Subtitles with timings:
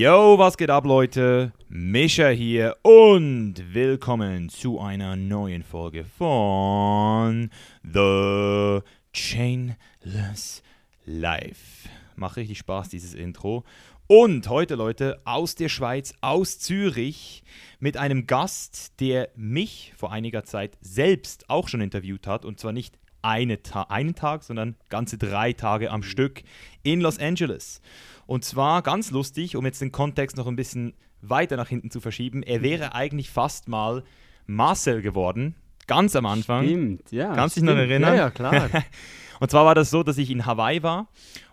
[0.00, 1.50] Yo, was geht ab, Leute?
[1.68, 7.50] Mischa hier und willkommen zu einer neuen Folge von
[7.82, 8.78] The
[9.12, 10.62] Chainless
[11.04, 11.88] Life.
[12.14, 13.64] Macht richtig Spaß, dieses Intro.
[14.06, 17.42] Und heute, Leute, aus der Schweiz, aus Zürich,
[17.80, 22.44] mit einem Gast, der mich vor einiger Zeit selbst auch schon interviewt hat.
[22.44, 26.42] Und zwar nicht eine Ta einen Tag, sondern ganze drei Tage am Stück
[26.84, 27.80] in Los Angeles.
[28.28, 30.92] Und zwar ganz lustig, um jetzt den Kontext noch ein bisschen
[31.22, 32.42] weiter nach hinten zu verschieben.
[32.42, 34.04] Er wäre eigentlich fast mal
[34.46, 35.54] Marcel geworden,
[35.86, 36.64] ganz am Anfang.
[36.64, 37.34] Stimmt, ja.
[37.34, 38.14] Kannst du dich noch erinnern?
[38.14, 38.68] Ja, ja, klar.
[39.40, 41.08] Und zwar war das so, dass ich in Hawaii war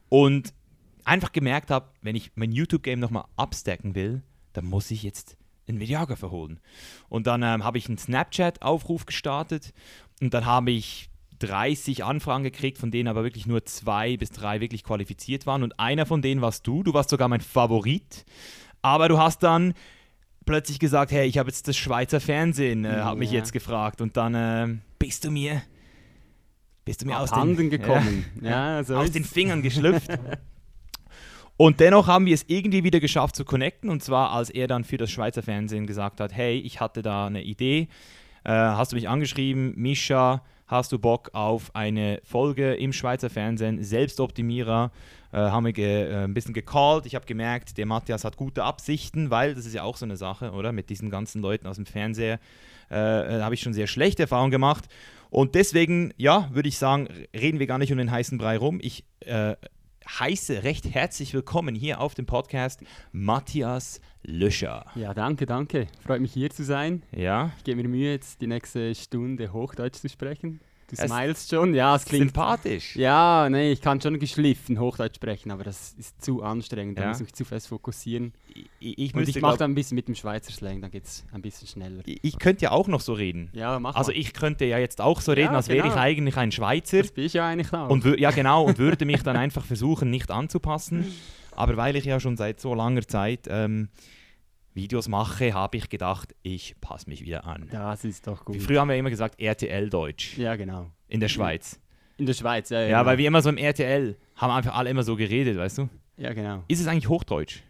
[0.10, 0.54] und
[1.06, 5.38] einfach gemerkt habe, wenn ich mein YouTube-Game nochmal upstacken will, dann muss ich jetzt
[5.70, 6.60] einen Videographer holen.
[7.08, 9.72] Und dann ähm, habe ich einen Snapchat-Aufruf gestartet
[10.20, 14.62] und dann habe ich 30 Anfragen gekriegt, von denen aber wirklich nur zwei bis drei
[14.62, 15.64] wirklich qualifiziert waren.
[15.64, 16.84] Und einer von denen warst du.
[16.84, 18.26] Du warst sogar mein Favorit.
[18.82, 19.74] Aber du hast dann
[20.46, 23.38] plötzlich gesagt, hey, ich habe jetzt das Schweizer Fernsehen, äh, hat mich Ja.
[23.40, 24.00] jetzt gefragt.
[24.02, 25.62] Und dann äh, bist du mir,
[26.86, 28.26] bist du mir aus den, gekommen.
[28.42, 29.24] Ja, so aus den.
[29.24, 30.12] Fingern geschlüpft.
[31.58, 33.90] Und dennoch haben wir es irgendwie wieder geschafft zu connecten.
[33.90, 37.28] Und zwar, als er dann für das Schweizer Fernsehen gesagt hat, hey, ich hatte da
[37.28, 37.88] eine Idee.
[38.44, 43.84] Äh, hast du mich angeschrieben, Mischa, hast du Bock auf eine Folge im Schweizer Fernsehen,
[43.84, 44.92] Selbstoptimierer,
[45.32, 47.06] äh, haben wir ge, äh, ein bisschen gecallt.
[47.06, 50.18] Ich habe gemerkt, der Matthias hat gute Absichten, weil das ist ja auch so eine
[50.18, 50.72] Sache, oder?
[50.72, 52.40] Mit diesen ganzen Leuten aus dem Fernseher
[52.90, 54.86] äh, äh, habe ich schon sehr schlechte Erfahrungen gemacht.
[55.30, 58.80] Und deswegen, ja, würde ich sagen, reden wir gar nicht um den heißen Brei rum.
[58.82, 59.56] Ich äh,
[60.08, 64.86] heiße recht herzlich willkommen hier auf dem Podcast Matthias Löscher.
[64.96, 65.88] Ja, danke, danke.
[66.06, 67.04] Freut mich hier zu sein.
[67.16, 70.62] Ja, Ich gebe mir Mühe, jetzt die nächste Stunde Hochdeutsch zu sprechen.
[70.88, 71.74] Du Es- smilest schon.
[71.74, 72.26] Ja, es klingt.
[72.28, 72.96] sympathisch.
[72.96, 76.98] Ja, nee, ich kann schon geschliffen Hochdeutsch sprechen, aber das ist zu anstrengend.
[77.00, 77.08] Da Ja.
[77.10, 78.34] muss ich mich zu fest fokussieren.
[78.80, 81.26] Ich, ich, Und ich mache dann ein bisschen mit dem Schweizer Slang, dann geht es
[81.34, 82.04] ein bisschen schneller.
[82.06, 83.50] ich ich könnte ja auch noch so reden.
[83.54, 84.18] Ja, mach Also mal.
[84.18, 86.04] ich könnte ja jetzt auch so reden, Ja, als wäre ich genau.
[86.04, 87.00] eigentlich ein Schweizer.
[87.02, 87.90] Das bin ich ja eigentlich auch.
[87.90, 91.06] Und ja genau, und würde mich dann einfach versuchen, nicht anzupassen.
[91.56, 93.90] Aber weil ich ja schon seit so langer Zeit ähm,
[94.76, 97.68] Videos mache, habe ich gedacht, ich passe mich wieder an.
[97.72, 98.62] das ist doch gut.
[98.62, 100.92] Früher haben wir immer gesagt RTL Deutsch Ja, genau.
[101.08, 101.80] in der Schweiz.
[102.18, 102.82] In der Schweiz, ja.
[102.82, 103.10] Ja, Ja, genau.
[103.10, 105.90] weil wir immer so im RTL haben einfach alle immer so geredet, weißt du?
[106.18, 106.64] Ja, genau.
[106.68, 107.62] Ist es eigentlich Hochdeutsch?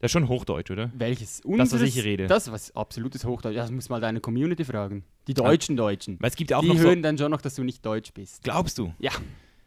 [0.00, 0.92] Das ist schon Hochdeutsch, oder?
[0.94, 1.40] Welches?
[1.40, 2.26] Das, was Unseres- ich rede.
[2.28, 3.56] Das was absolutes Hochdeutsch.
[3.56, 5.04] Das muss mal deine Community fragen.
[5.26, 6.16] Die deutschen Deutschen.
[6.20, 6.82] Weil es gibt ja auch Die noch so.
[6.84, 8.44] hören dann schon noch, dass du nicht deutsch bist.
[8.44, 8.94] Glaubst du?
[9.00, 9.10] Ja,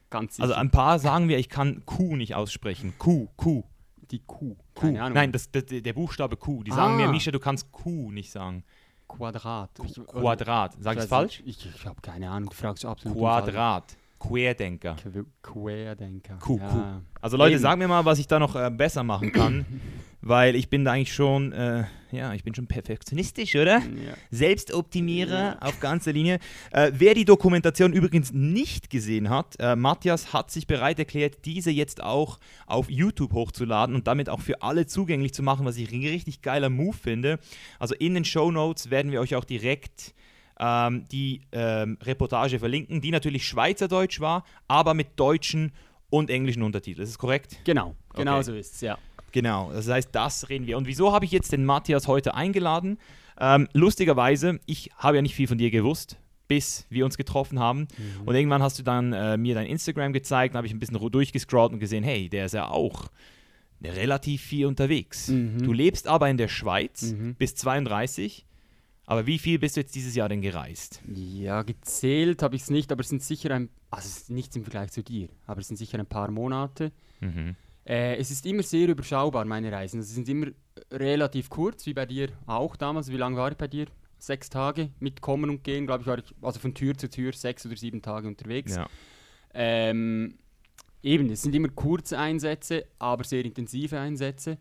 [0.09, 0.43] ganz sicher.
[0.43, 2.93] Also ein paar sagen mir, ich kann Q nicht aussprechen.
[2.97, 3.63] Q, Q,
[4.11, 4.55] die Kuh.
[4.75, 4.81] Q.
[4.81, 5.15] Keine Ahnung.
[5.15, 6.63] Nein, das, das, der Buchstabe Q.
[6.63, 6.97] Die sagen Ah.
[6.97, 8.63] mir, Mischa, du kannst Q nicht sagen.
[9.07, 9.71] Quadrat.
[9.85, 10.75] Ich- Quadrat.
[10.79, 11.43] Sag ich weiß falsch?
[11.45, 12.49] Ich, ich habe keine Ahnung.
[12.49, 13.17] Du fragst absolut.
[13.17, 13.97] Quadrat.
[14.27, 14.95] Querdenker.
[15.03, 16.37] Qu- Querdenker.
[16.39, 16.67] Q, ja.
[16.69, 16.77] Q.
[17.21, 17.61] Also Leute, Eben.
[17.61, 19.65] sag mir mal, was ich da noch äh, besser machen kann.
[20.21, 23.79] weil ich bin da eigentlich schon, äh, ja, ich bin schon perfektionistisch, oder?
[23.79, 24.13] Ja.
[24.29, 26.37] Selbstoptimierer auf ganzer Linie.
[26.71, 31.71] Äh, wer die Dokumentation übrigens nicht gesehen hat, äh, Matthias hat sich bereit erklärt, diese
[31.71, 35.91] jetzt auch auf YouTube hochzuladen und damit auch für alle zugänglich zu machen, was ich
[35.91, 37.39] ein richtig geiler Move finde.
[37.79, 40.13] Also in den Show Notes werden wir euch auch direkt
[40.61, 45.71] ähm, die ähm, Reportage verlinken, die natürlich Schweizerdeutsch war, aber mit deutschen
[46.09, 47.03] und englischen Untertiteln.
[47.03, 47.57] Ist das korrekt?
[47.63, 48.43] Genau, genau Okay.
[48.43, 48.97] so ist es, ja.
[49.33, 50.77] Genau, das heißt, das reden wir.
[50.77, 52.97] Und wieso habe ich jetzt den Matthias heute eingeladen?
[53.39, 56.17] Ähm, lustigerweise, ich habe ja nicht viel von dir gewusst,
[56.49, 57.87] bis wir uns getroffen haben.
[58.25, 61.71] Und irgendwann hast du dann äh, mir dein Instagram gezeigt, habe ich ein bisschen durchgescrollt
[61.71, 63.09] und gesehen, hey, der ist ja auch
[63.81, 65.29] relativ viel unterwegs.
[65.29, 65.63] Mhm.
[65.63, 67.35] Du lebst aber in der Schweiz, Mhm.
[67.35, 68.45] bist 32.
[69.11, 71.01] Aber wie viel bist du jetzt dieses Jahr denn gereist?
[71.13, 74.55] Ja, gezählt habe ich es nicht, aber es sind sicher ein, also es ist nichts
[74.55, 76.93] im Vergleich zu dir, aber es sind sicher ein paar Monate.
[77.19, 77.57] Mhm.
[77.85, 79.97] Äh, es ist immer sehr überschaubar, meine Reisen.
[79.97, 80.47] Also, Sie sind immer
[80.93, 83.11] relativ kurz, wie bei dir auch damals.
[83.11, 83.87] Wie lange war ich bei dir?
[84.17, 87.33] Sechs Tage mit Kommen und Gehen, glaube ich, war ich also von Tür zu Tür
[87.33, 88.77] sechs oder sieben Tage unterwegs.
[88.77, 88.87] Ja.
[89.53, 90.35] Ähm,
[91.03, 94.57] eben, es sind immer kurze Einsätze, aber sehr intensive Einsätze.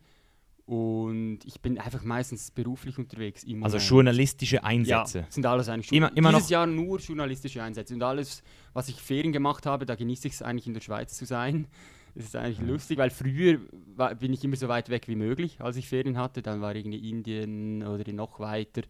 [0.71, 3.45] Und ich bin einfach meistens beruflich unterwegs.
[3.59, 5.19] Also journalistische Einsätze.
[5.19, 7.93] Ja, sind alles eigentlich Immer- immer Dieses noch- Jahr nur journalistische Einsätze.
[7.93, 8.41] Und alles,
[8.71, 11.67] was ich Ferien gemacht habe, da genieße ich es eigentlich in der Schweiz zu sein.
[12.15, 13.59] Das ist eigentlich lustig, weil früher
[13.95, 16.41] war, bin ich immer so weit weg wie möglich, als ich Ferien hatte.
[16.41, 18.81] Dann war irgendwie Indien oder noch weiter.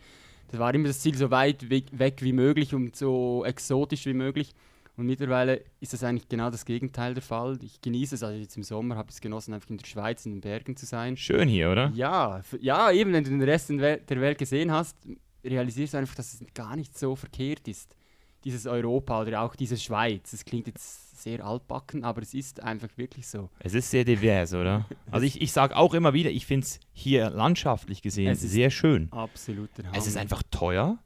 [0.50, 4.14] Das war immer das Ziel, so weit weg, weg wie möglich und so exotisch wie
[4.16, 4.54] möglich.
[5.02, 7.58] Und mittlerweile ist das eigentlich genau das Gegenteil der Fall.
[7.64, 10.28] Ich genieße es, also jetzt im Sommer habe ich es genossen, einfach in der Schweiz,
[10.28, 11.18] in den Bergen zu sein.
[11.18, 11.92] Schön hier, oder?
[11.96, 14.96] Ja, ja, eben, wenn du den Rest der Wel- der Welt gesehen hast,
[15.44, 17.96] realisierst du einfach, dass es gar nicht so verkehrt ist.
[18.44, 20.30] dieses Europa oder auch diese Schweiz.
[20.32, 23.50] Das klingt jetzt sehr altbacken, aber es ist einfach wirklich so.
[23.60, 24.86] Es ist sehr divers, oder?
[25.12, 28.70] Also ich, ich sage auch immer wieder, ich finde es hier landschaftlich gesehen Es sehr
[28.70, 29.12] schön.
[29.12, 29.98] Absoluter Hammer.
[29.98, 31.00] Es ist einfach teuer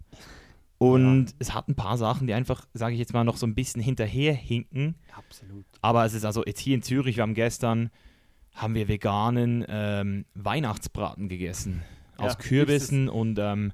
[0.77, 3.56] und es hat ein paar Sachen, die einfach, sage ich jetzt mal, noch so ein
[3.56, 4.95] bisschen hinterherhinken.
[5.16, 5.66] Absolut.
[5.81, 7.89] Aber es ist also jetzt hier in Zürich, wir haben gestern,
[8.54, 11.81] haben wir veganen ähm, Weihnachtsbraten gegessen.
[12.18, 13.74] Aus Ja, Kürbissen und ähm,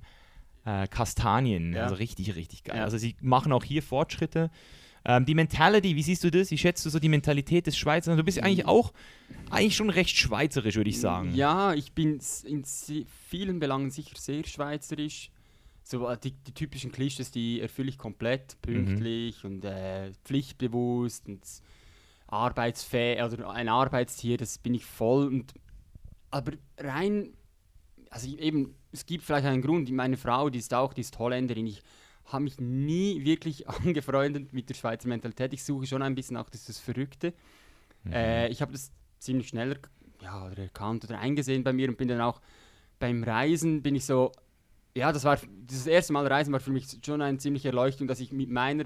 [0.66, 1.74] äh, Kastanien.
[1.74, 1.84] Ja.
[1.84, 2.78] Also richtig, richtig geil.
[2.78, 2.84] Ja.
[2.84, 4.50] Also sie machen auch hier Fortschritte.
[5.04, 6.52] Ähm, die Mentality, wie siehst du das?
[6.52, 8.16] Wie schätzt du so die Mentalität des Schweizers?
[8.18, 8.94] Du bist eigentlich auch,
[9.50, 11.34] eigentlich schon recht schweizerisch, würde ich sagen.
[11.34, 12.64] Ja, ich bin in
[13.28, 15.32] vielen Belangen sicher sehr schweizerisch.
[15.84, 18.62] So äh, die, die typischen Klischees, die erfülle ich komplett.
[18.62, 21.42] Pünktlich und äh, pflichtbewusst und
[22.28, 25.28] arbeitsfähig oder ein Arbeitstier, das bin ich voll.
[25.28, 25.54] Und,
[26.30, 27.34] aber rein,
[28.10, 29.92] also eben, es gibt vielleicht einen Grund.
[29.92, 31.68] Meine Frau, die ist auch, die ist Holländerin.
[31.68, 31.82] Ich
[32.26, 35.54] habe mich nie wirklich angefreundet mit der Schweizer Mentalität.
[35.54, 37.34] Ich suche schon ein bisschen auch das, Verrückte.
[38.10, 39.78] Äh, ich habe das ziemlich schnell
[40.22, 42.42] ja, oder erkannt oder eingesehen bei mir und bin dann auch
[43.00, 44.32] beim Reisen bin ich so,
[44.96, 48.20] ja, das war das erste Mal Reisen war für mich schon eine ziemliche Erleuchtung, dass
[48.20, 48.86] ich mit meiner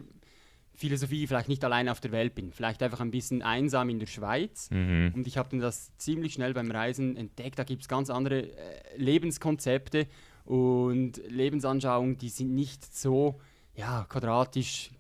[0.74, 4.08] Philosophie vielleicht nicht alleine auf der Welt bin, vielleicht einfach ein bisschen einsam in der
[4.08, 4.70] Schweiz.
[4.72, 5.14] Mhm.
[5.16, 7.58] Und ich habe dann das ziemlich schnell beim Reisen entdeckt.
[7.58, 10.08] Da gibt es ganz andere äh, Lebenskonzepte
[10.44, 13.40] und Lebensanschauungen, die sind nicht so
[13.74, 14.92] ja, quadratisch,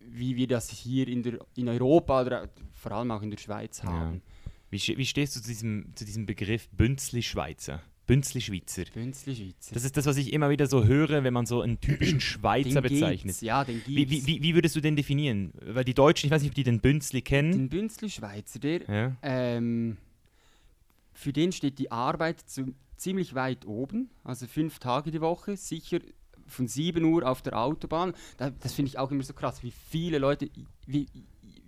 [0.00, 3.82] wie wir das hier in, der, in Europa oder vor allem auch in der Schweiz
[3.82, 3.90] Ja.
[3.90, 4.22] haben.
[4.70, 7.82] Wie, ste- wie stehst du zu diesem, zu diesem Begriff Bünzli-Schweizer?
[8.08, 8.84] Bünzli-Schweizer.
[8.92, 9.74] Bünzli Schweizer.
[9.74, 12.80] Das ist das, was ich immer wieder so höre, wenn man so einen typischen Schweizer
[12.80, 13.22] Den bezeichnet.
[13.26, 14.26] gibt's, Ja, den Wie, gibt's.
[14.26, 15.52] wie, wie, wie würdest du den definieren?
[15.62, 17.52] Weil die Deutschen, ich weiß nicht, ob die den Bünzli kennen.
[17.52, 19.16] Den Bünzli Schweizer, der, Ja.
[19.22, 19.96] ähm,
[21.12, 26.00] für den steht die Arbeit zu, ziemlich weit oben, also fünf Tage die Woche, sicher
[26.46, 28.14] von 7 Uhr auf der Autobahn.
[28.38, 30.48] Da, das finde ich auch immer so krass, wie viele Leute,
[30.86, 31.06] wie,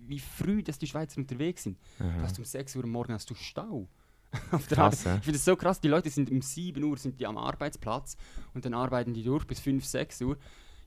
[0.07, 1.77] wie früh dass die Schweizer unterwegs sind.
[1.99, 3.87] Du hast um 6 Uhr am Morgen hast du Stau.
[4.53, 5.17] Auf der Krass, ja.
[5.17, 8.17] Ich finde das so krass, die Leute sind um 7 Uhr sind die am Arbeitsplatz
[8.55, 10.37] und dann arbeiten die durch bis 5, 6 Uhr.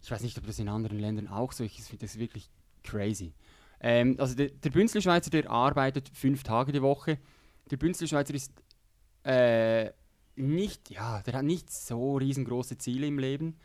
[0.01, 2.49] Ich weiß nicht, ob das in anderen Ländern auch so ist, ich finde das wirklich
[2.83, 3.33] crazy.
[3.81, 7.17] Ähm, also der, der Bünzli-Schweizer, der arbeitet fünf Tage die Woche.
[7.69, 8.53] Der Bünzli-Schweizer ist
[9.23, 9.91] äh,
[10.35, 13.57] nicht, ja, der hat nicht so riesengroße Ziele im Leben.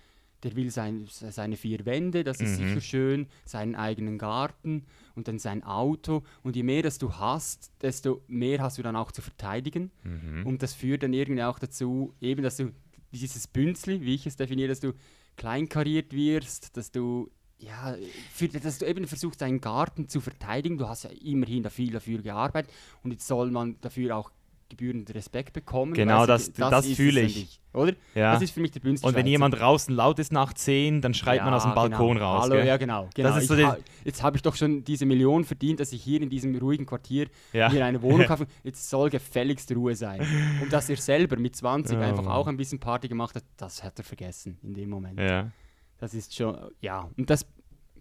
[0.45, 2.69] Der will sein, seine vier Wände, das ist Mhm.
[2.69, 4.87] sicher schön, seinen eigenen Garten
[5.19, 6.23] und dann sein Auto.
[6.43, 9.91] Und je mehr das du hast, desto mehr hast du dann auch zu verteidigen.
[10.05, 10.47] Mhm.
[10.47, 12.71] Und das führt dann irgendwie auch dazu, eben, dass du
[13.13, 14.93] dieses Bünzli, wie ich es definiere, dass du
[15.37, 17.97] kleinkariert wirst, dass du ja,
[18.33, 20.79] für, dass du eben versuchst, deinen Garten zu verteidigen.
[20.79, 22.73] Du hast ja immerhin da viel dafür gearbeitet
[23.03, 24.31] und jetzt soll man dafür auch
[24.69, 25.95] gebührend Respekt bekommen.
[25.95, 27.61] Genau, das- sie- das es, fühle ich.
[27.73, 27.93] Oder?
[28.15, 28.33] Ja.
[28.33, 31.15] Das ist für mich der Bünzli Und wenn jemand draußen laut ist nach 10, dann
[31.15, 32.35] schreit man aus dem Balkon genau.
[32.35, 32.43] raus.
[32.45, 32.67] Hallo, gell?
[32.67, 33.09] ja, genau.
[33.15, 33.37] genau.
[33.37, 33.67] ist so ich
[34.05, 37.29] jetzt habe ich doch schon diese Million verdient, dass ich hier in diesem ruhigen Quartier
[37.53, 37.69] Ja.
[37.69, 38.47] mir eine Wohnung kaufe.
[38.65, 40.21] Jetzt soll gefälligst Ruhe sein.
[40.63, 43.83] Und dass er selber mit 20 Oh, einfach auch ein bisschen Party gemacht hat, das
[43.83, 45.19] hat er vergessen in dem Moment.
[45.21, 45.51] Ja.
[45.99, 47.09] Das ist schon, ja.
[47.17, 47.47] Und das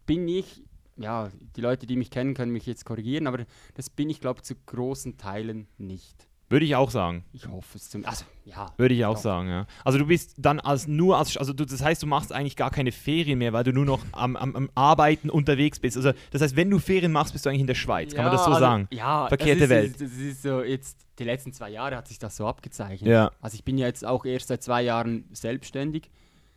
[0.05, 0.61] bin ich,
[0.97, 4.39] ja, die Leute, die mich kennen, können mich jetzt korrigieren, aber das bin ich, glaube
[4.39, 6.27] ich, zu großen Teilen nicht.
[6.49, 7.25] Würde ich auch sagen.
[7.33, 8.05] Ich hoffe es zum.
[8.05, 8.71] Also, ja.
[8.77, 9.21] Würde ich auch Doch.
[9.21, 9.67] sagen, ja.
[9.83, 12.71] Also du bist dann als nur als, also du, das heißt, du machst eigentlich gar
[12.71, 15.97] keine Ferien mehr, weil du nur noch am, am, am Arbeiten unterwegs bist.
[15.97, 18.13] Also das heißt, wenn du Ferien machst, bist du eigentlich in der Schweiz.
[18.13, 18.87] Kann man das so also, sagen?
[18.91, 20.01] Ja, Verkehrte das ist, Welt.
[20.01, 23.09] Das ist so, jetzt, die letzten zwei Jahre hat sich das so abgezeichnet.
[23.09, 23.31] Ja.
[23.41, 26.09] Also ich bin ja jetzt auch erst seit zwei Jahren selbstständig.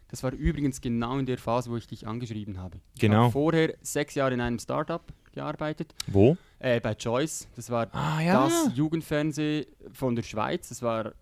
[0.06, 2.78] Das war übrigens genau in der Phase, wo ich dich angeschrieben habe.
[2.94, 3.24] Ich Genau.
[3.24, 6.36] habe vorher sechs Jahre in einem Startup gearbeitet, Wo?
[6.60, 7.48] Äh, bei Choice.
[7.56, 8.44] Das war Ah ja.
[8.44, 10.68] das Jugendfernsehen von der Schweiz.
[10.68, 11.12] Das war,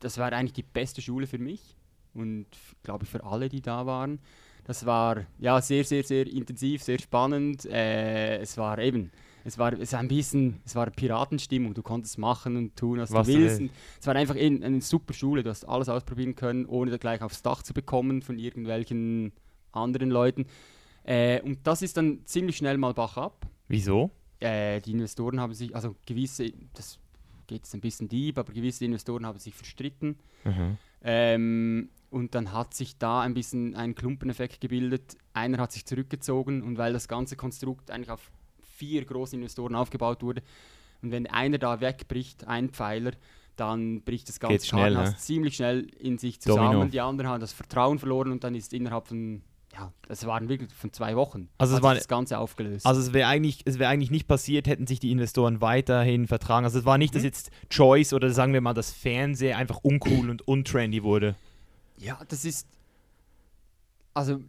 [0.00, 1.76] das war eigentlich die beste Schule für mich
[2.14, 2.46] und
[2.82, 4.18] glaube ich für alle, die da waren.
[4.64, 7.66] Das war ja sehr, sehr, sehr intensiv, sehr spannend.
[7.66, 9.12] Äh, es war eben,
[9.44, 11.72] es war, es war ein bisschen, es war Piratenstimmung.
[11.72, 13.60] Du konntest machen und tun, was, Was du willst.
[13.60, 13.70] Und
[14.00, 15.44] es war einfach in, eine super Schule.
[15.44, 19.32] Du hast alles ausprobieren können, ohne da gleich aufs Dach zu bekommen von irgendwelchen
[19.70, 20.46] anderen Leuten.
[21.04, 23.46] Äh, und das ist dann ziemlich schnell mal Bach ab.
[23.68, 24.10] Wieso?
[24.40, 26.98] Äh, die Investoren haben sich, also gewisse, das
[27.46, 30.16] geht jetzt ein bisschen deep, aber gewisse Investoren haben sich verstritten.
[30.44, 30.78] Mhm.
[31.02, 35.16] Ähm, und dann hat sich da ein bisschen ein Klumpeneffekt gebildet.
[35.32, 38.30] Einer hat sich zurückgezogen und weil das ganze Konstrukt eigentlich auf
[38.62, 40.42] vier großen Investoren aufgebaut wurde
[41.02, 43.12] und wenn einer da wegbricht, ein Pfeiler,
[43.56, 45.16] dann bricht das ganze Kartenhaus ne?
[45.16, 46.72] ziemlich schnell in sich zusammen.
[46.72, 46.90] Domino.
[46.90, 49.42] Die anderen haben das Vertrauen verloren und dann ist innerhalb von,
[49.78, 52.86] ja, das waren wirklich von zwei Wochen, Also es war- das Ganze aufgelöst.
[52.86, 56.64] Also es wäre eigentlich, es wäre eigentlich nicht passiert, hätten sich die Investoren weiterhin vertragen.
[56.64, 57.26] Also es war nicht, dass Mhm.
[57.26, 61.34] jetzt Choice oder sagen wir mal das Fernsehen einfach uncool und untrendy wurde.
[61.98, 62.66] Ja, das ist.
[64.14, 64.40] Also.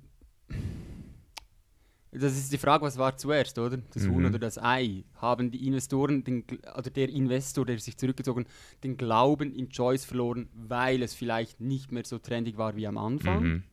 [2.12, 3.77] das ist die Frage, was war zuerst, oder?
[3.93, 4.25] Das Huhn Mhm.
[4.27, 5.03] oder das Ei?
[5.17, 8.46] Haben die Investoren, den, oder der Investor, der sich zurückgezogen,
[8.84, 12.98] den Glauben in Choice verloren, weil es vielleicht nicht mehr so trendig war wie am
[12.98, 13.43] Anfang?
[13.43, 13.63] Mhm.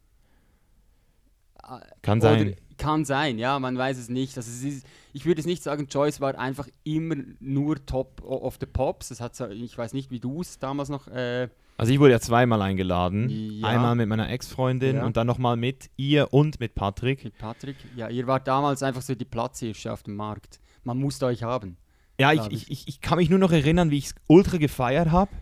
[2.03, 2.57] Kann Oder sein.
[2.77, 4.37] kann sein, ja, man weiß es nicht.
[4.37, 8.57] Also es ist, ich würde es nicht sagen, Joyce war einfach immer nur Top of
[8.61, 9.09] the Pops.
[9.09, 11.07] Das hat, ich weiß nicht, wie du es damals noch.
[11.09, 13.29] Äh, Also ich wurde ja zweimal eingeladen.
[13.31, 13.69] Ja.
[13.69, 15.05] Einmal mit meiner Ex-Freundin Ja.
[15.07, 17.25] und dann nochmal mit ihr und mit Patrick.
[17.25, 17.77] mit Patrick.
[17.97, 20.61] Ja, ihr wart damals einfach so die Platzhirsche auf dem Markt.
[20.85, 21.77] Man musste euch haben.
[22.21, 25.11] Ja, ich, ich, ich, ich kann mich nur noch erinnern, wie ich es ultra gefeiert
[25.11, 25.33] habe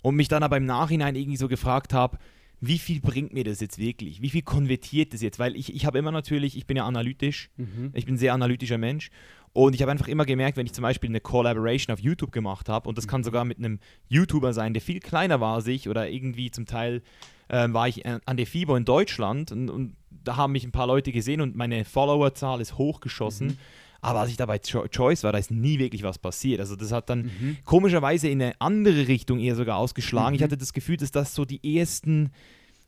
[0.00, 2.16] und mich dann aber im Nachhinein irgendwie so gefragt habe,
[2.60, 4.20] wie viel bringt mir das jetzt wirklich?
[4.20, 5.38] Wie viel konvertiert das jetzt?
[5.38, 7.90] Weil ich, ich habe immer natürlich, ich bin ja analytisch, Mhm.
[7.94, 9.10] ich bin ein sehr analytischer Mensch
[9.52, 12.68] und ich habe einfach immer gemerkt, wenn ich zum Beispiel eine Collaboration auf YouTube gemacht
[12.68, 15.88] habe und das kann sogar mit einem YouTuber sein, der viel kleiner war als ich
[15.88, 17.02] oder irgendwie zum Teil
[17.48, 20.72] ähm, war ich äh, an der FIBO in Deutschland und, und da haben mich ein
[20.72, 23.56] paar Leute gesehen und meine Followerzahl ist hochgeschossen.
[24.00, 26.60] Aber als ich da bei Cho Choice war, da ist nie wirklich was passiert.
[26.60, 27.56] Also das hat dann Mhm.
[27.64, 30.34] komischerweise in eine andere Richtung eher sogar ausgeschlagen.
[30.34, 30.44] Ich Mhm.
[30.44, 32.30] hatte das Gefühl, dass das so die ersten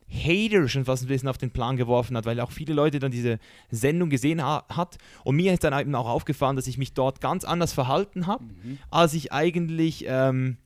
[0.09, 3.13] Hater schon fast ein bisschen auf den Plan geworfen hat, weil auch viele Leute dann
[3.13, 3.39] diese
[3.71, 4.99] Sendung gesehen ha hat.
[5.25, 8.45] Und mir ist dann eben auch aufgefallen, dass ich mich dort ganz anders verhalten habe,
[8.45, 8.79] Mhm.
[8.91, 10.05] als ich eigentlich...
[10.09, 10.57] Ähm,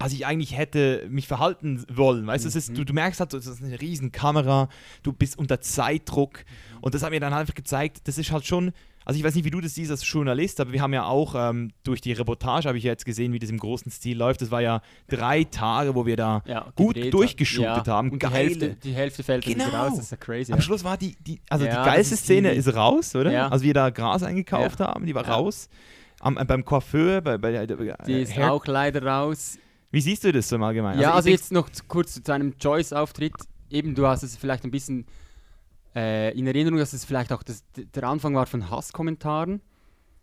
[0.00, 2.24] als ich eigentlich hätte mich verhalten wollen.
[2.24, 2.74] Weißt du, es ist, Mhm.
[2.76, 4.68] du, du merkst halt, das ist eine riesen Kamera,
[5.02, 6.44] du bist unter Zeitdruck
[6.80, 8.70] und das hat mir dann einfach gezeigt, das ist halt schon,
[9.08, 11.34] also ich weiß nicht, wie du das siehst als Journalist, aber wir haben ja auch
[11.34, 14.42] ähm, durch die Reportage, habe ich ja jetzt gesehen, wie das im großen Stil läuft,
[14.42, 17.92] das war ja drei Tage, wo wir da Ja, gut gedreht durchgeshootet ja.
[17.94, 18.34] haben, Und geile.
[18.50, 19.66] Die Hälfte, die Hälfte fällt Genau.
[19.66, 20.52] wieder raus, das ist ja crazy.
[20.52, 20.60] am.
[20.60, 23.32] Schluss war die, die also die geilste ist Szene die- ist raus, oder?
[23.32, 23.48] Ja.
[23.48, 25.70] Als wir da Gras eingekauft haben, die war raus.
[26.20, 29.56] Am, äh, beim Coiffeur, bei, bei der, Die äh, ist Hair- auch leider raus.
[29.90, 31.00] Wie siehst du das so im Allgemeinen?
[31.00, 33.32] Ja, also denk- jetzt noch kurz zu deinem Joyce-Auftritt.
[33.70, 35.06] Eben, du hast es vielleicht ein bisschen
[35.94, 39.60] äh, in Erinnerung, dass es vielleicht auch das, der Anfang war von Hasskommentaren.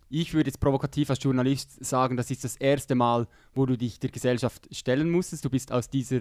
[0.08, 3.98] Ich würde jetzt provokativ als Journalist sagen, das ist das erste Mal, wo du dich
[3.98, 5.44] der Gesellschaft stellen musstest.
[5.44, 6.20] Du bist aus dieser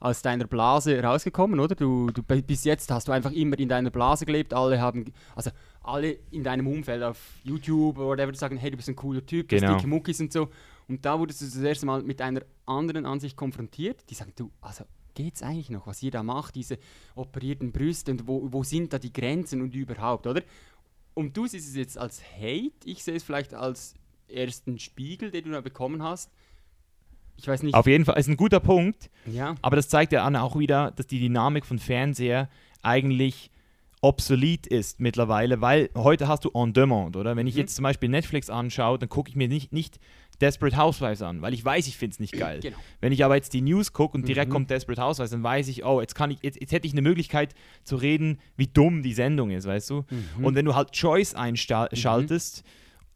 [0.00, 1.74] aus deiner Blase rausgekommen, oder?
[1.74, 4.52] Du, du bi- bis jetzt hast du einfach immer in deiner Blase gelebt.
[4.52, 5.50] Alle haben, also
[5.82, 9.48] alle in deinem Umfeld auf YouTube oder whatever sagen, hey, du bist ein cooler Typ,
[9.48, 9.68] du Genau.
[9.68, 10.50] hast dicke Muckis und so.
[10.88, 14.50] Und da wurdest du das erste Mal mit einer anderen Ansicht konfrontiert, die sagen, du,
[14.60, 16.78] also geht's eigentlich noch, was ihr da macht, diese
[17.14, 20.42] operierten Brüste und wo, wo sind da die Grenzen und überhaupt, oder?
[21.14, 23.94] Und du siehst es jetzt als Hate, ich sehe es vielleicht als
[24.28, 26.30] ersten Spiegel, den du da bekommen hast.
[27.36, 27.74] Ich weiß nicht.
[27.74, 29.54] Auf jeden Fall ist ein guter Punkt, ja.
[29.62, 32.48] aber das zeigt ja auch wieder, dass die Dynamik von Fernseher
[32.82, 33.50] eigentlich
[34.02, 37.36] obsolet ist mittlerweile, weil heute hast du On Demand, oder?
[37.36, 37.60] Wenn ich Mhm.
[37.60, 39.98] jetzt zum Beispiel Netflix anschaue, dann gucke ich mir nicht, nicht
[40.40, 42.60] Desperate Housewives an, weil ich weiß, ich finde es nicht geil.
[42.60, 42.76] Genau.
[43.00, 44.52] Wenn ich aber jetzt die News gucke und direkt Mhm.
[44.52, 47.02] kommt Desperate Housewives, dann weiß ich, oh, jetzt kann ich, jetzt, jetzt hätte ich eine
[47.02, 50.04] Möglichkeit zu reden, wie dumm die Sendung ist, weißt du?
[50.38, 50.44] Mhm.
[50.44, 52.62] Und wenn du halt Choice einschaltest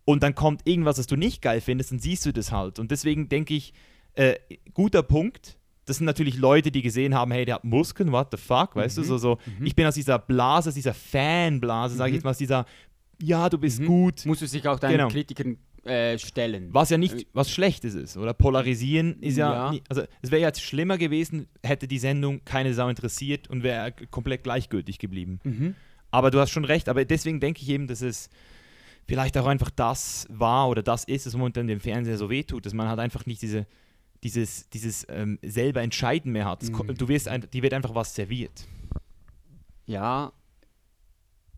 [0.04, 2.78] und dann kommt irgendwas, was du nicht geil findest, dann siehst du das halt.
[2.78, 3.72] Und deswegen denke ich,
[4.14, 4.34] äh,
[4.74, 5.56] guter Punkt.
[5.84, 8.98] Das sind natürlich Leute, die gesehen haben, hey, der hat Muskeln, what the fuck, weißt
[8.98, 9.02] du?
[9.02, 9.06] Mhm.
[9.06, 9.66] So, so, Mhm.
[9.66, 12.14] Ich bin aus dieser Blase, aus dieser Fanblase, sage ich Mhm.
[12.16, 12.66] jetzt mal, aus dieser,
[13.22, 13.86] ja, du bist Mhm.
[13.86, 14.26] gut.
[14.26, 15.08] Musst du sich auch deinen Genau.
[15.08, 16.68] Kritikern äh, stellen.
[16.72, 18.34] Was ja nicht was Schlechtes ist, oder?
[18.34, 19.70] Polarisieren ist ja, Ja.
[19.70, 23.92] nie- also es wäre jetzt schlimmer gewesen, hätte die Sendung keine Sau interessiert und wäre
[24.10, 25.40] komplett gleichgültig geblieben.
[25.44, 25.74] Mhm.
[26.10, 28.28] Aber du hast schon recht, aber deswegen denke ich eben, dass es
[29.06, 32.74] vielleicht auch einfach das war oder das ist, was momentan dem Fernseher so wehtut, dass
[32.74, 33.66] man halt einfach nicht diese,
[34.24, 36.62] dieses, dieses ähm, selber Entscheiden mehr hat.
[36.62, 36.94] Mhm.
[36.96, 38.66] Du wirst ein, die wird einfach was serviert.
[39.86, 40.32] Ja.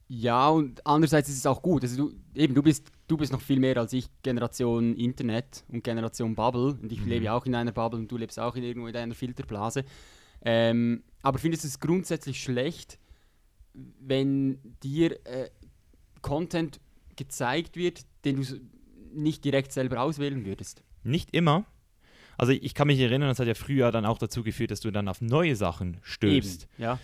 [0.08, 1.82] Ja, und andererseits ist es auch gut.
[1.84, 5.82] Also du, eben, du bist, du bist noch viel mehr als ich Generation Internet und
[5.82, 6.78] Generation Bubble.
[6.80, 7.08] Und ich Mhm.
[7.08, 9.84] lebe ja auch in einer Bubble und du lebst auch in irgendwo in einer Filterblase.
[10.42, 12.98] Ähm, aber findest du es grundsätzlich schlecht,
[13.74, 15.50] wenn dir äh,
[16.22, 16.80] Content
[17.16, 18.60] gezeigt wird, den du
[19.12, 20.82] nicht direkt selber auswählen würdest?
[21.02, 21.64] Nicht immer.
[22.38, 24.90] Also ich kann mich erinnern, das hat ja früher dann auch dazu geführt, dass du
[24.90, 26.62] dann auf neue Sachen stößt.
[26.62, 26.98] Eben, ja.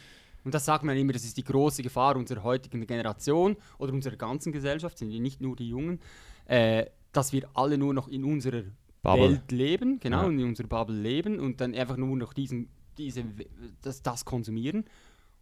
[0.47, 4.15] Und das sagt man immer, das ist die große Gefahr unserer heutigen Generation oder unserer
[4.15, 5.99] ganzen Gesellschaft, sind ja nicht nur die Jungen,
[6.45, 8.63] äh, dass wir alle nur noch in unserer
[9.03, 9.31] Bubble.
[9.31, 10.29] Welt leben, genau, Ja.
[10.29, 13.25] in unserer Bubble leben und dann einfach nur noch diesen, diese,
[13.83, 14.85] das, das konsumieren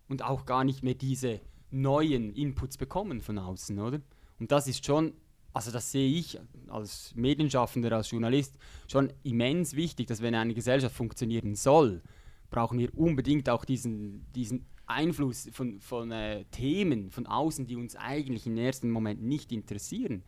[0.09, 4.01] und auch gar nicht mehr diese neuen Inputs bekommen von außen, oder?
[4.41, 5.13] Und das ist schon,
[5.53, 8.57] also das sehe ich als Medienschaffender, als Journalist
[8.91, 12.01] schon immens wichtig, dass wenn eine Gesellschaft funktionieren soll,
[12.49, 17.97] brauchen wir unbedingt auch diesen, diesen Einfluss von, von äh, Themen von außen, die uns
[17.97, 20.23] eigentlich im ersten Moment nicht interessieren.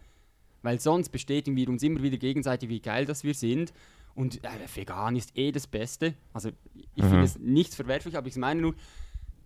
[0.62, 3.72] Weil sonst bestätigen wir uns immer wieder gegenseitig, wie geil das wir sind.
[4.14, 6.14] Und äh, vegan ist eh das Beste.
[6.32, 6.50] Also
[6.94, 7.08] ich Mhm.
[7.08, 8.72] finde es nichts verwerflich, aber ich meine nur,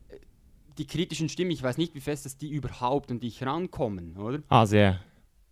[0.09, 0.17] äh,
[0.79, 4.43] die kritischen Stimmen, ich weiß nicht, wie fest dass die überhaupt an dich rankommen, oder?
[4.49, 5.01] Ah, sehr.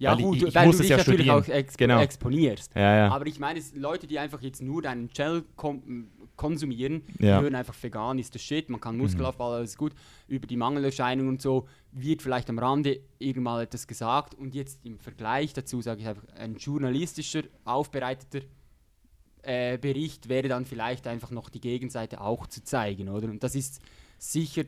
[0.01, 1.43] Ja, Weil gut, ich- ich weil du dich ja natürlich studieren.
[1.43, 2.01] auch exp Genau.
[2.01, 2.73] exponierst.
[2.77, 3.09] Ja, ja.
[3.11, 5.11] Aber ich meine, es- Leute, die einfach jetzt nur deinen
[5.57, 6.07] kom
[6.39, 7.37] konsumieren, Ja.
[7.39, 9.93] die hören einfach vegan ist das Shit, man kann Muskelaufbau, alles gut.
[10.27, 14.99] Über die Mangelerscheinungen und so wird vielleicht am Rande irgendwann etwas gesagt und jetzt im
[14.99, 18.41] Vergleich dazu sage ich einfach, ein journalistischer, aufbereiteter
[19.43, 23.29] äh, Bericht wäre dann vielleicht einfach noch die Gegenseite auch zu zeigen, oder?
[23.29, 23.81] Und das ist
[24.19, 24.65] sicher,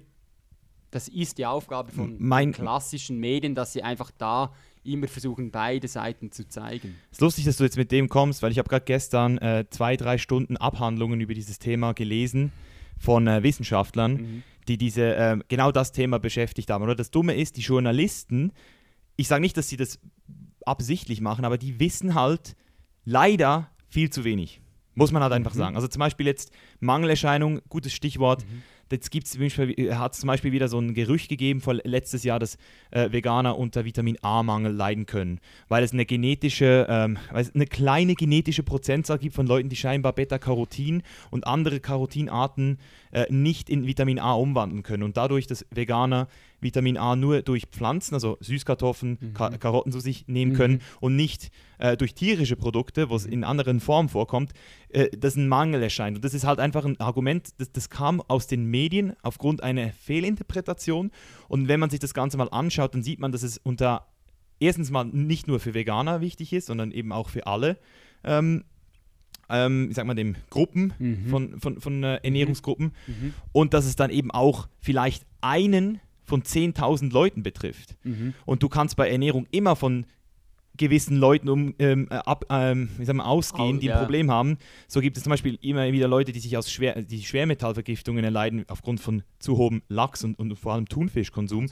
[0.91, 4.53] das ist die Aufgabe von Mein- klassischen Medien, dass sie einfach da
[4.85, 6.97] immer versuchen, beide Seiten zu zeigen.
[7.11, 9.65] Es ist lustig, dass du jetzt mit dem kommst, weil ich habe gerade gestern äh,
[9.71, 12.53] zwei, drei Stunden Abhandlungen über dieses Thema gelesen
[12.99, 14.43] von äh, Wissenschaftlern, Mhm.
[14.69, 16.83] die diese ähm, genau das Thema beschäftigt haben.
[16.83, 18.53] Oder das Dumme ist, die Journalisten,
[19.17, 19.99] ich sage nicht, dass sie das
[20.65, 22.57] absichtlich machen, aber die wissen halt
[23.05, 24.61] leider viel zu wenig.
[24.95, 25.59] Muss man halt einfach Mhm.
[25.59, 25.77] sagen.
[25.77, 28.45] Also zum Beispiel jetzt Mangelerscheinung, gutes Stichwort.
[28.91, 32.59] Jetzt gibt's, hat es zum Beispiel wieder so ein Gerücht gegeben vor letztes Jahr, dass
[32.91, 37.67] äh, Veganer unter Vitamin A-Mangel leiden können, weil es eine genetische, ähm, weil es eine
[37.67, 42.79] kleine genetische Prozentzahl gibt von Leuten, die scheinbar Beta-Carotin und andere Carotinarten
[43.13, 45.05] äh, nicht in Vitamin A umwandeln können.
[45.05, 46.27] Und dadurch, dass Veganer
[46.61, 51.51] Vitamin A nur durch Pflanzen, also Süßkartoffeln, Ka Karotten zu sich nehmen können und nicht
[51.79, 54.53] äh, durch tierische Produkte, wo es in anderen Formen vorkommt,
[54.91, 56.17] äh, dass ein Mangel erscheint.
[56.17, 59.91] Und das ist halt einfach ein Argument, das, das kam aus den Medien aufgrund einer
[59.93, 61.11] Fehlinterpretation.
[61.49, 64.07] Und wenn man sich das Ganze mal anschaut, dann sieht man, dass es unter
[64.61, 67.79] erstens mal nicht nur für Veganer wichtig ist, sondern eben auch für alle,
[68.25, 68.65] ähm,
[69.49, 71.27] ähm, ich sag mal, dem Gruppen Mhm.
[71.29, 72.93] von, von, von äh, Ernährungsgruppen.
[73.07, 73.35] Mhm.
[73.53, 76.01] Und dass es dann eben auch vielleicht einen
[76.31, 77.97] von 10.000 Leuten betrifft.
[78.05, 78.33] Mhm.
[78.47, 80.07] Und du kannst bei Ernährung immer von
[80.77, 84.01] gewissen Leuten um, ähm, äh, ab, ähm, wir, ausgehen, Au- die ein ja.
[84.01, 84.57] Problem haben.
[84.89, 88.65] So gibt es zum Beispiel immer wieder Leute, die sich aus Schwer, die Schwermetallvergiftungen erleiden
[88.69, 91.67] aufgrund von zu hohem Lachs- und, und vor allem Thunfischkonsum.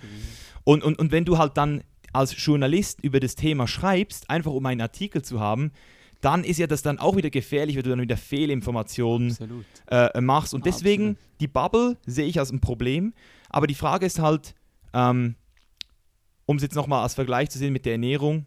[0.65, 4.67] Und, und, und wenn du halt dann als Journalist über das Thema schreibst, einfach um
[4.67, 5.73] einen Artikel zu haben,
[6.21, 9.37] dann ist ja das dann auch wieder gefährlich, wenn du dann wieder Fehlinformationen
[9.91, 10.53] äh, machst.
[10.53, 11.41] Und deswegen, Absolut.
[11.41, 13.15] die Bubble sehe ich als ein Problem.
[13.49, 14.55] Aber die Frage ist halt,
[14.93, 15.37] ähm,
[16.47, 18.47] um es jetzt nochmal als Vergleich zu sehen mit der Ernährung,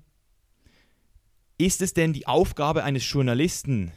[1.58, 3.92] ist es denn die Aufgabe eines Journalisten,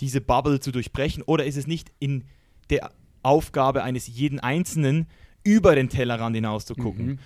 [0.00, 2.24] diese Bubble zu durchbrechen, oder ist es nicht in
[2.70, 5.08] der Aufgabe eines jeden Einzelnen,
[5.42, 7.06] über den Tellerrand hinaus zu gucken?
[7.06, 7.18] Mhm.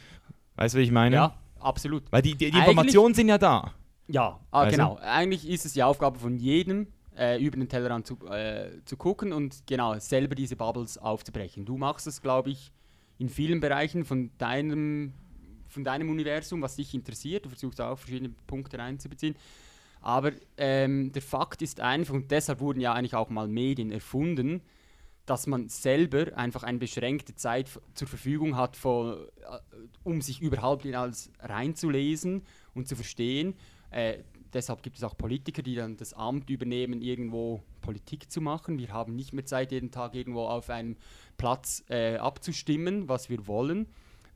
[0.57, 1.17] Weißt du, wie ich meine?
[1.17, 2.11] Ja, absolut.
[2.11, 3.75] Weil die, die, die Informationen sind ja da.
[4.09, 4.77] Ja, ah, Also?
[4.77, 4.97] genau.
[4.97, 9.33] Eigentlich ist es die Aufgabe von jedem, äh, über den Tellerrand zu, äh, zu gucken
[9.33, 11.65] und genau selber diese Bubbles aufzubrechen.
[11.65, 12.73] Du machst es, glaube ich,
[13.21, 15.13] in vielen Bereichen von deinem,
[15.69, 17.45] von deinem Universum, was dich interessiert.
[17.45, 19.37] Du versuchst auch verschiedene Punkte reinzubeziehen.
[20.01, 24.63] Aber ähm, der Fakt ist einfach, und deshalb wurden ja eigentlich auch mal Medien erfunden,
[25.27, 29.59] dass man selber einfach eine beschränkte Zeit zur Verfügung hat, von, äh,
[30.03, 32.43] um sich überhaupt in alles reinzulesen
[32.75, 33.55] und zu verstehen.
[33.91, 34.21] Äh,
[34.53, 38.79] deshalb gibt es auch Politiker, die dann das Amt übernehmen, irgendwo Politik zu machen.
[38.79, 40.97] Wir haben nicht mehr Zeit, jeden Tag irgendwo auf einem
[41.37, 43.87] Platz äh, abzustimmen, was wir wollen.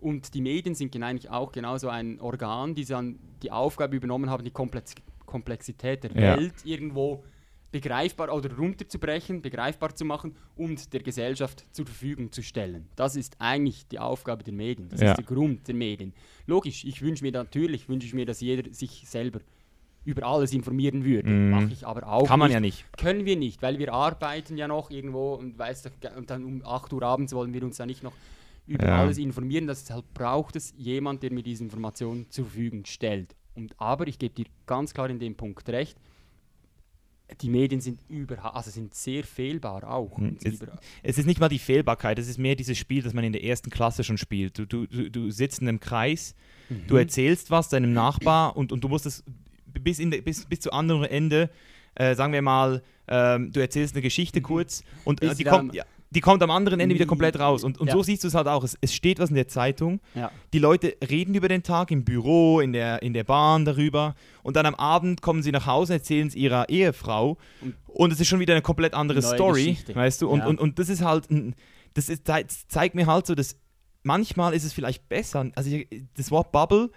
[0.01, 4.29] Und die Medien sind gen- eigentlich auch genauso ein Organ, die dann die Aufgabe übernommen
[4.31, 4.95] haben, die Komplex
[5.27, 6.37] Komplexität der Ja.
[6.37, 7.25] Welt irgendwo
[7.73, 12.87] begreifbar oder runterzubrechen, begreifbar zu machen und der Gesellschaft zur Verfügung zu stellen.
[12.95, 14.89] Das ist eigentlich die Aufgabe der Medien.
[14.91, 15.11] Das Ja.
[15.11, 16.13] ist der Grund der Medien.
[16.47, 19.41] Logisch, ich wünsche mir natürlich, wünsche ich mir, dass jeder sich selber
[20.05, 21.29] über alles informieren würde.
[21.31, 21.51] Mhm.
[21.51, 22.55] Mache ich aber auch Kann man nicht.
[22.55, 22.85] ja nicht.
[22.99, 26.93] Können wir nicht, weil wir arbeiten ja noch irgendwo und, weißt und dann um 8
[26.93, 28.13] Uhr abends wollen wir uns da nicht noch
[28.67, 29.01] über Ja.
[29.01, 29.67] alles informieren.
[29.67, 33.35] Deshalb braucht es jemand, der mir diese Informationen zur Verfügung stellt.
[33.55, 35.97] Und aber ich gebe dir ganz klar in dem Punkt recht,
[37.41, 40.19] die Medien sind überhaupt, also sind sehr fehlbar auch.
[40.19, 40.61] Hm, es-
[41.03, 43.43] Es ist nicht mal die Fehlbarkeit, es ist mehr dieses Spiel, das man in der
[43.43, 44.59] ersten Klasse schon spielt.
[44.59, 46.35] Du, du, du, du sitzt in einem Kreis,
[46.69, 46.87] Mhm.
[46.87, 49.25] du erzählst was deinem Nachbar und, und du musst es
[49.83, 51.51] bis, in bis, bis zu anderen Ende,
[51.95, 55.85] äh, sagen wir mal, ähm, du erzählst eine Geschichte kurz und äh, die, kommt, ja,
[56.11, 57.63] die kommt am anderen Ende wieder komplett raus.
[57.65, 57.93] Und, und Ja.
[57.93, 58.65] so siehst du es halt auch.
[58.65, 60.31] Es, es steht was in der Zeitung, ja.
[60.53, 64.57] die Leute reden über den Tag im Büro, in der, in der Bahn darüber und
[64.57, 68.29] dann am Abend kommen sie nach Hause, erzählen es ihrer Ehefrau Und- und es ist
[68.29, 69.95] schon wieder eine komplett andere Neue Story, Geschichte.
[69.95, 70.29] weißt du?
[70.29, 71.29] Und, und, und das ist halt,
[71.95, 73.57] das ist, das zeigt mir halt so, dass
[74.03, 75.71] manchmal ist es vielleicht besser, also
[76.17, 76.91] das Wort Bubble,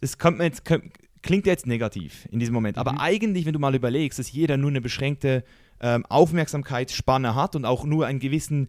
[0.00, 2.98] das kommt mir jetzt, könnt- klingt jetzt negativ in diesem Moment, aber Mhm.
[2.98, 5.44] eigentlich, wenn du mal überlegst, dass jeder nur eine beschränkte
[5.82, 8.68] ähm, Aufmerksamkeitsspanne hat und auch nur einen gewissen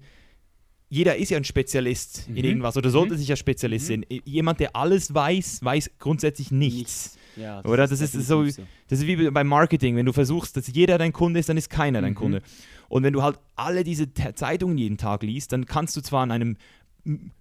[0.93, 2.43] jeder ist ja ein Spezialist in Mhm.
[2.43, 3.17] irgendwas oder sollte Mhm.
[3.19, 4.03] sich ja Spezialist Mhm.
[4.09, 4.19] sein.
[4.25, 7.17] Jemand, der alles weiß, weiß grundsätzlich nichts.
[7.37, 7.87] Ja, Oder?
[7.87, 11.13] Das ist so- definitiv Das ist wie beim Marketing, wenn du versuchst, dass jeder dein
[11.13, 12.15] Kunde ist, dann ist keiner dein Mhm.
[12.15, 12.41] Kunde.
[12.89, 16.31] Und wenn du halt alle diese Zeitungen jeden Tag liest, dann kannst du zwar an
[16.31, 16.57] einem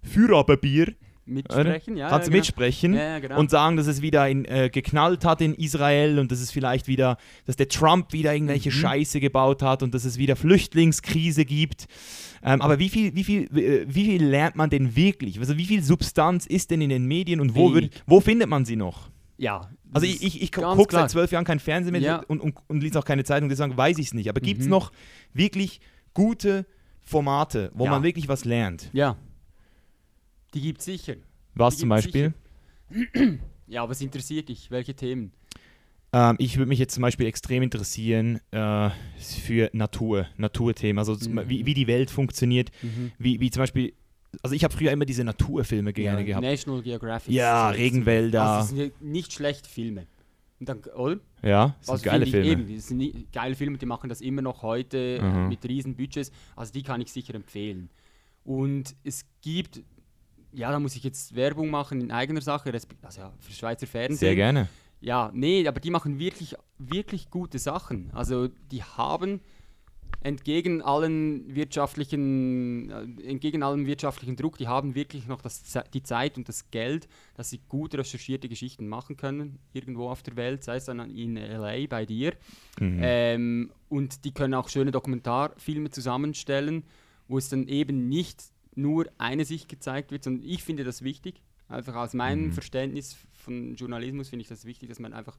[0.03, 0.93] Führerpapier
[1.25, 2.09] Mitsprechen, ja.
[2.09, 3.03] kannst ja, du mitsprechen Genau.
[3.03, 3.39] Ja, ja, genau.
[3.39, 6.87] und sagen, dass es wieder in, äh, geknallt hat in Israel und dass es vielleicht
[6.87, 8.73] wieder, dass der Trump wieder irgendwelche Mhm.
[8.73, 11.85] Scheiße gebaut hat und dass es wieder Flüchtlingskrise gibt.
[12.43, 15.39] Ähm, aber wie viel, wie, viel, äh, wie viel lernt man denn wirklich?
[15.39, 18.65] Also wie viel Substanz ist denn in den Medien und wo, würd, wo findet man
[18.65, 19.09] sie noch?
[19.37, 19.69] ja.
[19.93, 22.23] Also ich, ich, ich gucke seit zwölf Jahren kein Fernsehen mehr Ja.
[22.29, 24.29] und, und, und lese auch keine Zeitung, deswegen weiß ich es nicht.
[24.29, 24.71] Aber gibt es Mhm.
[24.71, 24.93] noch
[25.33, 25.81] wirklich
[26.13, 26.65] gute
[27.01, 28.89] Formate, wo man wirklich was lernt?
[28.93, 29.17] Ja.
[30.53, 31.15] Die gibt es sicher.
[31.55, 32.33] Was zum Beispiel?
[33.67, 34.69] Ja, was interessiert dich?
[34.69, 35.31] Welche Themen?
[36.11, 41.47] Ähm, ich würde mich jetzt zum Beispiel extrem interessieren äh, für Natur, Naturthemen, also Mhm.
[41.47, 42.69] wie, wie die Welt funktioniert,
[43.17, 43.93] wie, wie zum Beispiel,
[44.43, 46.43] also ich habe früher immer diese Naturfilme gerne ja, gehabt.
[46.45, 47.33] National Geographic.
[47.33, 48.41] Ja, Regenwälder.
[48.43, 50.05] Also, das sind nicht schlechte Filme.
[50.59, 51.17] Und dann, oder?
[51.41, 52.45] Ja, das sind Also geile Filme.
[52.47, 55.47] Eben, das sind geile Filme, die machen das immer noch heute Mhm.
[55.47, 56.29] mit riesen Budgets.
[56.57, 57.89] Also die kann ich sicher empfehlen.
[58.43, 59.81] Und es gibt,
[60.53, 64.17] ja, da muss ich jetzt Werbung machen in eigener Sache, also ja, für Schweizer Fernsehen.
[64.17, 64.67] Sehr gerne.
[64.99, 68.11] Ja, nee, aber die machen wirklich, wirklich gute Sachen.
[68.13, 69.41] Also die haben
[70.23, 76.37] entgegen allen wirtschaftlichen, äh, entgegen allem wirtschaftlichen Druck, die haben wirklich noch das, die Zeit
[76.37, 80.75] und das Geld, dass sie gut recherchierte Geschichten machen können, irgendwo auf der Welt, sei
[80.75, 82.33] es dann in LA bei dir.
[82.79, 82.99] Mhm.
[83.01, 86.83] Ähm, und die können auch schöne Dokumentarfilme zusammenstellen,
[87.27, 88.43] wo es dann eben nicht
[88.75, 91.41] nur eine Sicht gezeigt wird, sondern ich finde das wichtig.
[91.67, 92.51] Einfach aus meinem Mhm.
[92.53, 95.37] Verständnis von Journalismus finde ich das wichtig, dass man einfach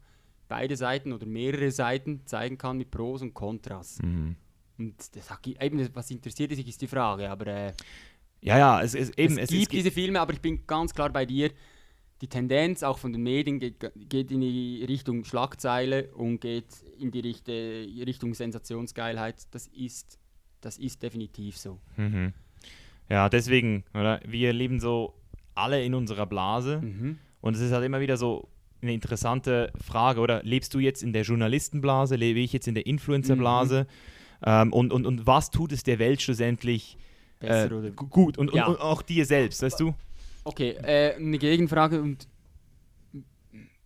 [0.49, 3.99] beide Seiten oder mehrere Seiten zeigen kann mit Pros und Kontras.
[4.03, 4.37] Mhm.
[4.79, 5.29] Und das,
[5.61, 7.31] eben, was interessiert sich, ist die Frage.
[7.31, 7.73] Aber äh,
[8.41, 10.93] Ja, ja, es, es, eben, es, es, gibt es, diese Filme, aber ich bin ganz
[10.95, 11.51] klar bei dir.
[12.21, 16.67] Die Tendenz auch von den Medien geht, geht in die Richtung Schlagzeile und geht
[16.99, 17.53] in die Richte,
[18.07, 19.47] Richtung Sensationsgeilheit.
[19.51, 20.19] Das ist,
[20.61, 21.81] das ist definitiv so.
[21.97, 22.33] Mhm.
[23.13, 24.21] Ja, deswegen, oder?
[24.27, 25.13] Wir leben so
[25.55, 27.19] alle in unserer Blase Mhm.
[27.43, 28.49] und es ist halt immer wieder so
[28.81, 30.43] eine interessante Frage, oder?
[30.43, 33.87] Lebst du jetzt in der Journalistenblase, lebe ich jetzt in der Influencerblase?
[34.45, 36.97] Ähm, und, und, und was tut es der Welt schlussendlich
[37.41, 38.67] äh, gut und, Ja.
[38.67, 39.95] und, und auch dir selbst, weißt du?
[40.45, 42.27] Okay, äh, eine Gegenfrage und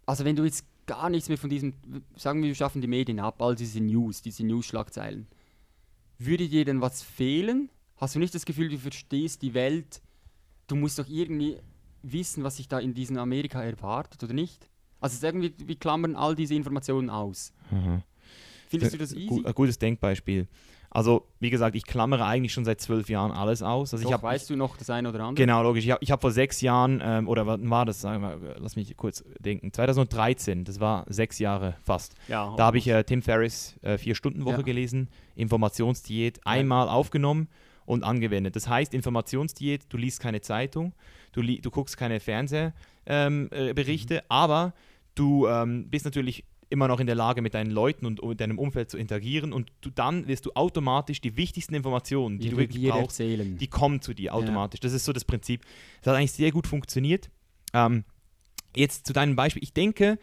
[0.07, 1.75] also wenn du jetzt gar nichts mehr von diesem,
[2.15, 5.27] sagen wir, wir schaffen die Medien ab, all diese News, diese News-Schlagzeilen,
[6.19, 7.69] würde dir denn was fehlen?
[7.97, 10.03] Hast du nicht das Gefühl, du verstehst die Welt?
[10.67, 11.57] Du musst doch irgendwie
[12.03, 14.69] wissen, was sich da in diesem Amerika erwartet oder nicht?
[15.01, 17.53] Also sagen wir, wir klammern all diese Informationen aus.
[18.69, 19.43] Findest du das easy?
[19.45, 20.49] Ein gutes Denkbeispiel.
[20.91, 23.93] Also, wie gesagt, ich klammere eigentlich schon seit zwölf Jahren alles aus.
[23.93, 25.35] Also Doch, ich habe weißt du noch das eine oder andere?
[25.45, 25.85] Genau, logisch.
[25.85, 28.01] Ich habe hab vor sechs Jahren, ähm, oder wann war das?
[28.01, 29.73] Sagen wir, lass mich kurz denken.
[29.73, 32.15] 2013, das war sechs Jahre fast.
[32.29, 34.63] Ja, Da habe ich äh, Tim Ferriss äh, Vier-Stunden-Woche Ja.
[34.63, 37.49] gelesen, Informationsdiät, einmal aufgenommen
[37.87, 38.57] und angewendet.
[38.57, 40.95] Das heißt, Informationsdiät, du liest keine Zeitung,
[41.33, 42.75] du, li du guckst keine Fernsehberichte,
[43.07, 44.75] ähm, äh, Berichte, aber
[45.15, 48.59] du ähm, bist natürlich immer noch in der Lage, mit deinen Leuten und, und deinem
[48.59, 52.57] Umfeld zu interagieren und du, dann wirst du automatisch die wichtigsten Informationen, die die du
[52.57, 53.57] wir wirklich brauchst, erzählen.
[53.57, 54.81] die kommen zu dir automatisch.
[54.81, 55.63] Das ist so das Prinzip.
[56.03, 57.31] Das hat eigentlich sehr gut funktioniert.
[57.73, 58.05] Ähm,
[58.75, 59.63] jetzt zu deinem Beispiel.
[59.63, 60.19] Ich denke,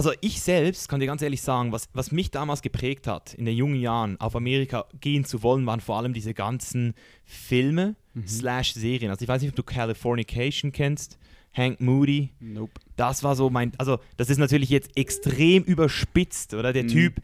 [0.00, 3.44] also ich selbst kann dir ganz ehrlich sagen, was, was mich damals geprägt hat, in
[3.44, 6.94] den jungen Jahren auf Amerika gehen zu wollen, waren vor allem diese ganzen
[7.26, 9.10] Filme slash Serien.
[9.10, 11.18] Also ich weiß nicht, ob du Californication kennst.
[11.52, 12.72] Hank Moody, nope.
[12.96, 16.72] das war so mein, also das ist natürlich jetzt extrem überspitzt, oder?
[16.72, 16.88] Der Mhm.
[16.88, 17.20] Typ,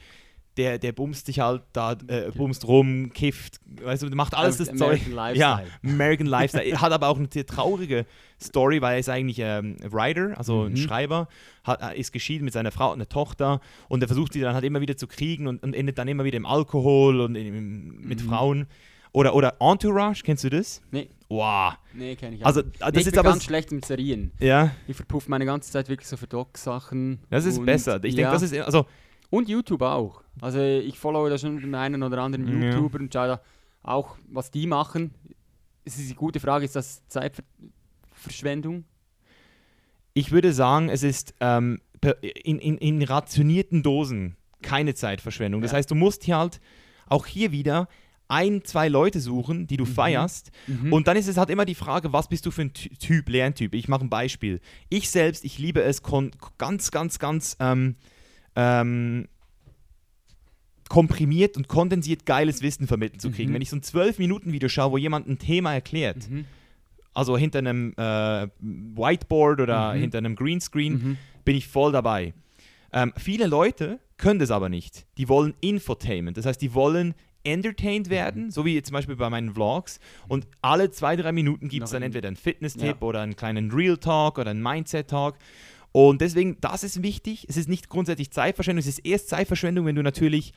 [0.56, 4.68] der, der bumst sich halt da, äh, bumst rum, kifft, weißt du, macht alles das
[4.68, 5.00] Zeug.
[5.06, 5.92] American Ja, Lifestyle.
[5.94, 6.64] American Lifestyle.
[6.64, 8.06] Er hat aber auch eine sehr traurige
[8.40, 10.76] Story, weil er ist eigentlich ähm, Writer, also ein Mhm.
[10.76, 11.28] Schreiber,
[11.64, 14.54] hat, äh, ist geschieden mit seiner Frau und einer Tochter und er versucht sie dann
[14.54, 18.00] halt immer wieder zu kriegen und, und endet dann immer wieder im Alkohol und in,
[18.00, 18.28] mit Mhm.
[18.28, 18.66] Frauen.
[19.12, 20.82] Oder, oder Entourage, kennst du das?
[20.90, 21.72] Nee, Wow.
[21.94, 22.80] nee kenne ich Also, auch nicht.
[22.82, 23.30] das nee, ich ist bin aber.
[23.30, 24.30] ganz schlecht mit Serien.
[24.38, 27.20] Ja, Ich verpuffe meine ganze Zeit wirklich so für Doc-Sachen.
[27.30, 28.02] das ist besser.
[28.04, 28.54] Ich ja, denke, das ist.
[28.58, 28.84] Also,
[29.30, 30.22] Und YouTube auch.
[30.40, 32.70] Also ich followe da schon den einen oder anderen Ja.
[32.72, 33.40] YouTuber und schaue da
[33.82, 35.12] auch, was die machen.
[35.84, 38.84] Es ist die gute Frage, ist das Zeitverschwendung?
[40.18, 41.78] ich würde sagen, es ist ähm,
[42.42, 45.60] in, in, in rationierten Dosen keine Zeitverschwendung.
[45.60, 45.76] Das Ja.
[45.76, 46.58] heißt, du musst hier halt
[47.06, 47.86] auch hier wieder
[48.26, 50.50] ein, zwei Leute suchen, die du feierst.
[50.68, 50.90] Mhm.
[50.94, 53.28] Und dann ist es halt immer die Frage, was bist du für ein Ty- Typ,
[53.28, 53.74] Lerntyp?
[53.74, 54.60] Ich mache ein Beispiel.
[54.88, 56.00] Ich selbst, ich liebe es,
[56.56, 57.96] ganz, ganz, ganz ähm,
[58.56, 59.28] ähm,
[60.88, 63.50] komprimiert und kondensiert geiles Wissen vermittelt zu kriegen.
[63.50, 63.54] Mhm.
[63.54, 66.44] Wenn ich so ein 12-Minuten-Video schaue, wo jemand ein Thema erklärt, Mhm.
[67.14, 70.00] also hinter einem äh, Whiteboard oder Mhm.
[70.00, 71.16] hinter einem Greenscreen, Mhm.
[71.44, 72.34] bin ich voll dabei.
[72.92, 75.06] Ähm, viele Leute können das aber nicht.
[75.18, 76.36] Die wollen Infotainment.
[76.36, 80.00] Das heißt, die wollen entertained werden, so wie jetzt zum Beispiel bei meinen Vlogs.
[80.26, 83.06] Und alle zwei, drei Minuten gibt es dann entweder einen Fitness-Tipp Ja.
[83.06, 85.36] oder einen kleinen Real Talk oder einen Mindset-Talk.
[85.92, 87.46] Und deswegen, das ist wichtig.
[87.48, 90.52] Es ist nicht grundsätzlich Zeitverschwendung, es ist erst Zeitverschwendung, wenn du natürlich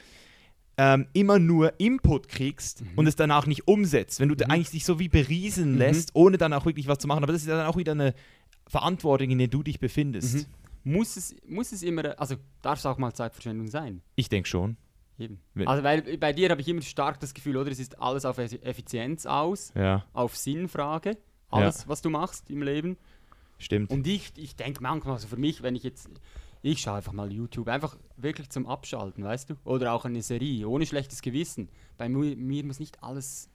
[0.78, 4.20] ähm, immer nur Input kriegst und es danach nicht umsetzt.
[4.20, 5.78] Wenn du da eigentlich dich so wie berieseln Mhm.
[5.78, 7.24] lässt, ohne dann auch wirklich was zu machen.
[7.24, 8.14] Aber das ist ja dann auch wieder eine
[8.68, 10.36] Verantwortung, in der du dich befindest.
[10.86, 10.94] Mhm.
[10.94, 14.02] Muss es, muss es immer, also darf es auch mal Zeitverschwendung sein?
[14.16, 14.78] Ich denke schon.
[15.18, 15.40] Eben.
[15.66, 18.38] Also weil bei dir habe ich immer stark das Gefühl, oder es ist alles auf
[18.40, 21.18] Effi- Effizienz aus, Ja, auf Sinnfrage,
[21.50, 22.96] alles, was du machst im Leben.
[23.60, 23.92] Stimmt.
[23.92, 26.10] Und ich, ich denke manchmal, also für mich, wenn ich jetzt,
[26.62, 29.56] ich schaue einfach mal YouTube, einfach wirklich zum Abschalten, weißt du?
[29.64, 31.70] Oder auch eine Serie, ohne schlechtes Gewissen.
[31.98, 33.50] Bei mir, muss nicht alles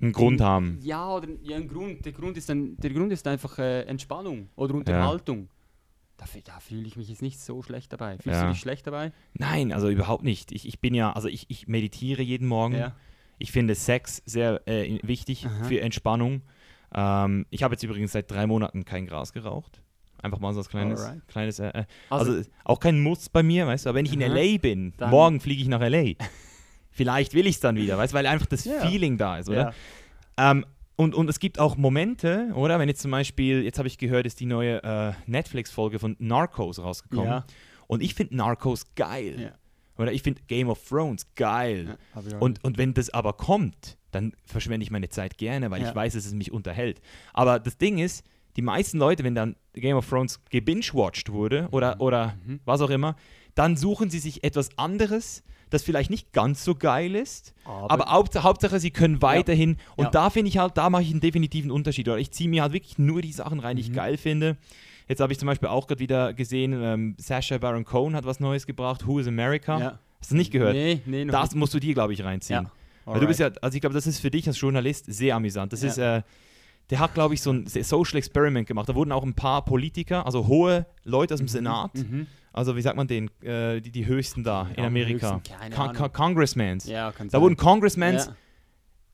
[0.00, 0.78] Einen Grund haben.
[0.82, 2.04] Ja, oder ja, ein Grund.
[2.04, 5.48] Der Grund ist, dann, der Grund ist einfach äh, Entspannung oder Unterhaltung.
[6.16, 8.18] Da, fühl- da fühle ich mich jetzt nicht so schlecht dabei.
[8.18, 8.44] Fühlst Ja.
[8.46, 9.12] du dich schlecht dabei?
[9.34, 10.52] Nein, also überhaupt nicht.
[10.52, 12.74] Ich, ich bin ja, also ich, ich meditiere jeden Morgen.
[12.76, 12.94] Ja.
[13.38, 15.64] Ich finde Sex sehr äh, wichtig Aha.
[15.64, 16.42] für Entspannung.
[16.94, 19.82] Ähm, ich habe jetzt übrigens seit drei Monaten kein Gras geraucht.
[20.22, 21.28] Einfach mal so ein kleines, Alright.
[21.28, 24.12] kleines äh, äh, Also, also, auch kein Muss bei mir, weißt du, aber wenn ich
[24.14, 24.20] in.
[24.20, 26.12] LA bin, morgen fliege ich nach LA.
[26.90, 28.80] Vielleicht will ich es dann wieder, weißt du, weil einfach das Ja.
[28.86, 29.74] Feeling da ist, oder?
[30.38, 30.50] ja.
[30.52, 30.64] Ähm,
[30.96, 32.78] und, und es gibt auch Momente, oder?
[32.78, 36.78] Wenn jetzt zum Beispiel, jetzt habe ich gehört, ist die neue äh, Netflix-Folge von Narcos
[36.78, 37.26] rausgekommen.
[37.26, 37.44] Ja.
[37.88, 39.34] Und ich finde Narcos geil.
[39.40, 39.50] Ja.
[40.02, 41.98] Oder ich finde Game of Thrones geil.
[42.14, 45.88] Ja, Und, und wenn das aber kommt, dann verschwende ich meine Zeit gerne, weil ich
[45.88, 45.94] Ja.
[45.94, 47.00] weiß, dass es mich unterhält.
[47.32, 48.24] Aber das Ding ist,
[48.56, 52.60] die meisten Leute, wenn dann Game of Thrones gebingewatcht wurde oder, oder Mhm.
[52.64, 53.16] was auch immer,
[53.54, 58.12] dann suchen sie sich etwas anderes, das vielleicht nicht ganz so geil ist, Aber- aber,
[58.12, 59.76] Hauptsache, Hauptsache, sie können weiterhin.
[59.96, 60.10] Und Ja.
[60.10, 62.06] da finde ich halt, da mache ich einen definitiven Unterschied.
[62.08, 63.94] Oder ich ziehe mir halt wirklich nur die Sachen rein, die ich Mhm.
[63.94, 64.56] geil finde.
[65.08, 68.38] Jetzt habe ich zum Beispiel auch gerade wieder gesehen, ähm, Sacha Baron Cohen hat was
[68.40, 69.78] Neues gebracht, Who is America?
[69.78, 69.98] Ja.
[70.20, 70.74] Hast du nicht gehört?
[70.74, 72.64] Nee, nee, noch Das musst du dir, glaube ich, reinziehen.
[72.64, 72.70] Ja.
[73.04, 75.72] Weil du bist ja, also ich glaube, das ist für dich als Journalist sehr amüsant.
[75.72, 75.88] Das Ja.
[75.88, 76.22] ist, äh,
[76.90, 78.88] der hat, glaube ich, so ein Social Experiment gemacht.
[78.88, 82.26] Da wurden auch ein paar Politiker, also hohe Leute aus dem Senat, Mhm.
[82.52, 85.74] also wie sagt man den, äh, die, die höchsten da in Ja, Amerika, höchsten, keine
[85.74, 85.92] Con.
[85.94, 86.86] Con Congressmans.
[86.86, 87.40] Ja, Da sein.
[87.40, 88.30] wurden Congressmans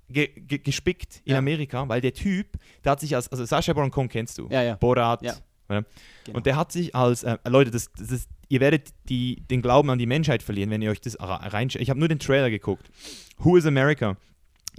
[0.09, 1.37] ge ge gespickt in.
[1.37, 2.49] Amerika, weil der Typ,
[2.85, 4.75] der hat sich als, also Sacha Baron Cohen kennst du, Ja, ja.
[4.75, 5.35] Borat, Ja.
[5.71, 6.37] Genau.
[6.37, 9.91] und der hat sich als, äh, Leute, das, das ist, ihr werdet die, den Glauben
[9.91, 11.81] an die Menschheit verlieren, wenn ihr euch das reinschaut.
[11.81, 12.91] Ich habe nur den Trailer geguckt.
[13.39, 14.17] Who is America?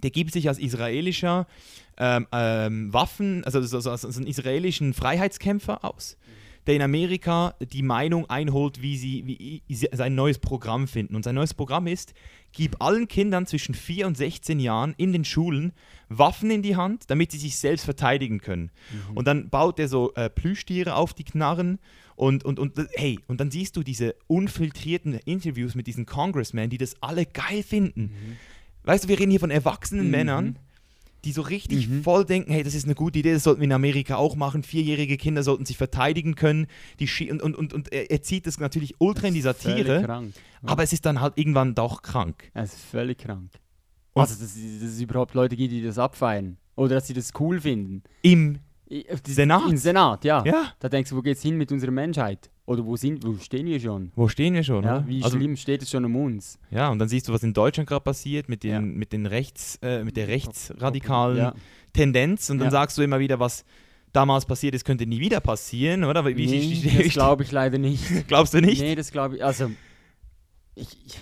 [0.03, 1.47] Der gibt sich als israelischer
[1.97, 6.17] ähm, ähm, Waffen, also so, so, so einen israelischen Freiheitskämpfer aus,
[6.67, 9.25] der in Amerika die Meinung einholt, wie sie,
[9.67, 11.15] wie sie sein neues Programm finden.
[11.15, 12.13] Und sein neues Programm ist,
[12.51, 15.73] gib allen Kindern zwischen 4 und 16 Jahren in den Schulen
[16.09, 18.69] Waffen in die Hand, damit sie sich selbst verteidigen können.
[19.15, 21.79] Und dann baut er so äh, Plüschtiere auf die Knarren
[22.15, 26.77] und, und, und hey, und dann siehst du diese unfiltrierten Interviews mit diesen Congressmen, die
[26.77, 28.11] das alle geil finden.
[28.83, 30.11] Weißt du, wir reden hier von erwachsenen Mhm.
[30.11, 30.59] Männern,
[31.25, 32.03] die so richtig Mhm.
[32.03, 34.63] voll denken, hey, das ist eine gute Idee, das sollten wir in Amerika auch machen.
[34.63, 36.67] Vierjährige Kinder sollten sich verteidigen können.
[36.99, 40.33] Die und, und, und, und er, er zieht das natürlich ultra in die Satire, krank.
[40.63, 42.49] aber es ist dann halt irgendwann doch krank.
[42.53, 43.51] Es ist völlig krank.
[44.13, 46.57] Und- also, dass, es- dass es überhaupt Leute gibt, die das abfeiern.
[46.75, 48.01] Oder dass sie das cool finden.
[48.23, 48.59] Im,
[49.25, 49.69] Senat?
[49.69, 50.43] Im Senat, ja.
[50.45, 52.49] ja, Da denkst du, wo geht's hin mit unserer Menschheit?
[52.71, 54.11] Oder wo, sind, wo stehen wir schon?
[54.15, 54.83] wo stehen wir schon?
[54.83, 56.57] Ja, wie also, schlimm steht es schon um uns?
[56.69, 58.81] Ja, und dann siehst du, was in Deutschland gerade passiert mit, den, Ja.
[58.81, 61.53] mit, den Rechts, äh, mit der rechtsradikalen Ja.
[61.93, 62.49] Tendenz.
[62.49, 63.65] Und dann sagst du immer wieder, was
[64.13, 66.25] damals passiert ist, könnte nie wieder passieren, oder?
[66.25, 68.03] Wie, nee, das glaube ich leider nicht.
[68.27, 68.81] glaubst du nicht?
[68.81, 69.43] Nee, das glaube ich.
[69.43, 69.69] Also,
[70.75, 71.19] ich, ich,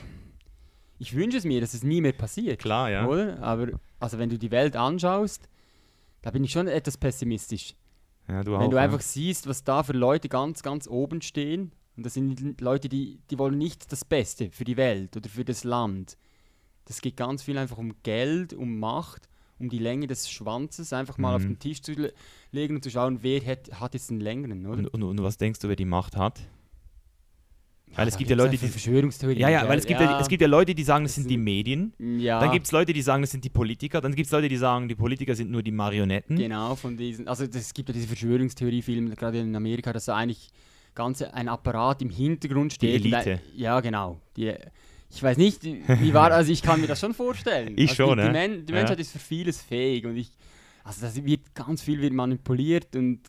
[1.00, 2.60] ich wünsche es mir, dass es nie mehr passiert.
[2.60, 3.08] Klar, ja.
[3.08, 3.42] Oder?
[3.42, 3.68] Aber,
[4.00, 5.50] also, wenn du die Welt anschaust,
[6.22, 7.74] da bin ich schon etwas pessimistisch.
[8.30, 8.84] Ja du auch, wenn du ja.
[8.84, 13.20] einfach siehst, was da für Leute ganz, ganz oben stehen, und das sind Leute, die,
[13.30, 16.18] die wollen nicht das Beste für die Welt oder für das Land.
[16.86, 19.28] Das geht ganz viel einfach um Geld, um Macht,
[19.60, 21.48] um die Länge des Schwanzes, einfach mal auf Mhm.
[21.50, 22.14] den Tisch zu le
[22.52, 24.78] legen und zu schauen, wer hat, hat jetzt den längeren, oder?
[24.78, 26.40] Und, und, und was denkst du, wer die Macht hat?
[27.96, 28.58] Weil es da gibt ja Leute, die.
[28.58, 29.40] Verschwörungstheorien.
[29.40, 30.20] Ja, ja, weil es gibt ja.
[30.20, 31.94] es gibt ja Leute, die sagen, das sind die Medien.
[32.20, 34.00] ja, Dann gibt es Leute, die sagen, das sind die Politiker.
[34.02, 36.38] Dann gibt es Leute, die sagen, die Politiker sind nur die Marionetten.
[36.38, 40.50] Genau, von diesen, also es gibt ja diese Verschwörungstheorie-Filme, gerade in Amerika, dass da eigentlich
[40.96, 43.00] ganz ein Apparat im Hintergrund steht.
[43.02, 43.32] und Elite.
[43.34, 44.20] ein- Ja, genau.
[44.38, 44.54] Die,
[45.12, 47.74] ich weiß nicht, wie war, also ich kann mir das schon vorstellen.
[47.78, 48.28] Ich also schon, die, ja.
[48.28, 48.80] die, Men die Ja.
[48.80, 50.30] Menschheit ist für vieles fähig und ich,
[50.84, 53.22] also das wird ganz viel wird manipuliert und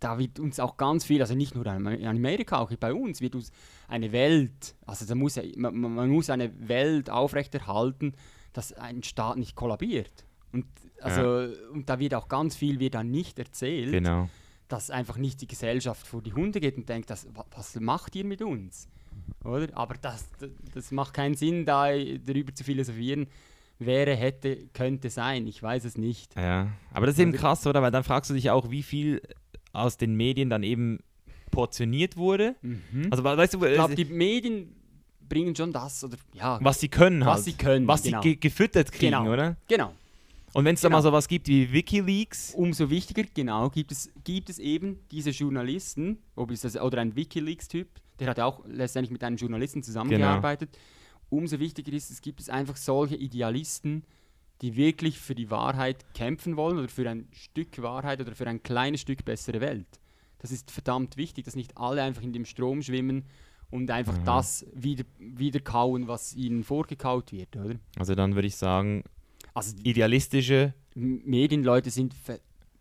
[0.00, 3.34] da wird uns auch ganz viel, also nicht nur in Amerika, auch bei uns wird
[3.34, 3.50] uns
[3.88, 8.12] eine Welt, also da muss ja, man, man muss eine Welt aufrechterhalten,
[8.52, 10.24] dass ein Staat nicht kollabiert.
[10.52, 10.66] Und,
[11.00, 14.28] also, und da wird auch ganz viel wird dann nicht erzählt, Genau.
[14.68, 18.16] dass einfach nicht die Gesellschaft vor die Hunde geht und denkt, das, wa- was macht
[18.16, 18.88] ihr mit uns?
[19.44, 19.68] Oder?
[19.76, 23.26] Aber das, das, das macht keinen Sinn, da darüber zu philosophieren.
[23.78, 25.46] Wäre, hätte, könnte sein.
[25.46, 26.34] Ich weiß es nicht.
[26.34, 27.82] Ja, aber das ist eben Also- krass, oder?
[27.82, 29.20] Weil dann fragst du dich auch, wie viel
[29.76, 30.98] aus den Medien dann eben
[31.50, 32.56] portioniert wurde.
[32.62, 33.08] Mhm.
[33.10, 34.74] Also, we- weißt du, ich glaube, die Medien
[35.28, 37.38] bringen schon das, oder ja, was sie können halt.
[37.38, 37.86] was sie können.
[37.88, 38.22] was genau.
[38.22, 39.32] sie ge gefüttert kriegen, Genau.
[39.32, 39.56] oder?
[39.68, 39.92] genau.
[40.52, 40.98] Und wenn es da Genau.
[40.98, 46.18] mal sowas gibt wie Wikileaks, Umso wichtiger, genau, gibt es, gibt es eben diese Journalisten,
[46.34, 47.88] ob es das, oder ein Wikileaks-Typ,
[48.20, 50.70] der hat auch letztendlich mit einem Journalisten zusammengearbeitet.
[51.28, 54.04] Umso wichtiger ist, es gibt es einfach solche Idealisten,
[54.62, 58.62] die wirklich für die Wahrheit kämpfen wollen oder für ein Stück Wahrheit oder für ein
[58.62, 59.86] kleines Stück bessere Welt.
[60.38, 63.24] Das ist verdammt wichtig, dass nicht alle einfach in dem Strom schwimmen
[63.70, 64.24] und einfach Mhm.
[64.24, 67.74] das wieder, wieder kauen, was ihnen vorgekaut wird, oder?
[67.98, 69.02] also dann würde ich sagen,
[69.54, 72.14] Also idealistische, Medienleute sind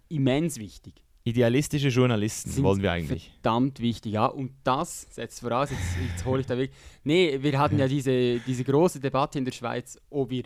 [0.10, 0.94] immens wichtig.
[1.24, 3.32] idealistische Journalisten Sind wollen wir eigentlich.
[3.42, 4.28] Verdammt wichtig, ja.
[4.28, 6.72] Und das setzt voraus, jetzt, jetzt hole ich da weg.
[7.04, 10.44] Nee, wir hatten ja diese, diese große Debatte in der Schweiz, ob wir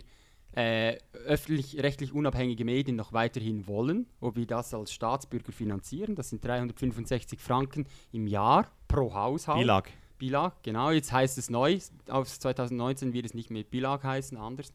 [0.52, 6.16] äh, öffentlich-rechtlich unabhängige Medien noch weiterhin wollen, ob wir das als Staatsbürger finanzieren.
[6.16, 9.60] Das sind 365 Franken im Jahr pro Haushalt.
[9.60, 9.90] Bilag.
[10.18, 10.90] Bilag, genau.
[10.90, 14.72] Jetzt heißt es neu, auf 2019 wird es nicht mehr Bilag heißen, anders.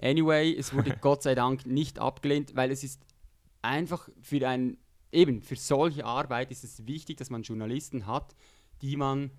[0.00, 3.00] Anyway, es wurde Gott sei Dank nicht abgelehnt, weil es ist
[3.62, 4.76] einfach für ein,
[5.12, 8.34] eben für solche Arbeit ist es wichtig, dass man Journalisten hat,
[8.82, 9.30] die man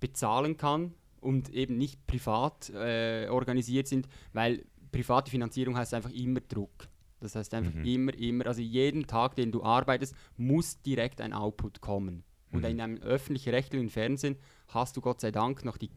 [0.00, 6.40] bezahlen kann und eben nicht privat äh, organisiert sind, weil private Finanzierung heißt einfach immer
[6.40, 6.88] Druck.
[7.20, 7.84] Das heißt einfach Mhm.
[7.84, 12.24] immer, immer, also jeden Tag, den du arbeitest, muss direkt ein Output kommen.
[12.52, 12.70] Und Mhm.
[12.70, 14.36] in einem öffentlich-rechtlichen Fernsehen
[14.68, 15.90] hast du Gott sei Dank noch die,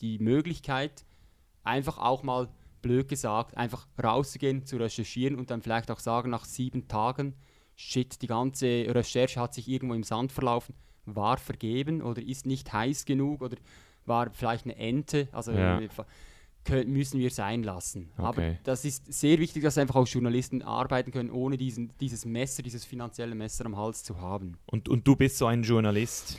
[0.00, 1.04] die Möglichkeit,
[1.64, 2.48] einfach auch mal,
[2.80, 7.34] blöd gesagt, einfach rauszugehen, zu recherchieren und dann vielleicht auch sagen, nach sieben Tagen,
[7.76, 12.72] shit, die ganze Recherche hat sich irgendwo im Sand verlaufen, war vergeben oder ist nicht
[12.72, 13.56] heiß genug oder
[14.04, 15.80] war vielleicht eine Ente, also Ja.
[16.86, 18.10] Müssen wir sein lassen.
[18.16, 18.58] Aber Okay.
[18.64, 22.84] das ist sehr wichtig, dass einfach auch Journalisten arbeiten können, ohne diesen, dieses Messer, dieses
[22.84, 24.56] finanzielle Messer am Hals zu haben.
[24.66, 26.38] Und, und du bist so ein Journalist,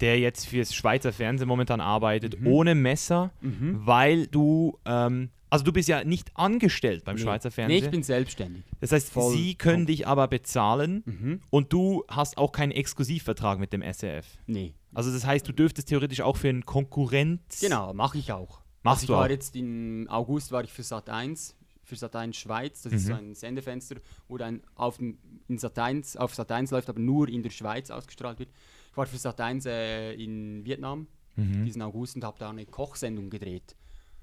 [0.00, 2.46] der jetzt fürs Schweizer Fernsehen momentan arbeitet, Mhm.
[2.46, 7.22] ohne Messer, weil du, ähm, also du bist ja nicht angestellt beim Nee.
[7.22, 7.84] Schweizer Nee, Fernsehen.
[7.84, 8.62] ich bin selbstständig.
[8.80, 11.40] das heißt, voll- sie können dich aber bezahlen Mhm.
[11.50, 14.26] und du hast auch keinen Exklusivvertrag mit dem SRF.
[14.46, 14.74] Nee.
[14.94, 17.40] Also das heißt, du dürftest theoretisch auch für einen Konkurrent.
[17.60, 18.60] Genau, mache ich auch.
[18.82, 19.30] Machst also ich du war auch?
[19.30, 23.12] jetzt im August war ich für Sat 1, für Sat 1 Schweiz, das ist so
[23.12, 23.18] Mhm.
[23.18, 23.96] ein Sendefenster,
[24.28, 27.50] wo dann auf, dem, in Sat 1, auf Sat 1 läuft, aber nur in der
[27.50, 28.50] Schweiz ausgestrahlt wird.
[28.90, 31.64] Ich war für Sat 1 äh, in Vietnam Mhm.
[31.64, 33.76] diesen August und habe da eine Kochsendung gedreht.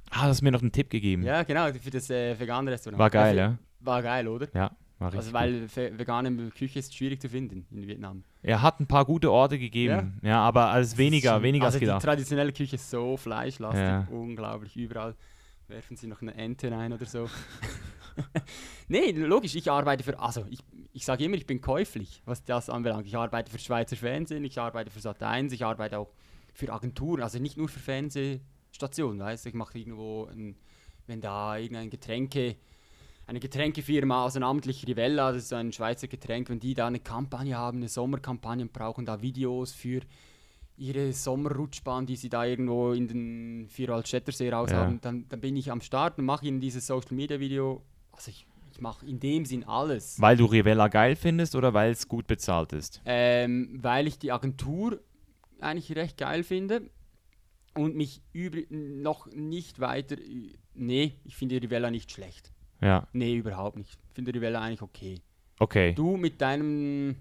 [0.10, 1.24] Ah, du hast mir noch einen Tipp gegeben.
[1.24, 3.00] Ja, genau, für das äh, vegane Restaurant.
[3.00, 3.58] War geil, für- ja.
[3.80, 4.48] War geil, oder?
[4.54, 4.76] Ja.
[5.00, 8.24] Also weil ve- vegane Küche ist schwierig zu finden in Vietnam.
[8.42, 10.20] Er hat ein paar gute Orte gegeben.
[10.24, 12.02] Ja, aber alles weniger, weniger also als die gedacht.
[12.04, 14.08] traditionelle Küche ist so fleischlastig, Ja.
[14.10, 14.76] unglaublich.
[14.78, 15.16] Überall
[15.68, 17.28] werfen sie noch eine Ente rein oder so.
[18.88, 20.60] nee, logisch, ich arbeite für, also ich,
[20.94, 23.06] ich sage immer, ich bin käuflich, was das anbelangt.
[23.08, 26.12] Ich arbeite für Schweizer Fernsehen, ich arbeite für Sat1, ich arbeite auch
[26.54, 30.56] für Agenturen, also nicht nur für Fernsehstationen, weißt du, ich mache irgendwo, ein,
[31.08, 32.56] wenn da irgendein Getränke,
[33.28, 37.00] eine Getränkefirma, also namentlich Rivella, das ist so ein Schweizer Getränk, wenn die da eine
[37.00, 40.02] Kampagne haben, eine Sommerkampagne und brauchen da Videos für
[40.78, 44.78] ihre Sommerrutschbahn, die sie da irgendwo in den Vierwaldstättersee raus Ja.
[44.80, 47.82] haben, dann, dann bin ich am Start und mache ihnen dieses Social Media Video.
[48.12, 50.20] Also ich, ich mache in dem Sinn alles.
[50.22, 53.02] Weil du Rivella geil findest oder weil es gut bezahlt ist?
[53.06, 55.00] Ähm, weil ich die Agentur
[55.62, 56.90] eigentlich recht geil finde
[57.74, 58.22] und mich
[58.70, 60.18] noch nicht weiter.
[60.74, 62.52] Nee, ich finde Rivella nicht schlecht.
[62.82, 63.90] Ja, Nee, überhaupt nicht.
[63.92, 65.22] Ich finde Rivella eigentlich okay.
[65.60, 65.94] okay.
[65.94, 67.16] Du mit deinem.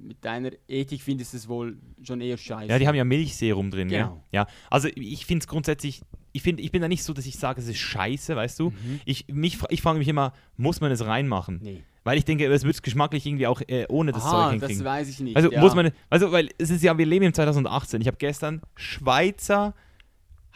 [0.00, 2.70] Mit deiner Ethik findest es wohl schon eher scheiße.
[2.70, 4.22] Ja, die haben ja Milchserum drin, Genau.
[4.30, 4.42] ja.
[4.42, 7.36] Ja, also ich finde es grundsätzlich, ich, find, ich bin da nicht so, dass ich
[7.36, 8.70] sage, es ist scheiße, weißt du.
[8.70, 9.00] Mhm.
[9.06, 11.58] Ich, mich, ich frage mich immer, muss man es reinmachen?
[11.64, 11.82] Nee.
[12.04, 14.84] Weil ich denke, es wird geschmacklich irgendwie auch äh, ohne das Aha, Zeug das hinkriegen.
[14.84, 15.36] weiß ich nicht.
[15.36, 15.60] Also ja.
[15.60, 18.00] muss man, also weil es ist ja, wir leben im 2018.
[18.00, 19.74] Ich habe gestern Schweizer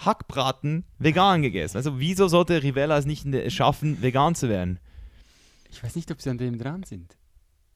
[0.04, 1.76] Hackbraten vegan gegessen.
[1.76, 4.78] Also wieso sollte Rivella es nicht schaffen, vegan zu werden?
[5.70, 7.16] Ich weiß nicht, ob sie an dem dran sind.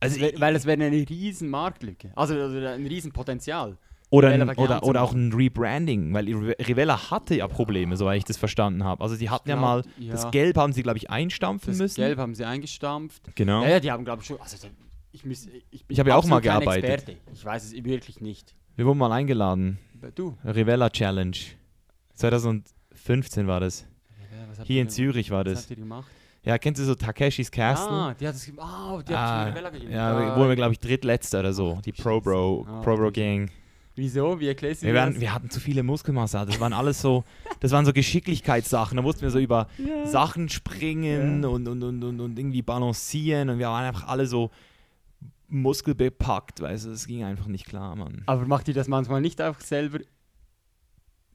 [0.01, 2.13] Also Also, weil es wäre eine riesen Marktlücke.
[2.15, 3.79] Also, also ein riesen Potenzial.
[4.11, 8.25] Oder, ein, oder, oder auch ein Rebranding, weil Rive- Rivella hatte ja Probleme, soweit ich
[8.25, 9.03] das verstanden habe.
[9.03, 10.13] Also sie hatten ja glaub, mal, ja.
[10.13, 11.97] das Gelb haben sie, glaube ich, einstampfen Das müssen.
[11.97, 13.35] Gelb haben sie eingestampft.
[13.35, 13.63] Genau.
[13.65, 14.41] Ja, ja, die haben, glaube ich, schon.
[14.41, 14.69] Also,
[15.11, 16.85] ich, muss, ich, bin Ich habe ja auch mal gearbeitet.
[16.85, 17.19] Experte.
[17.35, 18.55] Ich weiß es wirklich nicht.
[18.77, 19.79] Wir wurden mal eingeladen.
[20.15, 20.37] Du?
[20.45, 21.37] Rivella Challenge.
[22.17, 23.87] 2015 war das.
[24.59, 25.71] Ja, Hier ihr in Zürich war das.
[25.71, 25.77] ihr?
[26.43, 27.89] Ja, kennst du so Takeshis Castle?
[27.91, 28.53] Ah, die hat es.
[28.57, 29.91] Ah, die Ah, hat gegeben.
[29.93, 31.75] ja, Ah, wurden wir, glaube ich, drittletzter oder so.
[31.79, 32.65] Ach, Die Pro Bro.
[32.69, 33.51] Ah, Pro Bro Gang.
[33.97, 34.39] Wieso?
[34.39, 35.21] Wie erklärst du Wir, waren, das?
[35.21, 36.45] wir hatten zu viele Muskelmasse.
[36.47, 37.25] Das waren alles so,
[37.61, 38.95] das waren so Geschicklichkeitssachen.
[38.97, 40.07] Da mussten wir so über Ja.
[40.07, 41.49] Sachen springen Ja.
[41.49, 44.51] und, und, und, und, und irgendwie balancieren und wir waren einfach alle so
[45.49, 48.23] muskelbepackt, weißt du, das ging einfach nicht klar, Mann.
[48.27, 50.01] Aber macht dir das manchmal nicht einfach selber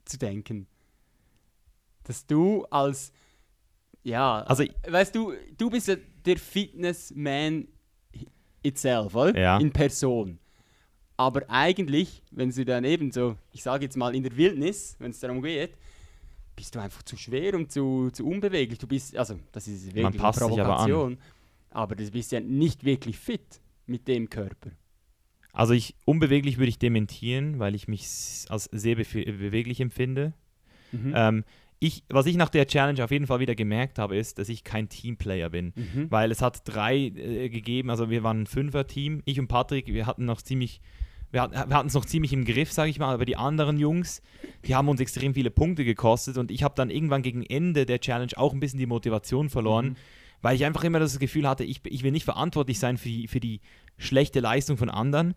[0.04, 0.66] zu denken?
[2.04, 3.12] Dass du als,
[4.02, 7.68] ja, Also, weißt du, du bist ja der Fitnessman
[8.62, 9.38] itself, oder?
[9.38, 9.58] Ja.
[9.58, 10.38] In Person.
[11.16, 15.10] Aber eigentlich, wenn du dann eben so, ich sage jetzt mal in der Wildnis, wenn
[15.10, 15.76] es darum geht,
[16.56, 18.78] bist du einfach zu schwer und zu, zu unbeweglich.
[18.78, 20.88] Du bist, also das ist wirklich Man passt eine sich aber an.
[20.90, 21.18] Provokation,
[21.70, 24.70] aber du bist ja nicht wirklich fit mit dem Körper.
[25.52, 28.06] also ich, unbeweglich würde ich dementieren, weil ich mich
[28.48, 30.32] als sehr befe- beweglich empfinde.
[30.92, 31.12] Mhm.
[31.16, 31.44] Ähm,
[31.82, 34.62] ich, was ich nach der Challenge auf jeden Fall wieder gemerkt habe, ist, dass ich
[34.62, 35.72] kein Teamplayer bin.
[35.74, 36.10] Mhm.
[36.10, 39.22] Weil es hat drei äh, gegeben, also wir waren ein Fünfer-Team.
[39.24, 40.80] Ich und Patrick, wir hatten noch ziemlich,
[41.32, 44.22] wir hatten es noch ziemlich im Griff, sage ich mal, aber die anderen Jungs,
[44.64, 48.00] die haben uns extrem viele Punkte gekostet und ich habe dann irgendwann gegen Ende der
[48.00, 49.96] Challenge auch ein bisschen die Motivation verloren, Mhm.
[50.40, 53.26] weil ich einfach immer das Gefühl hatte, ich, ich will nicht verantwortlich sein für die,
[53.28, 53.60] für die
[53.98, 55.28] schlechte Leistung von anderen.
[55.28, 55.34] Mhm.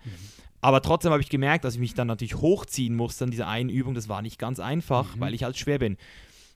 [0.62, 3.70] Aber trotzdem habe ich gemerkt, dass ich mich dann natürlich hochziehen musste an dieser einen
[3.70, 3.94] Übung.
[3.96, 5.20] Das war nicht ganz einfach, Mhm.
[5.22, 5.98] weil ich halt schwer bin.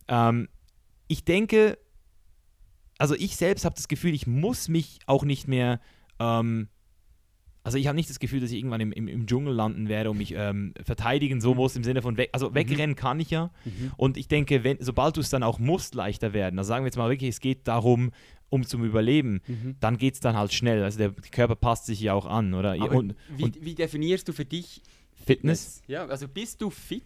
[0.09, 0.49] Ähm,
[1.07, 1.77] ich denke,
[2.97, 5.79] also ich selbst habe das Gefühl, ich muss mich auch nicht mehr,
[6.19, 6.67] ähm,
[7.63, 10.09] also ich habe nicht das Gefühl, dass ich irgendwann im, im, im Dschungel landen werde
[10.11, 13.51] und mich ähm, verteidigen so muss im Sinne von weg, also wegrennen kann ich ja.
[13.65, 13.91] Mhm.
[13.95, 16.87] Und ich denke, wenn, sobald du es dann auch musst, leichter werden, also sagen wir
[16.87, 18.11] jetzt mal wirklich, es geht darum,
[18.49, 19.75] um zum Überleben, Mhm.
[19.79, 20.83] dann geht es dann halt schnell.
[20.83, 22.75] Also der Körper passt sich ja auch an, oder?
[22.91, 24.81] Und, wie, und wie definierst du für dich
[25.25, 25.83] Fitness?
[25.87, 27.03] Ja, also bist du fit?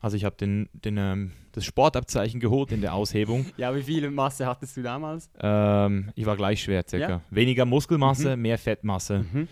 [0.00, 3.46] Also ich habe den, den, ähm, das Sportabzeichen geholt in der Aushebung.
[3.56, 5.28] Ja, wie viel Masse hattest du damals?
[5.40, 7.08] Ähm, ich war gleich schwer circa.
[7.08, 7.20] Ja?
[7.30, 9.26] Weniger Muskelmasse, mehr Fettmasse.
[9.30, 9.48] Mhm.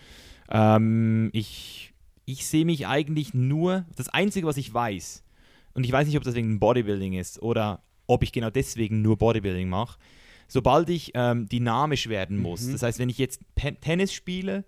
[0.51, 1.88] Ähm, ich
[2.28, 5.24] ich sehe mich eigentlich nur, das Einzige, was ich weiß,
[5.72, 9.16] und ich weiß nicht, ob das wegen Bodybuilding ist oder ob ich genau deswegen nur
[9.16, 9.99] Bodybuilding mache,
[10.49, 12.72] sobald ich ähm, dynamisch werden muss, Mhm.
[12.72, 14.64] das heißt, wenn ich jetzt Pe Tennis spiele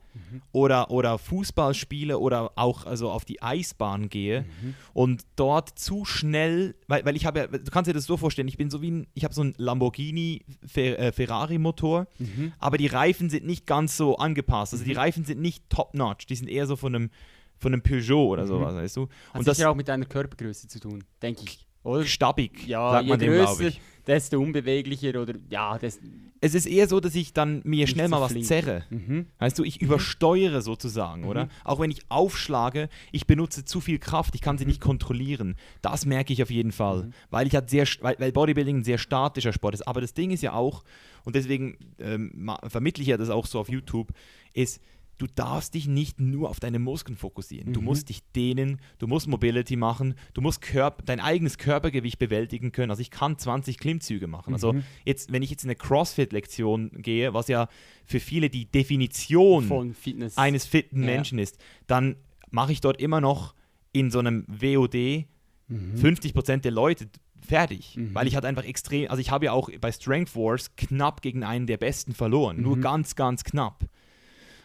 [0.53, 4.75] oder, oder Fußball spiele oder auch also auf die Eisbahn gehe Mhm.
[4.93, 8.49] und dort zu schnell, weil, weil ich habe ja, du kannst dir das so vorstellen,
[8.49, 12.53] ich bin so wie ein, ich habe so ein Lamborghini Fer äh, Ferrari Motor, Mhm.
[12.59, 14.75] aber die Reifen sind nicht ganz so angepasst.
[14.75, 14.99] Also die Mhm.
[14.99, 17.11] Reifen sind nicht top-notch, die sind eher so von einem,
[17.59, 18.49] von einem Peugeot oder Mhm.
[18.49, 19.09] sowas, weißt du?
[19.33, 21.67] Hat Und das sicher auch mit deiner Körpergröße zu tun, denke ich.
[21.83, 22.05] Oder?
[22.05, 23.81] stabbig, Ja, sagt je man dem, größer, ich.
[24.07, 25.99] desto unbeweglicher oder ja, das.
[26.43, 28.47] Es ist eher so, dass ich dann mir Nicht schnell mal was flink.
[28.47, 28.85] zerre.
[28.89, 29.27] Mhm.
[29.39, 31.45] Weißt du, ich übersteuere sozusagen, oder?
[31.47, 31.51] Mhm.
[31.65, 35.57] Auch wenn ich aufschlage, ich benutze zu viel Kraft, ich kann sie nicht kontrollieren.
[35.83, 37.13] Das merke ich auf jeden Fall, Mhm.
[37.31, 39.87] weil ich halt sehr, weil, weil Bodybuilding ein sehr statischer Sport ist.
[39.87, 40.83] Aber das Ding ist ja auch,
[41.25, 44.09] und deswegen ähm, vermittle ich ja das auch so auf YouTube,
[44.55, 44.81] ist,
[45.21, 47.73] du darfst dich nicht nur auf deine Muskeln fokussieren.
[47.75, 47.87] Du Mhm.
[47.87, 52.91] musst dich dehnen, du musst Mobility machen, du musst Körp dein eigenes Körpergewicht bewältigen können.
[52.91, 54.55] Also ich kann 20 Klimmzüge machen.
[54.55, 54.83] Also Mhm.
[55.05, 57.69] jetzt, wenn ich jetzt in eine CrossFit-Lektion gehe, was ja
[58.07, 60.37] für viele die Definition Von Fitness.
[60.39, 61.07] eines fitten Ja.
[61.07, 62.17] Menschen ist, dann
[62.51, 63.55] mache ich dort immer noch
[63.93, 65.27] in so einem WOD
[65.69, 65.97] Mhm.
[65.97, 67.09] 50% der Leute
[67.47, 67.97] fertig.
[67.97, 68.15] Mhm.
[68.15, 71.43] Weil ich halt einfach extrem, also ich habe ja auch bei Strength Wars knapp gegen
[71.45, 72.61] einen der Besten verloren.
[72.61, 72.81] Nur Mhm.
[72.81, 73.85] ganz, ganz knapp.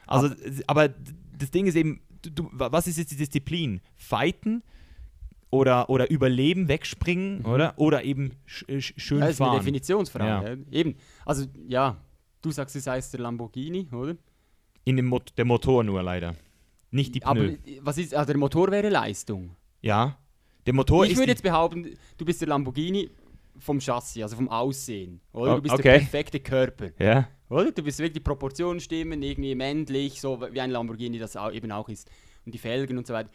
[0.08, 0.34] Also,
[0.68, 0.89] aber
[1.38, 3.82] das Ding ist eben, du, was ist jetzt die Disziplin?
[3.95, 4.64] Fighten
[5.49, 7.45] oder, oder überleben, wegspringen, Mhm.
[7.45, 7.74] oder?
[7.78, 9.60] Oder eben sch, sch, schön das ist eine fahren.
[9.60, 10.66] Definitionsfrage.
[10.70, 10.78] Ja.
[10.80, 10.95] Eben.
[11.26, 11.97] Also, ja,
[12.41, 14.16] du sagst, es heißt der Lamborghini, oder?
[14.84, 16.36] In dem Mot der Motor nur leider.
[16.91, 17.53] Nicht die Aber Pneu.
[17.53, 19.56] äh, was ist, also der Motor wäre Leistung.
[19.82, 20.18] ja.
[20.66, 23.12] Der Motor ich ist würde die- jetzt behaupten, du bist der Lamborghini
[23.60, 25.22] vom Chassis, also vom Aussehen.
[25.32, 25.51] Oder?
[25.53, 25.84] Oh, Du bist okay.
[25.84, 26.89] der perfekte Körper.
[26.97, 27.28] Ja.
[27.50, 27.72] Oder?
[27.72, 31.72] Du bist wirklich die Proportionen stimmen, irgendwie männlich, so wie ein Lamborghini das auch, eben
[31.72, 32.10] auch ist.
[32.46, 33.30] Und die Felgen und so weiter.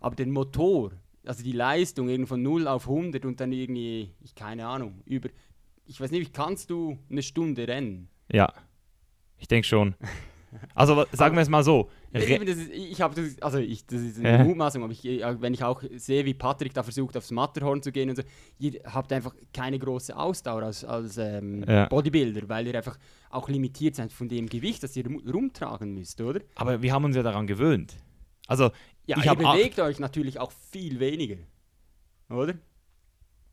[0.00, 0.92] Aber der Motor,
[1.24, 5.28] also die Leistung irgendwie von 0 auf 100 und dann irgendwie, ich keine Ahnung, über,
[5.86, 8.08] ich weiß nicht, wie kannst du eine Stunde rennen?
[8.30, 8.52] Ja.
[9.38, 9.94] Ich denke schon.
[10.74, 11.90] Also sagen wir es mal so.
[12.12, 14.44] Eben, das ist, ich habe das, also ich, das ist eine Ja.
[14.44, 17.90] Mutmaßung, aber ich, äh, wenn ich auch sehe, wie Patrick da versucht, aufs Matterhorn zu
[17.92, 18.22] gehen und so,
[18.58, 21.86] ihr habt einfach keine große Ausdauer als, als ähm, Ja.
[21.86, 22.98] Bodybuilder, weil ihr einfach
[23.30, 26.40] auch limitiert seid von dem Gewicht, das ihr rum- rumtragen müsst, oder?
[26.54, 27.94] aber wir haben uns ja daran gewöhnt.
[28.46, 28.70] Also,
[29.06, 31.36] Ja, Ich ihr bewegt euch natürlich auch viel weniger,
[32.30, 32.54] oder?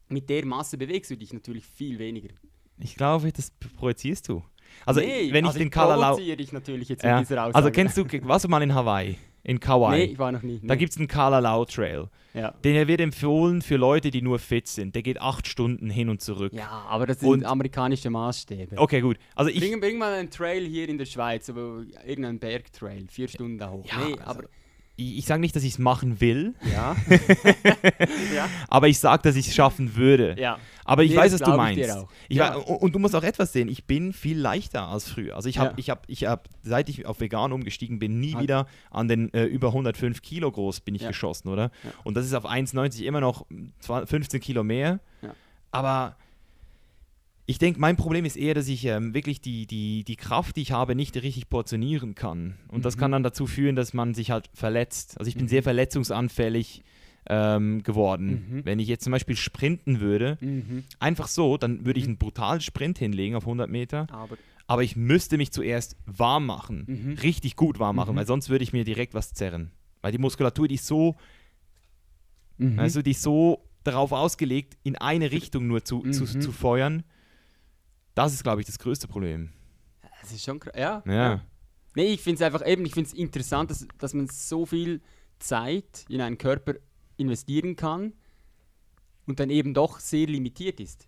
[0.09, 2.29] Mit der Masse bewegst du dich natürlich viel weniger.
[2.77, 4.43] ich glaube, das projizierst du.
[4.85, 6.09] Also, Nee, wenn ich also den Kalalau.
[6.15, 7.19] provoziere dich natürlich jetzt Ja.
[7.19, 7.55] mit dieser Aussage.
[7.55, 9.17] Also, kennst du, warst du mal in Hawaii?
[9.43, 9.97] in Kauai.
[9.97, 10.59] Nee, ich war noch nie.
[10.61, 10.79] Da nee.
[10.79, 12.09] gibt es einen Kalalau Trail.
[12.35, 12.51] ja.
[12.63, 14.93] Den wird empfohlen für Leute, die nur fit sind.
[14.93, 16.53] Der geht acht Stunden hin und zurück.
[16.53, 18.77] ja, aber das sind Und- amerikanische Maßstäbe.
[18.77, 19.17] Okay, gut.
[19.33, 19.59] Also ich.
[19.59, 23.71] Bring, bring mal einen Trail hier in der Schweiz, aber irgendeinen Bergtrail, vier Stunden da
[23.71, 23.83] hoch.
[23.87, 24.43] Ja, nee, also- aber
[24.95, 26.95] Ich, ich sage nicht, dass ich es machen will, ja.
[28.35, 28.47] ja.
[28.67, 30.35] aber ich sage, dass ich es schaffen würde.
[30.37, 30.59] ja.
[30.91, 31.91] Aber ich Nee, weiß, das was du ich meinst.
[31.91, 32.09] auch.
[32.27, 32.53] Ich Ja.
[32.53, 33.69] wa- und, und du musst auch etwas sehen.
[33.69, 35.35] Ich bin viel leichter als früher.
[35.37, 35.75] Also ich habe, Ja.
[35.77, 38.41] ich habe, ich habe, seit ich auf vegan umgestiegen bin, nie Ah.
[38.41, 41.07] wieder an den äh, über 105 Kilo groß bin ich Ja.
[41.09, 41.71] geschossen, oder?
[42.03, 43.45] Und das ist auf 1,90 immer noch
[43.79, 44.99] 20, 15 Kilo mehr.
[45.71, 46.17] Aber
[47.45, 50.61] ich denke, mein Problem ist eher, dass ich ähm, wirklich die, die, die Kraft, die
[50.61, 52.57] ich habe, nicht richtig portionieren kann.
[52.67, 52.99] Und das Mhm.
[52.99, 55.17] kann dann dazu führen, dass man sich halt verletzt.
[55.19, 55.49] Also ich bin Mhm.
[55.49, 56.83] sehr verletzungsanfällig
[57.33, 58.45] ähm, geworden.
[58.49, 58.65] Mhm.
[58.65, 60.83] Wenn ich jetzt zum Beispiel sprinten würde, Mhm.
[60.99, 62.11] einfach so, dann würde ich Mhm.
[62.11, 64.07] einen brutalen Sprint hinlegen auf 100 Meter.
[64.11, 66.85] Aber Aber ich müsste mich zuerst warm machen.
[66.87, 67.13] Mhm.
[67.23, 68.19] Richtig gut warm machen, Mhm.
[68.19, 69.71] weil sonst würde ich mir direkt was zerren.
[70.01, 71.15] Weil die Muskulatur, die ist so,
[72.57, 72.79] Mhm.
[72.79, 76.41] also die ist so darauf ausgelegt, in eine Richtung nur zu, zu, Mhm.
[76.41, 77.03] zu feuern.
[78.15, 79.49] Das ist, glaube ich, das größte Problem.
[80.21, 80.73] das ist schon krass.
[80.77, 81.01] Ja.
[81.07, 81.41] Ja.
[81.95, 85.01] Nee, ich finde es einfach eben, ich finde es interessant, dass, dass man so viel
[85.39, 86.75] Zeit in einen Körper
[87.21, 88.13] investieren kann
[89.25, 91.07] und dann eben doch sehr limitiert ist.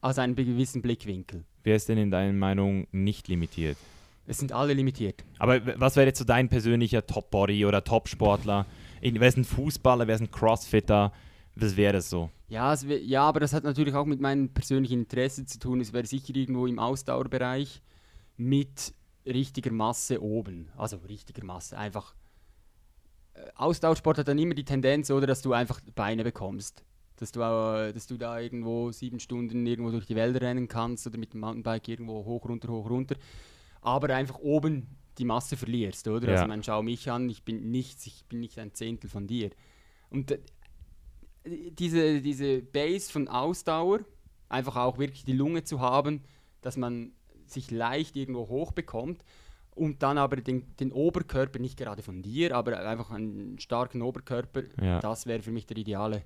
[0.00, 1.44] Aus einem gewissen Blickwinkel.
[1.62, 3.78] Wer ist denn in deiner Meinung nicht limitiert?
[4.26, 5.24] Es sind alle limitiert.
[5.38, 8.66] Aber was wäre jetzt so dein persönlicher Top-Body oder Top-Sportler?
[9.00, 11.12] Wer ist ein Fußballer, wer ist ein Crossfitter?
[11.56, 12.30] Was wäre das so?
[12.48, 15.80] Ja, es wär, ja, aber das hat natürlich auch mit meinem persönlichen Interesse zu tun.
[15.80, 17.82] Es wäre sicher irgendwo im Ausdauerbereich
[18.36, 18.94] mit
[19.26, 20.68] richtiger Masse oben.
[20.76, 22.14] Also richtiger Masse, einfach.
[23.56, 26.84] Ausdauersport hat dann immer die Tendenz, oder, dass du einfach Beine bekommst.
[27.16, 31.06] Dass du, äh, dass du da irgendwo sieben Stunden irgendwo durch die Wälder rennen kannst
[31.06, 33.16] oder mit dem Mountainbike irgendwo hoch, runter, hoch, runter.
[33.80, 36.28] Aber einfach oben die Masse verlierst, oder?
[36.28, 36.34] Ja.
[36.34, 39.50] Also man schau mich an, ich bin nichts, ich bin nicht ein Zehntel von dir.
[40.10, 40.38] Und äh,
[41.44, 44.00] diese, diese Base von Ausdauer,
[44.48, 46.22] einfach auch wirklich die Lunge zu haben,
[46.62, 47.12] dass man
[47.46, 49.24] sich leicht irgendwo hochbekommt
[49.74, 54.62] und dann aber den, den Oberkörper, nicht gerade von dir, aber einfach einen starken Oberkörper,
[54.80, 55.00] Ja.
[55.00, 56.22] das wäre für mich der ideale.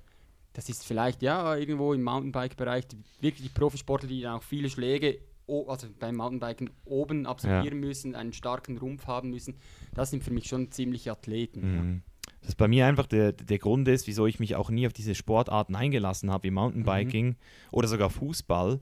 [0.53, 4.69] Das ist vielleicht ja irgendwo im Mountainbike-Bereich, die, wirklich die Profisportler, die dann auch viele
[4.69, 5.19] Schläge,
[5.67, 9.55] also beim Mountainbiken oben absolvieren müssen, einen starken Rumpf haben müssen,
[9.95, 11.59] das sind für mich schon ziemliche Athleten.
[11.61, 11.81] Ja.
[11.81, 12.01] Mhm.
[12.41, 14.93] Das ist bei mir einfach der, der Grund ist, wieso ich mich auch nie auf
[14.93, 17.35] diese Sportarten eingelassen habe, wie Mountainbiking
[17.71, 18.79] oder sogar Fußball,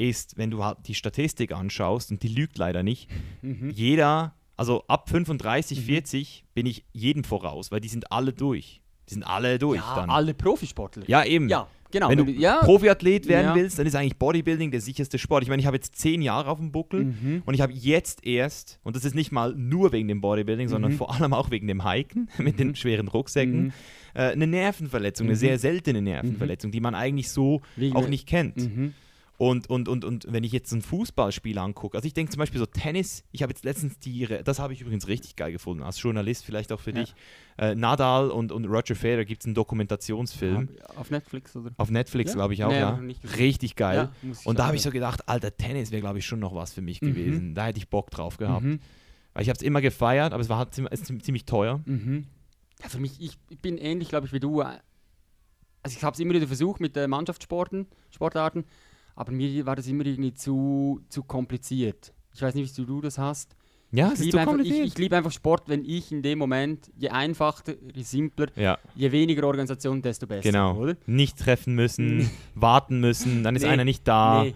[0.00, 3.08] ist, wenn du halt die Statistik anschaust, und die lügt leider nicht,
[3.42, 3.70] Mhm.
[3.70, 8.80] jeder, also ab 35, 40 bin ich jedem voraus, weil die sind alle durch.
[9.08, 10.10] Die sind alle durch Ja, dann.
[10.10, 11.02] alle Profisportler.
[11.08, 11.48] ja, eben.
[11.48, 12.08] Ja, genau.
[12.10, 12.58] Wenn du ja.
[12.58, 13.54] Profiathlet werden Ja.
[13.56, 15.42] willst, dann ist eigentlich Bodybuilding der sicherste Sport.
[15.42, 17.42] Ich meine, ich habe jetzt zehn Jahre auf dem Buckel Mhm.
[17.44, 20.92] und ich habe jetzt erst, und das ist nicht mal nur wegen dem Bodybuilding, sondern
[20.92, 20.96] Mhm.
[20.96, 23.72] vor allem auch wegen dem Hiken mit den schweren Rucksäcken, Mhm.
[24.14, 25.40] äh, eine Nervenverletzung, eine Mhm.
[25.40, 28.70] sehr seltene Nervenverletzung, die man eigentlich so Wie- auch nicht kennt.
[29.40, 32.58] Und, und, und, und wenn ich jetzt ein Fußballspiel angucke, also ich denke zum Beispiel
[32.58, 36.02] so Tennis, ich habe jetzt letztens die, das habe ich übrigens richtig geil gefunden, als
[36.02, 37.00] Journalist vielleicht auch für Ja.
[37.00, 37.14] dich,
[37.56, 40.68] äh, Nadal und, und Roger Federer gibt es einen Dokumentationsfilm.
[40.94, 41.70] Auf Netflix oder?
[41.78, 42.34] Auf Netflix, Ja?
[42.34, 43.00] glaube ich auch, Nee, ja.
[43.38, 44.10] Richtig geil.
[44.22, 46.74] Ja, und da habe ich so gedacht, alter, Tennis wäre, glaube ich, schon noch was
[46.74, 47.06] für mich Mhm.
[47.06, 47.54] gewesen.
[47.54, 48.62] Da hätte ich Bock drauf gehabt.
[48.66, 48.78] Mhm.
[49.32, 51.80] Weil ich habe es immer gefeiert, aber es war halt ziemlich, ziemlich teuer.
[51.86, 52.26] Mhm.
[52.82, 54.60] Ja, für mich, ich bin ähnlich, glaube ich, wie du.
[54.60, 54.76] Also
[55.96, 58.64] ich habe es immer wieder versucht mit äh, Mannschaftssporten, Sportarten,
[59.20, 62.14] aber mir war das immer irgendwie zu, zu kompliziert.
[62.32, 63.54] Ich weiß nicht, wie du das hast.
[63.92, 64.86] Ja, ich es ist liebe einfach, ich, kompliziert.
[64.86, 69.12] ich liebe einfach Sport, wenn ich in dem Moment, je einfacher, je simpler, ja, je
[69.12, 70.40] weniger Organisation, desto besser.
[70.50, 70.74] genau.
[70.78, 70.96] Oder?
[71.04, 74.46] Nicht treffen müssen, warten müssen, dann ist Nee, einer nicht da.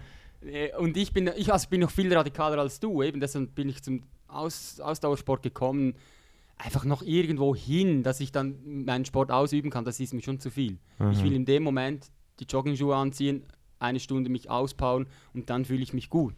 [0.41, 0.73] Nee.
[0.79, 3.83] Und ich bin, ich also bin noch viel radikaler als du, eben deshalb bin ich
[3.83, 5.93] zum Aus, Ausdauersport gekommen.
[6.57, 10.39] Einfach noch irgendwo hin, dass ich dann meinen Sport ausüben kann, das ist mir schon
[10.39, 10.79] zu viel.
[10.97, 11.23] Ich Aha.
[11.23, 12.07] will in dem Moment
[12.39, 13.43] die Joggingschuhe anziehen,
[13.79, 16.35] eine Stunde mich auspowern und dann fühle ich mich gut.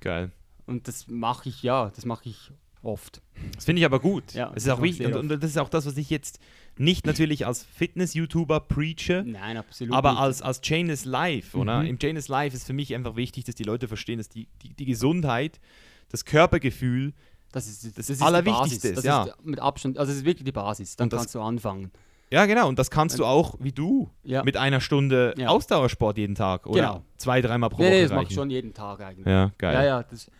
[0.00, 0.30] Geil.
[0.66, 2.50] Und das mache ich, ja, das mache ich
[2.82, 3.20] oft.
[3.54, 4.32] Das finde ich aber gut.
[4.32, 5.06] Ja, es ist das auch wichtig.
[5.06, 6.38] Und, und das ist auch das, was ich jetzt
[6.78, 9.92] nicht natürlich als Fitness-YouTuber preache, Nein, absolut.
[9.94, 10.20] aber nicht.
[10.20, 11.80] als, als Chainless Life, oder?
[11.80, 11.86] Mhm.
[11.88, 14.72] Im Chainless Life ist für mich einfach wichtig, dass die Leute verstehen, dass die, die,
[14.72, 15.60] die Gesundheit,
[16.08, 17.12] das Körpergefühl,
[17.52, 18.94] das ist das, das ist Allerwichtigste die Basis.
[18.94, 19.24] ist, Das ja.
[19.24, 20.96] ist mit Abstand, also das ist wirklich die Basis.
[20.96, 21.90] Dann das- kannst du anfangen.
[22.32, 24.42] Ja genau, und das kannst du auch, wie du, Ja.
[24.44, 25.48] mit einer Stunde Ja.
[25.48, 27.02] Ausdauersport jeden Tag oder Genau.
[27.16, 29.26] zwei, dreimal pro Nee, Woche nee, das mache ich schon jeden Tag eigentlich.
[29.26, 29.74] Ja, geil.
[29.74, 30.30] Ja, ja, das,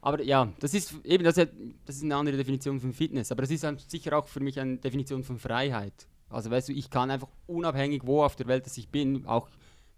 [0.00, 1.48] aber ja, das ist eben, das ist,
[1.86, 4.76] das ist eine andere Definition von Fitness, aber das ist sicher auch für mich eine
[4.76, 6.06] Definition von Freiheit.
[6.30, 9.48] Also weißt du, ich kann einfach unabhängig, wo auf der Welt dass ich bin, auch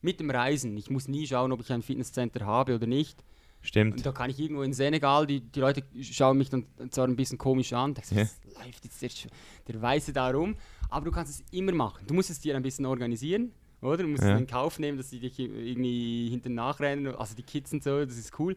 [0.01, 3.22] mit dem Reisen, ich muss nie schauen, ob ich ein Fitnesscenter habe oder nicht.
[3.62, 3.98] Stimmt.
[3.98, 7.16] Und da kann ich irgendwo in Senegal, die, die Leute schauen mich dann zwar ein
[7.16, 8.22] bisschen komisch an, denken, Ja.
[8.22, 9.30] was läuft jetzt der,
[9.74, 10.57] der Weiße da rum,
[10.91, 12.05] aber du kannst es immer machen.
[12.07, 13.99] Du musst es dir ein bisschen organisieren, oder?
[13.99, 14.34] Du musst Ja.
[14.34, 18.05] es in Kauf nehmen, dass die dich irgendwie hinten nachrennen, also die Kids und so,
[18.05, 18.55] das ist cool.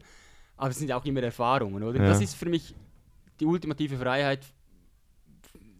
[0.56, 1.98] Aber es sind auch immer Erfahrungen, oder?
[2.00, 2.08] Ja.
[2.08, 2.74] Das ist für mich
[3.40, 4.46] die ultimative Freiheit,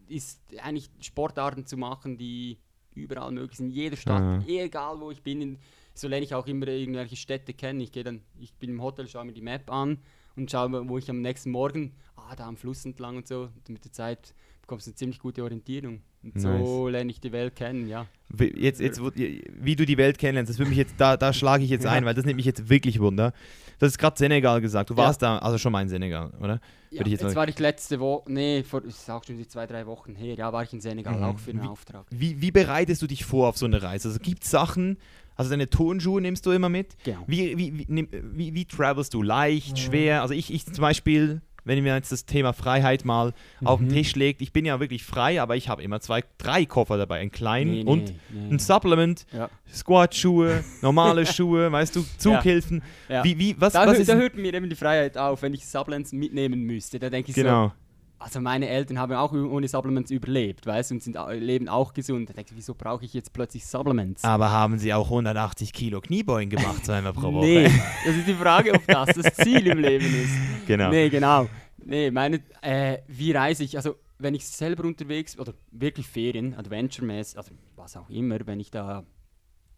[0.07, 2.57] ist eigentlich Sportarten zu machen, die
[2.93, 4.43] überall möglich sind, in jeder Stadt, Aha.
[4.47, 5.57] egal wo ich bin, in,
[5.93, 7.79] so lerne ich auch immer irgendwelche Städte kennen.
[7.81, 9.97] Ich gehe dann, ich bin im Hotel, schaue mir die Map an
[10.35, 13.43] und schaue, wo ich am nächsten Morgen, ah, da am Fluss entlang und so.
[13.55, 14.33] Und mit der Zeit
[14.65, 16.01] bekommst eine ziemlich gute Orientierung.
[16.23, 18.07] Und so lerne ich die Welt kennen, ja.
[18.29, 21.63] Wie- Jetzt, jetzt, wie du die Welt kennenlernst, das würde mich jetzt, da, da schlage
[21.63, 21.91] ich jetzt Ja.
[21.91, 23.31] ein, weil das nimmt mich jetzt wirklich Wunder.
[23.79, 24.89] Du hast gerade Senegal gesagt.
[24.89, 24.99] Du Ja.
[25.03, 26.59] warst da, also schon mal in Senegal, oder?
[26.91, 29.67] ja jetzt jetzt war ich letzte Woche, nee, vor, das ist auch schon die zwei,
[29.67, 31.23] drei Wochen her, ja, war ich in Senegal, Mhm.
[31.23, 32.05] auch für einen Wie- Auftrag.
[32.09, 34.07] Wie, wie bereitest du dich vor auf so eine Reise?
[34.07, 34.97] Also gibt es Sachen,
[35.35, 36.95] also deine Turnschuhe nimmst du immer mit?
[37.03, 37.23] Genau.
[37.27, 39.21] Wie, wie, wie, wie, wie travelst du?
[39.21, 40.21] Leicht, schwer?
[40.21, 43.93] Also ich, ich zum Beispiel, wenn mir jetzt das Thema Freiheit mal auf den Mhm.
[43.93, 47.19] Tisch legt, ich bin ja wirklich frei, aber ich habe immer zwei, drei Koffer dabei.
[47.19, 48.53] Einen kleinen Nee, nee, und nee.
[48.55, 49.49] ein Supplement, Ja.
[49.73, 52.81] Squat-Schuhe, normale Schuhe, weißt du, Zughilfen.
[53.09, 53.23] Ja.
[53.23, 55.65] Wie, wie, was, Da, was ist da hört mir eben die Freiheit auf, wenn ich
[55.65, 56.99] Supplements mitnehmen müsste.
[56.99, 57.73] Da denke ich so, Genau.
[58.17, 62.29] Also meine Eltern haben auch ohne Supplements überlebt, weißt du, und sind, leben auch gesund.
[62.29, 64.23] Da denke ich, wieso brauche ich jetzt plötzlich Supplements?
[64.23, 67.45] Aber haben sie auch 180 Kilo Kniebeugen gemacht, zweimal pro Woche?
[67.45, 67.63] Nee,
[68.05, 70.65] das ist die Frage, ob das das Ziel im Leben ist.
[70.65, 70.89] Genau.
[70.89, 71.47] Nee, genau.
[71.77, 73.77] Nee, meine, äh, wie reise ich?
[73.77, 78.71] Also, wenn ich selber unterwegs oder wirklich Ferien, Adventure-mäßig, also was auch immer, wenn ich
[78.71, 79.03] da,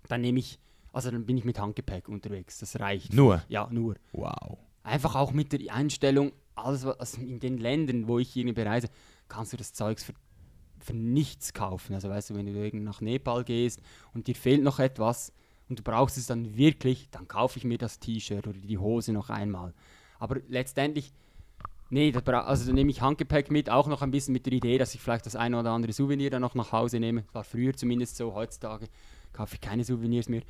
[0.08, 0.60] dann nehme ich,
[0.94, 2.60] also dann bin ich mit Handgepäck unterwegs.
[2.60, 3.14] Das reicht.
[3.14, 3.44] Nur?
[3.50, 3.96] Ja, nur.
[4.14, 4.58] Wow.
[4.84, 8.90] Einfach auch mit der Einstellung, alles was also in den Ländern, wo ich irgendwie bereise,
[9.28, 10.14] kannst du das Zeugs für,
[10.80, 11.94] für nichts kaufen.
[11.94, 13.82] Also weißt du, wenn du nach Nepal gehst
[14.14, 15.34] und dir fehlt noch etwas
[15.70, 19.12] und du brauchst es dann wirklich, dann kaufe ich mir das T-Shirt oder die Hose
[19.12, 19.74] noch einmal.
[20.20, 21.12] Aber letztendlich,
[21.90, 24.96] nee, also dann nehme ich Handgepäck mit, auch noch ein bisschen mit der Idee, dass
[24.96, 27.26] ich vielleicht das eine oder andere Souvenir dann noch nach Hause nehme.
[27.34, 28.88] War früher zumindest so, heutzutage
[29.34, 30.42] kaufe ich keine Souvenirs mehr.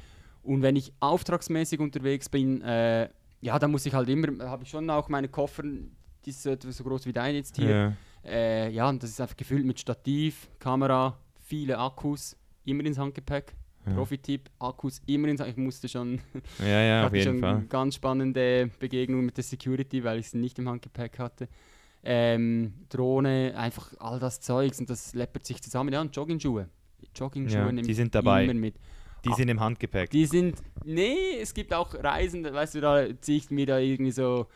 [0.43, 3.09] Und wenn ich auftragsmäßig unterwegs bin, äh,
[3.41, 6.49] ja, dann muss ich halt immer, habe ich schon auch meine Koffer, die ist so
[6.51, 7.69] etwa so groß wie dein jetzt hier.
[7.69, 7.93] Ja.
[8.29, 12.35] Äh, ja, und das ist einfach gefüllt mit Stativ, Kamera, viele Akkus,
[12.65, 13.53] immer ins Handgepäck.
[13.85, 13.93] Ja.
[13.93, 16.19] Profi-Tipp, Akkus immer ins Ich musste schon,
[16.59, 17.61] Ja, ja, auf hatte jeden schon Fall.
[17.69, 21.47] ganz spannende Begegnung mit der Security, weil ich es nicht im Handgepäck hatte.
[22.03, 25.93] Ähm, Drohne, einfach all das Zeugs und das läppert sich zusammen.
[25.93, 26.67] Ja, und Joggingschuhe.
[27.15, 28.43] Joggingschuhe Ja, die sind dabei.
[28.43, 28.75] immer mit.
[29.27, 29.35] Die Ah.
[29.35, 30.09] sind im Handgepäck.
[30.09, 34.11] Die sind, nee, es gibt auch Reisen, weißt du, da ziehe ich mir da irgendwie
[34.11, 34.47] so,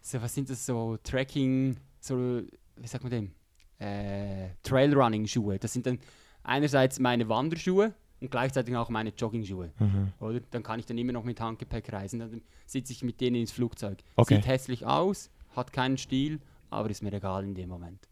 [0.00, 2.42] so, was sind das, so Trekking, so,
[2.76, 3.30] wie sagt man dem?
[3.78, 5.58] Äh, Trailrunning-Schuhe.
[5.58, 5.98] Das sind dann
[6.42, 10.12] einerseits meine Wanderschuhe und gleichzeitig auch meine Joggingschuhe, Mhm.
[10.20, 10.40] oder?
[10.50, 13.52] Dann kann ich dann immer noch mit Handgepäck reisen, dann sitze ich mit denen ins
[13.52, 13.98] Flugzeug.
[14.16, 14.36] Okay.
[14.36, 18.06] Sieht hässlich aus, hat keinen Stil, aber ist mir egal in dem Moment.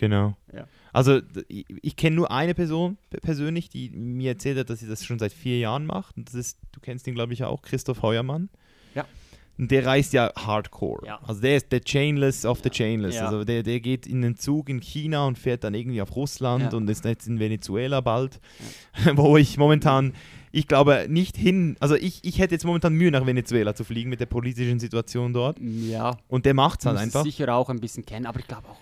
[0.00, 0.34] Genau.
[0.52, 0.66] Ja.
[0.94, 5.04] Also ich, ich kenne nur eine Person persönlich, die mir erzählt hat, dass sie das
[5.04, 6.16] schon seit vier Jahren macht.
[6.16, 8.48] Und das ist, du kennst ihn, glaube ich, auch, Christoph Heuermann.
[8.94, 9.04] Ja.
[9.58, 11.06] Und der reist ja hardcore.
[11.06, 11.20] Ja.
[11.22, 12.70] Also der ist der Chainless of the.
[12.70, 13.16] Chainless.
[13.16, 13.26] Ja.
[13.26, 16.72] Also der, der geht in den Zug in China und fährt dann irgendwie auf Russland
[16.72, 18.40] und ist jetzt in Venezuela bald,
[19.16, 20.14] wo ich momentan,
[20.50, 24.08] ich glaube, nicht hin, also ich, ich hätte jetzt momentan Mühe nach Venezuela zu fliegen
[24.08, 25.58] mit der politischen Situation dort.
[25.60, 27.22] Ja, Und der macht es halt es einfach.
[27.22, 28.78] sicher auch ein bisschen kennen, aber ich glaube auch,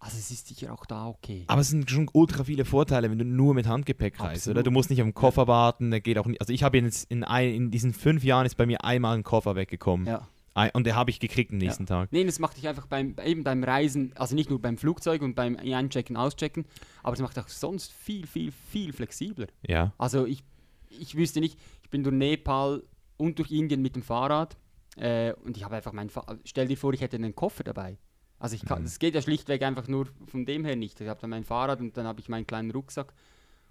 [0.00, 1.44] also es ist sicher auch da okay.
[1.46, 4.56] Aber es sind schon ultra viele Vorteile, wenn du nur mit Handgepäck reist, Absolut.
[4.56, 4.62] oder?
[4.62, 6.40] Du musst nicht auf den Koffer warten, der geht auch nicht.
[6.40, 9.24] Also ich habe jetzt in, ein, in diesen fünf Jahren ist bei mir einmal ein
[9.24, 10.06] Koffer weggekommen.
[10.06, 10.26] Ja.
[10.54, 12.10] Ein, und der habe ich gekriegt am nächsten Tag.
[12.12, 15.34] Nee, das macht dich einfach beim, eben beim Reisen, also nicht nur beim Flugzeug und
[15.34, 16.64] beim Einchecken, Auschecken,
[17.02, 19.46] aber es macht auch sonst viel, viel, viel flexibler.
[19.66, 19.92] Ja.
[19.98, 20.42] Also ich,
[20.88, 22.82] ich wüsste nicht, ich bin durch Nepal
[23.18, 24.56] und durch Indien mit dem Fahrrad
[24.96, 27.98] äh, und ich habe einfach mein Fa Stell dir vor, ich hätte einen Koffer dabei.
[28.40, 28.84] Also ich kann, Mhm.
[28.86, 31.00] das geht ja schlichtweg einfach nur von dem her nicht.
[31.00, 33.12] Ich habe dann mein Fahrrad und dann habe ich meinen kleinen Rucksack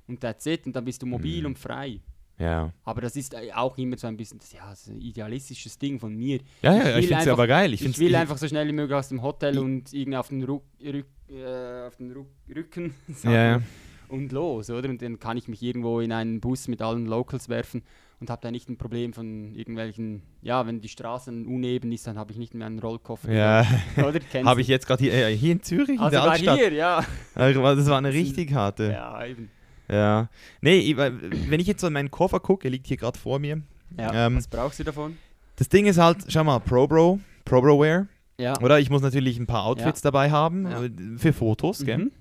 [0.07, 1.45] und that's it und dann bist du mobil Mhm.
[1.47, 1.99] und frei.
[2.37, 2.71] Ja.
[2.85, 5.99] Aber das ist äh, auch immer so ein bisschen das, ja, so ein idealistisches Ding
[5.99, 6.39] von mir.
[6.61, 7.73] Ja, ja, Ich ich, finde es aber geil.
[7.73, 10.43] Ich, Ich, will einfach so schnell wie möglich aus dem Hotel und irgendwie auf den,
[10.45, 13.61] Ruck, Rück, äh, auf den Ruck, Rücken Ja, sagen ja.
[14.07, 14.87] und los, oder?
[14.87, 17.81] Und dann kann ich mich irgendwo in einen Bus mit allen Locals werfen
[18.19, 22.17] und habe da nicht ein Problem von irgendwelchen, ja, wenn die Straßen uneben ist, dann
[22.17, 23.31] habe ich nicht mehr einen Rollkoffer.
[23.31, 23.65] Ja,
[24.43, 26.57] habe ich jetzt gerade hier, äh, hier in Zürich, in also der war Altstadt.
[26.59, 27.03] hier, ja.
[27.35, 28.91] Also, Das war eine richtig harte.
[28.91, 29.49] Ja, eben.
[29.89, 30.29] Ja.
[30.61, 33.39] Nee, ich- wenn ich jetzt so in meinen Koffer gucke, er liegt hier gerade vor
[33.39, 33.61] mir.
[33.97, 35.17] Ja, Ähm, was brauchst du davon?
[35.55, 38.07] Das Ding ist halt, schau mal, ProBro, ProBro Wear.
[38.37, 38.57] Ja.
[38.61, 40.83] Oder ich muss natürlich ein paar Outfits dabei haben Ja.
[40.83, 41.97] äh, für Fotos, gell?
[41.97, 42.11] Mhm.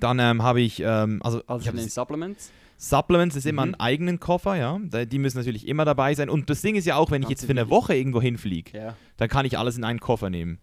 [0.00, 2.50] Dann ähm, habe ich, ähm, also, Also ich habe den Supplements.
[2.78, 3.74] Supplements ist immer Mhm.
[3.74, 4.78] einen eigenen Koffer, ja.
[4.84, 6.28] Da- Die müssen natürlich immer dabei sein.
[6.28, 8.96] Und das Ding ist ja auch, wenn ich jetzt für eine Woche irgendwo hinfliege, Ja.
[9.16, 10.58] dann kann ich alles in einen Koffer nehmen.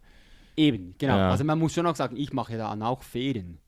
[0.55, 1.17] Eben, genau.
[1.17, 1.31] Ja.
[1.31, 3.01] Also man muss schon auch sagen, ich mache ja dann auch.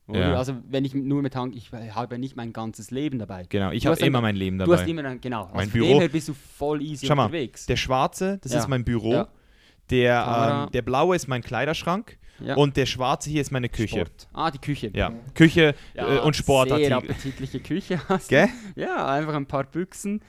[0.07, 0.19] Oder?
[0.19, 0.35] Ja.
[0.37, 3.45] Also wenn ich nur mit Tank, ich habe ja nicht mein ganzes Leben dabei.
[3.49, 4.91] Genau, ich habe immer mein Leben Du hast dabei.
[4.91, 5.45] immer dann, genau.
[5.51, 7.65] Mein also Büro- dem bist du voll easy Schau mal, unterwegs.
[7.65, 9.25] Der schwarze, das ist mein Büro.
[9.89, 12.17] Der, ähm, der blaue ist mein Kleiderschrank.
[12.39, 12.55] Ja.
[12.55, 13.97] Und der schwarze hier ist meine Küche.
[14.01, 14.27] Sport.
[14.33, 14.91] Ah, die Küche.
[14.93, 16.93] Ja, Küche Ja, äh, und Sehr Sportartikel.
[16.93, 18.35] appetitliche Küche hast du.
[18.35, 18.49] Gell?
[18.75, 20.21] Ja, einfach ein paar Büchsen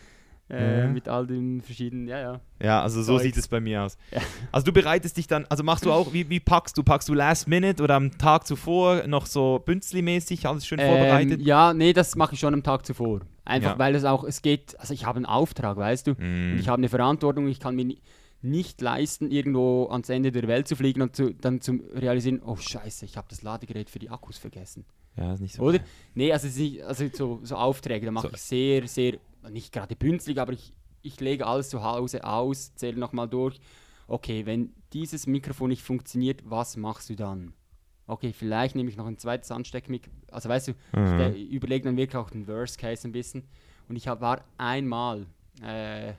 [0.48, 0.86] äh, Ja.
[0.86, 2.40] mit all den verschiedenen, ja, ja.
[2.62, 3.24] Ja, also so Zeugs.
[3.24, 3.98] sieht es bei mir aus.
[4.12, 4.20] Ja.
[4.52, 6.84] Also du bereitest dich dann, also machst du auch, wie, wie packst du?
[6.84, 11.40] Packst du Last Minute oder am Tag zuvor noch so bünzli-mäßig alles schön vorbereitet?
[11.40, 13.22] Ähm, ja, nee, das mache ich schon am Tag zuvor.
[13.44, 13.78] Einfach Ja.
[13.78, 16.12] weil es auch, es geht, also ich habe einen Auftrag, weißt du.
[16.12, 16.52] Mm.
[16.52, 17.98] Und ich habe eine Verantwortung, ich kann mir ni-
[18.42, 22.56] nicht leisten, irgendwo ans Ende der Welt zu fliegen und zu, dann zu realisieren, oh
[22.56, 24.84] scheiße, ich habe das Ladegerät für die Akkus vergessen.
[25.16, 25.62] Ja, ist nicht so.
[25.62, 25.80] Oder?
[26.14, 28.34] Nee, also, nicht, also so, so Aufträge, da mache So.
[28.34, 29.18] ich sehr, sehr,
[29.50, 30.72] nicht gerade bünzlig, aber ich,
[31.02, 33.58] ich lege alles zu Hause aus, zähle nochmal durch.
[34.08, 37.54] Okay, wenn dieses Mikrofon nicht funktioniert, was machst du dann?
[38.06, 40.20] Okay, vielleicht nehme ich noch ein zweites Ansteckmikrofon.
[40.30, 41.34] Also weißt du, Mhm.
[41.34, 43.44] ich überlege dann wirklich auch den Worst Case ein bisschen.
[43.88, 45.26] Und ich hab, war einmal,
[45.62, 46.12] äh,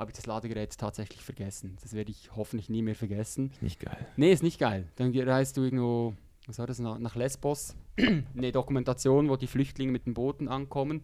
[0.00, 1.76] habe ich das Ladegerät tatsächlich vergessen.
[1.82, 3.52] Das werde ich hoffentlich nie mehr vergessen.
[3.60, 4.06] Nicht geil.
[4.16, 4.88] Nee, ist nicht geil.
[4.96, 6.14] Dann reist du irgendwo,
[6.46, 7.76] was war das, nach, nach Lesbos,
[8.36, 11.02] eine Dokumentation, wo die Flüchtlinge mit den Booten ankommen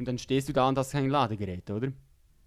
[0.00, 1.92] und dann stehst du da und hast kein Ladegerät, oder?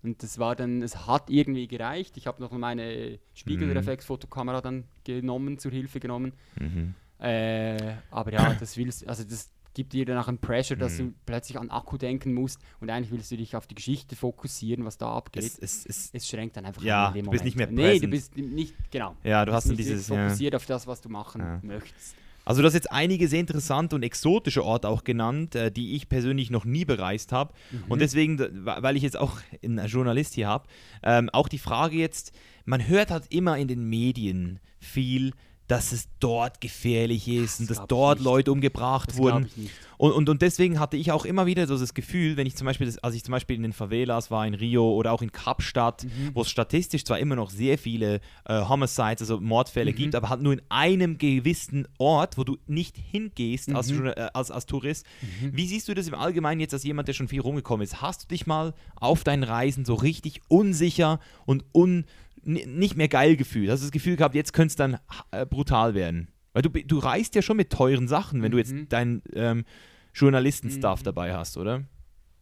[0.04, 2.18] Und das war dann, es hat irgendwie gereicht.
[2.18, 6.34] Ich habe noch meine Spiegelreflexfotokamera dann genommen, zur Hilfe genommen.
[6.60, 6.94] Mhm.
[7.20, 11.10] Äh, aber ja, das willst, also das gibt dir dann auch einen Pressure, dass Mhm.
[11.10, 14.84] du plötzlich an Akku denken musst und eigentlich willst du dich auf die Geschichte fokussieren,
[14.86, 15.44] was da abgeht.
[15.44, 18.12] Es, es, es, Es schränkt dann einfach Ja, du bist nicht mehr Nee, du present.
[18.12, 19.16] bist nicht, genau.
[19.24, 20.10] ja, du hast bist dann nicht dieses.
[20.10, 20.26] wirklich Ja.
[20.30, 21.60] fokussiert auf das, was du machen Ja.
[21.62, 22.16] möchtest.
[22.48, 26.10] Also du hast jetzt einige sehr interessante und exotische Orte auch genannt, äh, die ich
[26.10, 27.54] persönlich noch nie bereist habe.
[27.72, 27.84] Mhm.
[27.90, 30.68] Und deswegen, weil ich jetzt auch einen Journalist hier habe,
[31.02, 32.32] ähm, auch die Frage jetzt,
[32.64, 35.34] man hört halt immer in den Medien viel,
[35.68, 38.26] dass es dort gefährlich ist und Das dass glaub ich dort nicht.
[38.26, 39.50] Leute umgebracht Das wurden.
[39.98, 42.66] Und, und, und deswegen hatte ich auch immer wieder so das Gefühl, wenn ich zum
[42.66, 45.32] Beispiel, das, als ich zum Beispiel in den Favelas war, in Rio oder auch in
[45.32, 46.32] Kapstadt, Mhm.
[46.34, 49.96] wo es statistisch zwar immer noch sehr viele äh, Homicides, also Mordfälle Mhm.
[49.96, 53.96] gibt, aber halt nur in einem gewissen Ort, wo du nicht hingehst als, Mhm.
[53.98, 55.06] Journa- äh, als, als Tourist.
[55.42, 58.02] Wie siehst du das im Allgemeinen jetzt als jemand, der schon viel rumgekommen ist?
[58.02, 62.04] Hast du dich mal auf deinen Reisen so richtig unsicher und un,
[62.46, 63.70] nicht mehr geil gefühlt?
[63.70, 64.98] Hast du das Gefühl gehabt, jetzt könnte es dann
[65.32, 66.30] äh, brutal werden?
[66.54, 68.88] Weil du, du reist ja schon mit teuren Sachen, wenn du jetzt Mhm.
[68.90, 69.66] deinen ähm,
[70.14, 71.04] Journalistenstuff Mhm.
[71.04, 71.84] dabei hast, oder?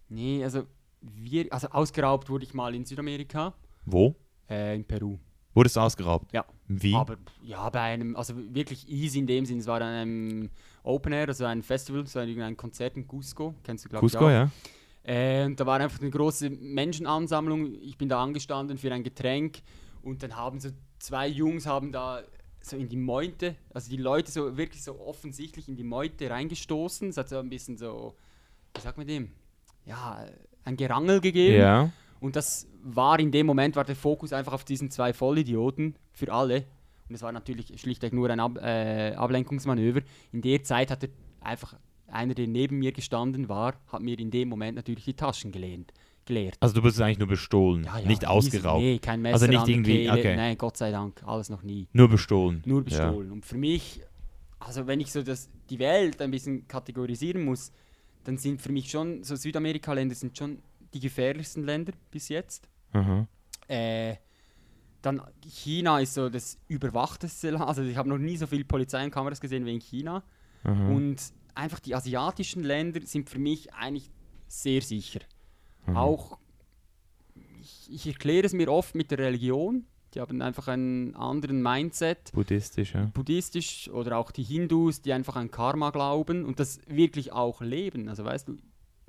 [0.10, 0.64] Nee, also,
[1.02, 3.54] wir, also ausgeraubt wurde ich mal in Südamerika,
[3.86, 4.16] Wo?
[4.50, 5.18] äh, in Peru.
[5.56, 6.32] Wurdest du ausgeraubt?
[6.34, 6.46] Ja.
[6.68, 6.94] Wie?
[6.96, 10.50] Aber ja, bei einem, also wirklich easy in dem Sinn, es war an einem
[10.84, 14.12] Open Air, also ein Festival, so ein, ein Konzert in Cusco, kennst du glaube ich
[14.14, 14.30] Cusco, auch.
[14.32, 14.50] ja.
[15.04, 17.76] Äh, und da war einfach eine große Menschenansammlung.
[17.82, 19.60] Ich bin da angestanden für ein Getränk
[20.04, 22.22] und dann haben so zwei Jungs haben da
[22.62, 27.10] so in die Meute, also die Leute so wirklich so offensichtlich in die Meute reingestoßen.
[27.10, 28.16] Es hat so ein bisschen so,
[28.76, 29.32] wie sagt man dem?
[29.86, 30.26] Ja,
[30.64, 31.58] ein Gerangel gegeben.
[31.58, 31.92] Ja.
[32.22, 36.32] Und das war in dem Moment, war der Fokus einfach auf diesen zwei Vollidioten für
[36.32, 36.64] alle.
[37.10, 40.02] Und es war natürlich schlichtweg nur ein Ab äh, Ablenkungsmanöver.
[40.32, 41.10] In der Zeit hat er
[41.42, 41.76] einfach
[42.08, 45.92] einer, der neben mir gestanden war, hat mir in dem Moment natürlich die Taschen gelehnt,
[46.26, 46.56] geleert.
[46.60, 48.82] Also du bist eigentlich nur bestohlen, Ja, ja, nicht ausgeraubt.
[48.82, 50.12] Nee, kein Messer Also nicht irgendwie- Kehle.
[50.14, 50.36] okay.
[50.36, 51.88] Nein, Gott sei Dank, alles noch nie.
[51.94, 52.62] Nur bestohlen.
[52.66, 52.84] Nur Ja.
[53.10, 53.32] bestohlen.
[53.32, 54.02] Und für mich,
[54.60, 57.72] also wenn ich so das, die Welt ein bisschen kategorisieren muss,
[58.24, 60.60] dann sind für mich schon, so Südamerika-Länder sind schon
[60.94, 62.70] die gefährlichsten Länder bis jetzt.
[62.94, 63.28] Mhm.
[63.68, 64.16] Äh,
[65.02, 67.66] dann China ist so das überwachteste Land.
[67.68, 70.24] Also ich habe noch nie so viele Polizei und Kameras gesehen wie in China.
[70.64, 70.96] Mhm.
[70.96, 71.18] Und
[71.56, 74.10] einfach die asiatischen Länder sind für mich eigentlich
[74.48, 75.20] sehr sicher.
[75.86, 75.98] Mhm.
[75.98, 76.38] Auch,
[77.62, 79.86] ich, ich erkläre es mir oft mit der Religion.
[80.14, 83.06] Die haben einfach einen anderen Mindset Buddhistisch, ja.
[83.14, 88.10] buddhistisch oder auch die Hindus, die einfach an Karma glauben und das wirklich auch leben.
[88.10, 88.58] Also weißt du,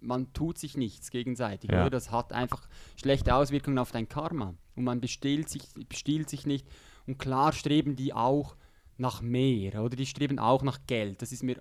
[0.01, 1.71] man tut sich nichts gegenseitig.
[1.71, 1.83] Ja.
[1.83, 1.91] Oder?
[1.91, 4.55] Das hat einfach schlechte Auswirkungen auf dein Karma.
[4.77, 6.67] Und man bestiehlt sich, bestiehlt sich nicht.
[7.07, 8.57] Und klar streben die auch
[8.97, 9.83] nach mehr.
[9.83, 11.23] Oder die streben auch nach Geld.
[11.23, 11.57] Das ist mir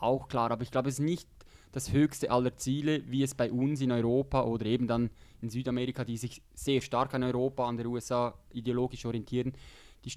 [0.00, 0.50] auch klar.
[0.50, 1.28] Aber ich glaube, es ist nicht
[1.72, 5.10] das höchste aller Ziele, wie es bei uns in Europa oder eben dann
[5.40, 9.52] in Südamerika, die sich sehr stark an Europa, an der USA ideologisch orientieren.
[10.04, 10.12] Die,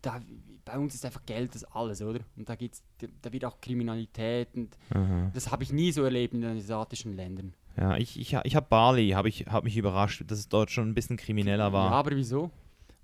[0.00, 0.20] da,
[0.64, 2.20] bei uns ist einfach Geld das alles, oder?
[2.36, 2.82] Und da, geht's,
[3.22, 5.30] da wird auch Kriminalität und Mhm.
[5.34, 7.54] das habe ich nie so erlebt in den asiatischen Ländern.
[7.76, 10.88] Ja, ich, ich, ich habe Bali, habe ich hab mich überrascht, dass es dort schon
[10.90, 11.90] ein bisschen krimineller war.
[11.90, 12.50] Ja, aber wieso?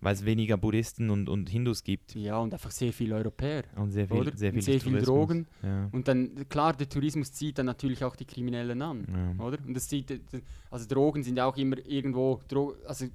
[0.01, 2.15] Weil es weniger Buddhisten und, und Hindus gibt.
[2.15, 3.65] Ja, und einfach sehr viele Europäer.
[3.77, 4.37] Und sehr viel, Oder?
[4.37, 5.03] sehr Und viel, sehr viel.
[5.03, 5.47] Drogen.
[5.63, 5.89] Ja.
[5.93, 9.35] Und dann, klar, der Tourismus zieht dann natürlich auch die Kriminellen an.
[9.39, 9.45] Ja.
[9.45, 9.59] Oder?
[9.67, 10.21] Und das sieht,
[10.71, 13.07] also Drogen sind ja auch immer irgendwo, Dro also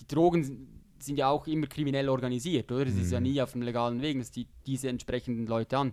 [0.00, 2.86] die Drogen sind- ja auch immer kriminell organisiert, oder?
[2.86, 3.26] Es ist ja Mhm.
[3.26, 5.92] nie auf dem legalen Weg, das zieht diese entsprechenden Leute an.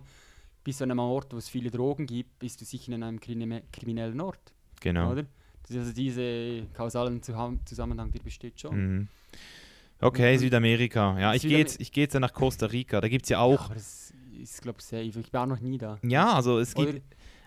[0.64, 3.62] Bis an einem Ort, wo es viele Drogen gibt, bist du sicher in einem krimi-
[3.70, 5.12] kriminellen Ort, Genau.
[5.12, 5.24] oder?
[5.72, 8.76] Also diese kausalen Zusammenhang, der besteht schon.
[8.98, 9.08] Mhm.
[10.00, 11.18] Okay, Und- Südamerika.
[11.18, 13.00] Ja, ich gehe Südame- jetzt, ich geh jetzt nach Costa Rica.
[13.00, 13.60] Da gibt es ja auch.
[13.60, 15.02] Ja, aber das ist, glaube ich, safe.
[15.20, 15.98] Ich war noch nie da.
[16.02, 16.88] Ja, also es gibt.
[16.88, 16.98] Oder?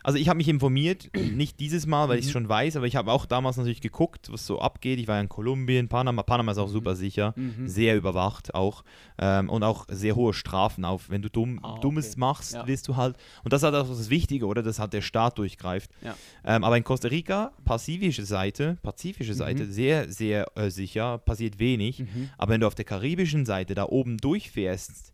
[0.07, 2.31] Also ich habe mich informiert, nicht dieses Mal, weil ich es Mhm.
[2.31, 4.99] schon weiß, aber ich habe auch damals natürlich geguckt, was so abgeht.
[4.99, 6.23] Ich war ja in Kolumbien, Panama.
[6.23, 6.71] Panama ist auch Mhm.
[6.71, 7.33] super sicher.
[7.35, 7.67] Mhm.
[7.67, 8.85] Sehr überwacht auch.
[9.19, 11.09] Ähm, und auch sehr hohe Strafen auf.
[11.09, 12.19] Wenn du dumm, Ah, Dummes okay.
[12.21, 12.65] machst, Ja.
[12.65, 13.17] wirst du halt.
[13.43, 14.63] Und das ist halt auch das Wichtige, oder?
[14.63, 15.91] Das hat der Staat durchgreift.
[16.01, 16.15] Ja.
[16.45, 19.37] Ähm, aber in Costa Rica, pazifische Seite, pazifische Mhm.
[19.37, 21.99] Seite, sehr, sehr äh, sicher, passiert wenig.
[21.99, 22.29] Mhm.
[22.37, 25.11] Aber wenn du auf der karibischen Seite da oben durchfährst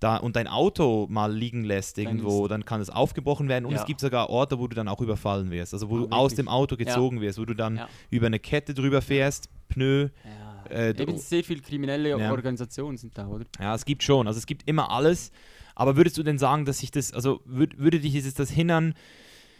[0.00, 3.80] da, und dein Auto mal liegen lässt irgendwo, dann kann es aufgebrochen werden und Ja.
[3.80, 5.74] es gibt sogar Orte, wo du dann auch überfallen wirst.
[5.74, 6.36] Also wo Ah, du aus wirklich?
[6.36, 6.84] dem Auto Ja.
[6.84, 7.88] gezogen wirst, wo du dann Ja.
[8.10, 10.08] über eine Kette drüber fährst, Pneu.
[10.24, 10.64] Ja.
[10.70, 12.30] Äh, Eben sehr viele kriminelle Ja.
[12.30, 13.44] Organisationen sind da, oder?
[13.60, 14.26] Ja, es gibt schon.
[14.26, 15.32] Also es gibt immer alles.
[15.74, 18.94] Aber würdest du denn sagen, dass sich das, also würd, würde dich jetzt das hindern,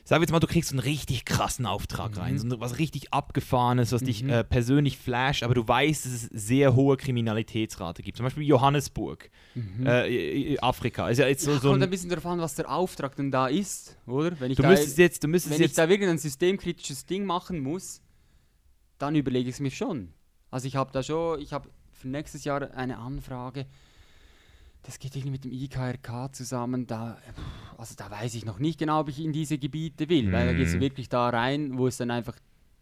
[0.05, 2.51] sag jetzt mal, du kriegst so einen richtig krassen Auftrag rein, Mhm.
[2.51, 4.31] so was richtig abgefahrenes, was dich Mhm.
[4.31, 8.17] äh, persönlich flasht, aber du weißt, dass es sehr hohe Kriminalitätsrate gibt.
[8.17, 9.31] Zum Beispiel Johannesburg,
[9.85, 11.09] äh, äh, Afrika.
[11.09, 11.55] Ist ja jetzt so, Mhm.
[11.57, 14.39] ja, so kommt ein ein, bisschen darauf an, was der Auftrag denn da ist, oder?
[14.41, 17.07] Wenn ich du da, müsstest jetzt, du müsstest wenn ich jetzt, da wirklich ein systemkritisches
[17.07, 18.01] Ding machen muss,
[18.99, 20.13] dann überlege ich es mir schon.
[20.51, 23.67] Also ich habe da schon, ich habe für nächstes Jahr eine Anfrage,
[24.83, 27.19] das geht irgendwie mit dem IKRK zusammen, da,
[27.77, 30.53] also da weiß ich noch nicht genau, ob ich in diese Gebiete will, weil da
[30.55, 30.83] gehst du Mhm.
[30.83, 32.37] wirklich da rein, wo es dann einfach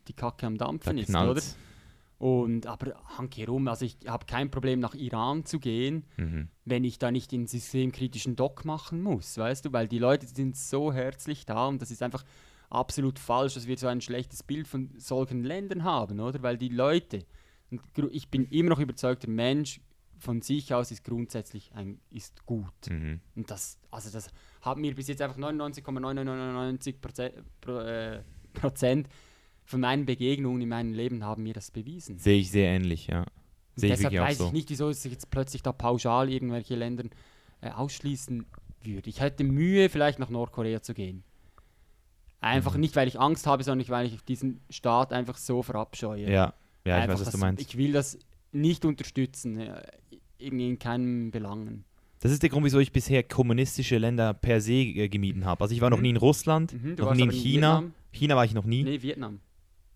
[0.07, 1.43] die Kacke am da Dampfen ist, oder?
[2.19, 6.49] Und aber Hanke rum, also ich habe kein Problem nach Iran zu gehen, Mhm.
[6.65, 10.57] wenn ich da nicht den systemkritischen Doc machen muss, weißt du, weil die Leute sind
[10.57, 12.25] so herzlich da und das ist einfach
[12.71, 16.43] absolut falsch, dass wir so ein schlechtes Bild von solchen Ländern haben, oder?
[16.43, 17.25] Weil die Leute,
[18.11, 19.81] ich bin immer noch überzeugt, der Mensch
[20.19, 22.73] von sich aus ist grundsätzlich ein, ist gut.
[22.91, 23.21] Mhm.
[23.37, 24.31] Und das, also das
[24.62, 29.09] haben mir bis jetzt einfach 99,999 Prozent, Pro, äh, Prozent
[29.64, 32.19] von meinen Begegnungen in meinem Leben haben mir das bewiesen.
[32.19, 33.25] Sehe ich sehr ähnlich, ja.
[33.77, 34.47] Sehe ich Deshalb auch weiß so.
[34.47, 37.05] ich nicht, wieso sich jetzt plötzlich da pauschal irgendwelche Länder
[37.61, 38.47] äh, ausschließen
[38.83, 39.09] würde.
[39.11, 41.23] Ich hätte Mühe, vielleicht nach Nordkorea zu gehen.
[42.41, 42.81] Einfach Mhm.
[42.81, 46.31] nicht, weil ich Angst habe, sondern weil ich diesen Staat einfach so verabscheue.
[46.31, 46.55] Ja, ja,
[46.85, 47.61] ich einfach weiß, was du meinst.
[47.61, 48.19] Ich will das
[48.53, 49.83] nicht unterstützen, äh,
[50.39, 51.85] irgendwie in keinem Belangen.
[52.21, 55.63] Das ist der Grund, wieso ich bisher kommunistische Länder per se äh, gemieden habe.
[55.63, 56.03] Also ich war noch Mhm.
[56.03, 57.85] nie in Russland, Mhm, noch nie in aber in China.
[58.13, 58.83] China war ich noch nie.
[58.83, 59.41] Nee, Vietnam.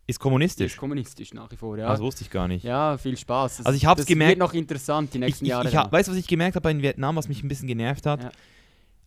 [0.07, 0.73] Ist kommunistisch.
[0.73, 1.89] Ist kommunistisch nach wie vor, ja.
[1.89, 2.65] Das wusste ich gar nicht.
[2.65, 3.59] ja, viel Spaß.
[3.59, 5.69] Das, Also ich hab's das gemerkt- wird noch interessant die Ich, nächsten ich, Jahre.
[5.69, 5.91] ich, dann.
[5.91, 8.23] weißt du, was ich gemerkt habe in Vietnam, was mich ein bisschen genervt hat?
[8.25, 8.33] Ja.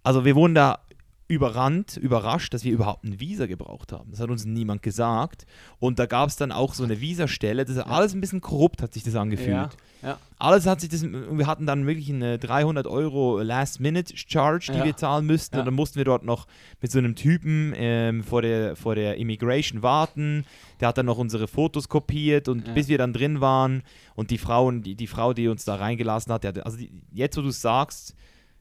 [0.03, 0.79] Also wir wurden da
[1.27, 4.11] überrannt, überrascht, dass wir überhaupt ein Visa gebraucht haben.
[4.11, 5.45] Das hat uns niemand gesagt.
[5.79, 7.65] Und da gab es dann auch so eine Visastelle.
[7.65, 9.49] Das ist alles ein bisschen korrupt, hat sich das angefühlt.
[9.49, 9.69] ja,
[10.03, 10.17] ja.
[10.37, 14.85] Alles hat sich das, wir hatten dann wirklich eine 300 Euro Last-Minute-Charge, die Ja.
[14.85, 15.57] wir zahlen müssten.
[15.57, 16.45] Und dann mussten wir dort noch
[16.79, 20.45] mit so einem Typen ähm, vor, der, vor der Immigration warten.
[20.79, 23.81] Der hat dann noch unsere Fotos kopiert und bis wir dann drin waren
[24.13, 27.35] und die Frauen, die, die Frau, die uns da reingelassen hat, hatte, also die, jetzt,
[27.37, 28.13] wo du es sagst,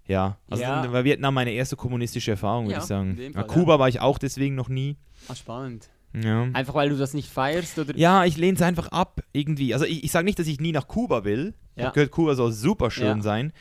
[0.06, 0.82] ja, also Ja.
[0.82, 3.16] dann war Vietnam meine erste kommunistische Erfahrung, würde Ja, ich sagen.
[3.16, 4.96] dem Ja, Fall, Kuba war ich auch deswegen noch nie.
[5.28, 5.88] Ah, spannend.
[6.12, 6.44] Ja.
[6.52, 7.96] Einfach weil du das nicht feierst oder?
[7.96, 9.74] Ja, ich lehne es einfach ab, irgendwie.
[9.74, 11.54] Also ich, ich sage nicht, dass ich nie nach Kuba will.
[11.74, 11.86] Ich Ja.
[11.86, 13.22] habe gehört, Kuba soll super schön Ja.
[13.22, 13.52] sein.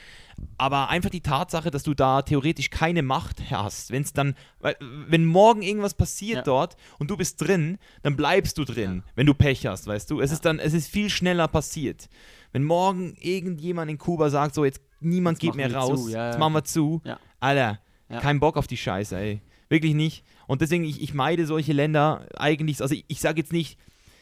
[0.59, 3.89] Aber einfach die Tatsache, dass du da theoretisch keine Macht hast.
[3.91, 4.75] Wenn es dann, weil,
[5.07, 6.43] wenn morgen irgendwas passiert Ja.
[6.43, 10.19] dort und du bist drin, dann bleibst du drin, wenn du Pech hast, weißt du.
[10.21, 10.35] Es Ja.
[10.35, 12.07] ist dann, es ist viel schneller passiert.
[12.51, 16.29] Wenn morgen irgendjemand in Kuba sagt, so jetzt niemand Jetzt geht mehr raus, zu, ja,
[16.29, 17.19] jetzt machen wir zu, Ja.
[17.39, 17.79] Alter,
[18.09, 19.41] kein Bock auf die Scheiße, ey.
[19.69, 20.23] Wirklich nicht.
[20.47, 23.79] Und deswegen, ich, ich meide solche Länder eigentlich, also ich, ich sage jetzt nicht,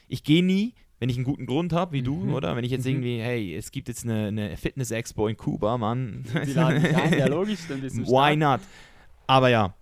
[0.07, 2.34] ich gehe nie, wenn ich einen guten Grund habe, wie du, Mhm.
[2.34, 2.55] oder?
[2.55, 2.91] Wenn ich jetzt Mhm.
[2.91, 6.23] irgendwie, hey, es gibt jetzt eine, eine Fitness-Expo in Kuba, Mann.
[6.45, 8.38] Die laden dich ein, ja logisch, dann bist du Why stark.
[8.38, 8.59] not?
[9.27, 9.73] Aber ja,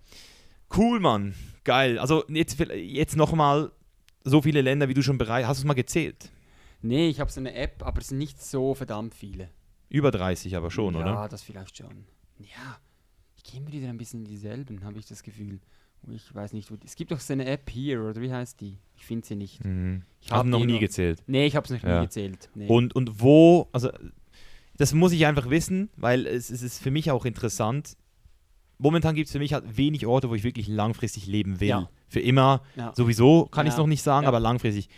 [0.76, 1.34] cool, Mann.
[1.64, 1.98] Geil.
[1.98, 3.70] Also jetzt, jetzt nochmal
[4.24, 5.58] so viele Länder, wie du schon bereit hast.
[5.58, 6.30] du es mal gezählt?
[6.82, 9.50] Nee, ich habe so eine App, aber es sind nicht so verdammt viele.
[9.90, 11.28] Über 30 aber schon, ja, oder?
[11.28, 12.06] das vielleicht schon.
[12.38, 12.78] Ja,
[13.36, 15.60] ich gehe immer wieder ein bisschen in dieselben, habe ich das Gefühl.
[16.10, 18.58] Ich weiß nicht, wo die, es gibt doch so eine App hier, oder wie heißt
[18.62, 18.78] die?
[18.96, 19.62] Ich finde sie nicht.
[19.62, 20.02] Mhm.
[20.22, 21.22] Ich habe hab noch nie noch- gezählt.
[21.26, 22.00] Nee, ich habe es noch Ja.
[22.00, 22.48] nie gezählt.
[22.54, 22.68] Nee.
[22.68, 23.90] Und, und wo, also
[24.78, 27.98] das muss ich einfach wissen, weil es, es ist für mich auch interessant.
[28.78, 31.68] Momentan gibt es für mich halt wenig Orte, wo ich wirklich langfristig leben will.
[31.68, 31.90] Ja.
[32.08, 32.94] Für immer, ja.
[32.96, 33.82] sowieso kann ich es Ja.
[33.82, 34.28] noch nicht sagen, Ja.
[34.28, 34.88] aber langfristig.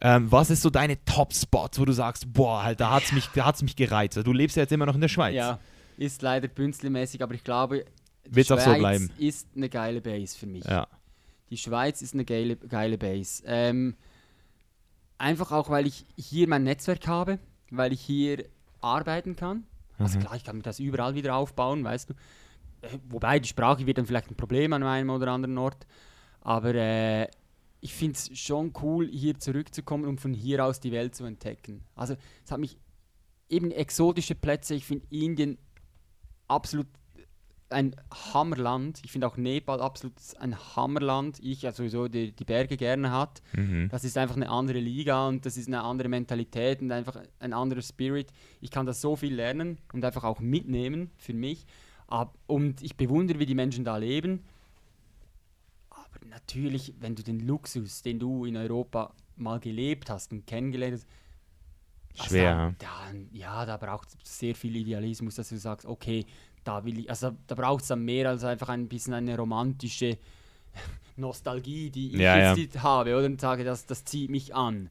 [0.00, 3.26] Ähm, was ist so deine Top-Spots, wo du sagst, boah, halt, da hat es mich,
[3.34, 4.16] da hat's mich gereizt?
[4.16, 5.34] Du lebst ja jetzt immer noch in der Schweiz.
[5.34, 5.58] Ja,
[5.96, 7.84] ist leider bünzelmäßig, aber ich glaube,
[8.26, 9.10] die Wird's auch so Schweiz bleiben.
[9.18, 10.64] ist eine geile Base für mich.
[10.64, 10.86] Ja.
[11.48, 13.42] Die Schweiz ist eine geile, geile Base.
[13.46, 13.94] Ähm,
[15.18, 17.38] einfach auch, weil ich hier mein Netzwerk habe,
[17.70, 18.44] weil ich hier
[18.80, 19.64] arbeiten kann.
[19.98, 20.22] Also Mhm.
[20.24, 22.14] klar, ich kann mir das überall wieder aufbauen, weißt du.
[22.82, 25.86] Äh, Wobei die Sprache wird dann vielleicht ein Problem an einem oder anderen Ort.
[26.42, 27.28] Aber äh,
[27.86, 31.84] ich finde es schon cool, hier zurückzukommen und von hier aus die Welt zu entdecken.
[31.94, 32.76] Also es hat mich
[33.48, 34.74] eben exotische Plätze.
[34.74, 35.56] Ich finde Indien
[36.48, 36.88] absolut
[37.68, 37.94] ein
[38.32, 39.00] Hammerland.
[39.04, 41.38] Ich finde auch Nepal absolut ein Hammerland.
[41.40, 43.40] Ich ja sowieso die, die Berge gerne hat.
[43.54, 43.88] Mhm.
[43.88, 47.52] Das ist einfach eine andere Liga und das ist eine andere Mentalität und einfach ein
[47.52, 48.32] anderer Spirit.
[48.60, 51.66] Ich kann da so viel lernen und einfach auch mitnehmen für mich.
[52.48, 54.42] Und ich bewundere, wie die Menschen da leben.
[56.16, 60.94] Aber natürlich, wenn du den Luxus, den du in Europa mal gelebt hast und kennengelernt
[60.94, 61.06] hast,
[62.18, 62.74] also Schwer.
[62.78, 66.24] Da, da, ja, da braucht es sehr viel Idealismus, dass du sagst, okay,
[66.64, 70.16] da will ich, also da braucht es dann mehr als einfach ein bisschen eine romantische
[71.16, 73.26] Nostalgie, die ich Ja, jetzt nicht habe, oder?
[73.26, 74.88] Und sage, das, das zieht mich an.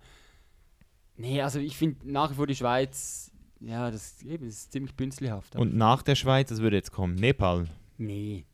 [1.18, 4.94] Nee, also ich finde nach wie vor die Schweiz, ja, das, eben, das ist ziemlich
[4.96, 5.56] bünzlihaft.
[5.56, 7.68] aber- Und nach der Schweiz, das würde jetzt kommen, Nepal.
[7.98, 8.46] nee.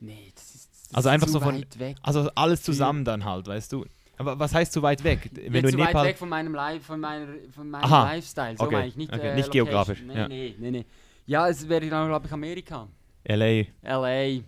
[0.00, 1.96] Nee, das ist, Also einfach so von- weit.
[2.02, 3.84] Also alles zusammen dann halt, weißt du.
[4.16, 5.30] Aber was heißt zu weit weg?
[5.32, 6.06] Wenn Jetzt du zu weit Nepal.
[6.06, 9.12] weg von meinem, Li von meiner, von meinem Aha, Lifestyle, so okay, meine ich nicht.
[9.12, 10.26] okay, äh, nicht geografisch, Nee, ja.
[10.28, 10.84] nee, nee, nee.
[11.26, 12.88] Ja, es wäre dann, glaube ich, Amerika.
[13.24, 13.64] LA.
[13.82, 14.40] LA,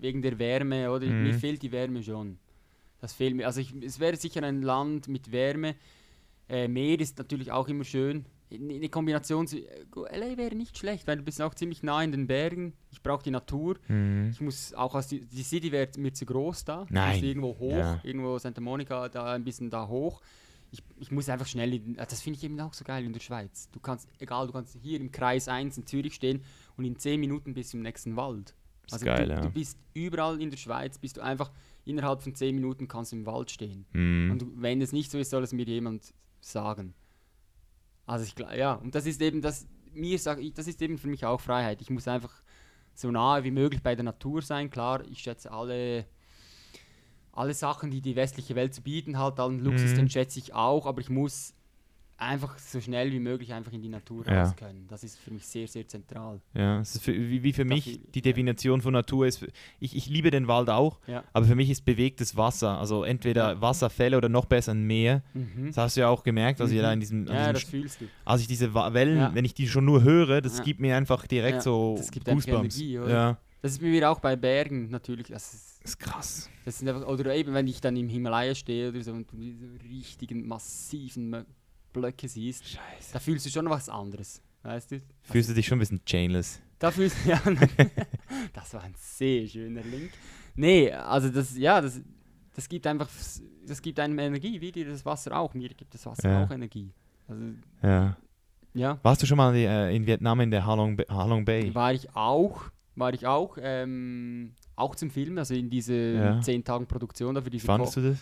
[0.00, 1.06] wegen der Wärme, oder?
[1.06, 1.22] Mhm.
[1.24, 2.38] Mir fehlt die Wärme schon.
[3.00, 3.46] Das fehlt mir.
[3.46, 5.74] Also ich, es wäre sicher ein Land mit Wärme.
[6.48, 8.24] Äh, Meer ist natürlich auch immer schön.
[8.54, 12.26] Eine Kombination äh, LA wäre nicht schlecht, weil du bist auch ziemlich nah in den
[12.26, 12.74] Bergen.
[12.90, 13.76] Ich brauche die Natur.
[13.88, 14.30] Mhm.
[14.32, 16.84] Ich muss auch aus die, die City wäre mir zu groß da.
[16.84, 17.14] Ich Nein.
[17.16, 18.00] muss irgendwo hoch, Ja.
[18.02, 20.20] irgendwo Santa Monica, da ein bisschen da hoch.
[20.70, 23.20] Ich, ich muss einfach schnell, in, das finde ich eben auch so geil in der
[23.20, 23.68] Schweiz.
[23.70, 26.42] Du kannst, egal, du kannst hier im Kreis 1 in Zürich stehen
[26.76, 28.54] und in 10 Minuten bist du im nächsten Wald.
[28.88, 29.40] Das ist geil, du, ja.
[29.40, 31.50] du bist überall in der Schweiz, bist du einfach
[31.84, 33.86] innerhalb von 10 Minuten kannst du im Wald stehen.
[33.92, 34.30] Mhm.
[34.32, 36.94] Und wenn es nicht so ist, soll es mir jemand sagen.
[38.06, 40.98] Also ich glaube, ja, und das ist eben das, mir sag ich, das ist eben
[40.98, 41.80] für mich auch Freiheit.
[41.80, 42.32] Ich muss einfach
[42.94, 44.70] so nahe wie möglich bei der Natur sein.
[44.70, 46.06] Klar, ich schätze alle,
[47.32, 49.96] alle Sachen, die die westliche Welt zu bieten hat, allen Luxus, Mhm.
[49.96, 51.54] den schätze ich auch, aber ich muss
[52.16, 54.42] einfach so schnell wie möglich einfach in die Natur Ja.
[54.44, 54.86] raus können.
[54.88, 56.40] Das ist für mich sehr, sehr zentral.
[56.54, 59.44] Ja, es ist für, wie, wie für mich die Definition von Natur ist,
[59.80, 61.24] ich, ich liebe den Wald auch, Ja.
[61.32, 65.22] aber für mich ist bewegtes Wasser, also entweder Wasserfälle oder noch besser ein Meer.
[65.34, 65.66] Mhm.
[65.66, 66.78] Das hast du ja auch gemerkt, also Mhm.
[66.78, 68.04] da in diesem, Ja, das diesem fühlst du.
[68.24, 69.34] als ich diese Wellen, Ja.
[69.34, 72.76] wenn ich die schon nur höre, das gibt mir einfach direkt so das gibt Goosebumps.
[72.78, 73.10] Energie, oder?
[73.10, 75.28] ja, Das ist mir auch bei Bergen natürlich.
[75.28, 76.50] Das ist, ist krass.
[76.66, 79.36] Das sind einfach, oder eben, wenn ich dann im Himalaya stehe oder so und du
[79.38, 81.44] diese richtigen, massiven
[81.94, 83.12] Blöcke siehst, Scheiße.
[83.14, 84.42] da fühlst du schon was anderes.
[84.62, 85.00] Weißt du?
[85.22, 86.60] Fühlst du dich schon ein bisschen chainless?
[86.78, 87.40] Da fühlst du, ja,
[88.52, 90.10] das war ein sehr schöner Link.
[90.54, 92.00] Nee, also das, ja, das,
[92.54, 93.08] das gibt einfach,
[93.66, 95.54] das gibt einem Energie, wie dir das Wasser auch.
[95.54, 96.44] Mir gibt das Wasser Ja.
[96.44, 96.90] auch Energie.
[97.28, 97.42] Also,
[97.82, 98.16] Ja.
[98.74, 101.74] ja, Warst du schon mal äh, in Vietnam in der Halong, Halong Bay?
[101.74, 102.64] war ich auch,
[102.96, 106.40] war ich auch, ähm, auch zum Filmen, also in diese Ja.
[106.40, 108.18] zehn Tagen Produktion da für Wie diese fandest du das?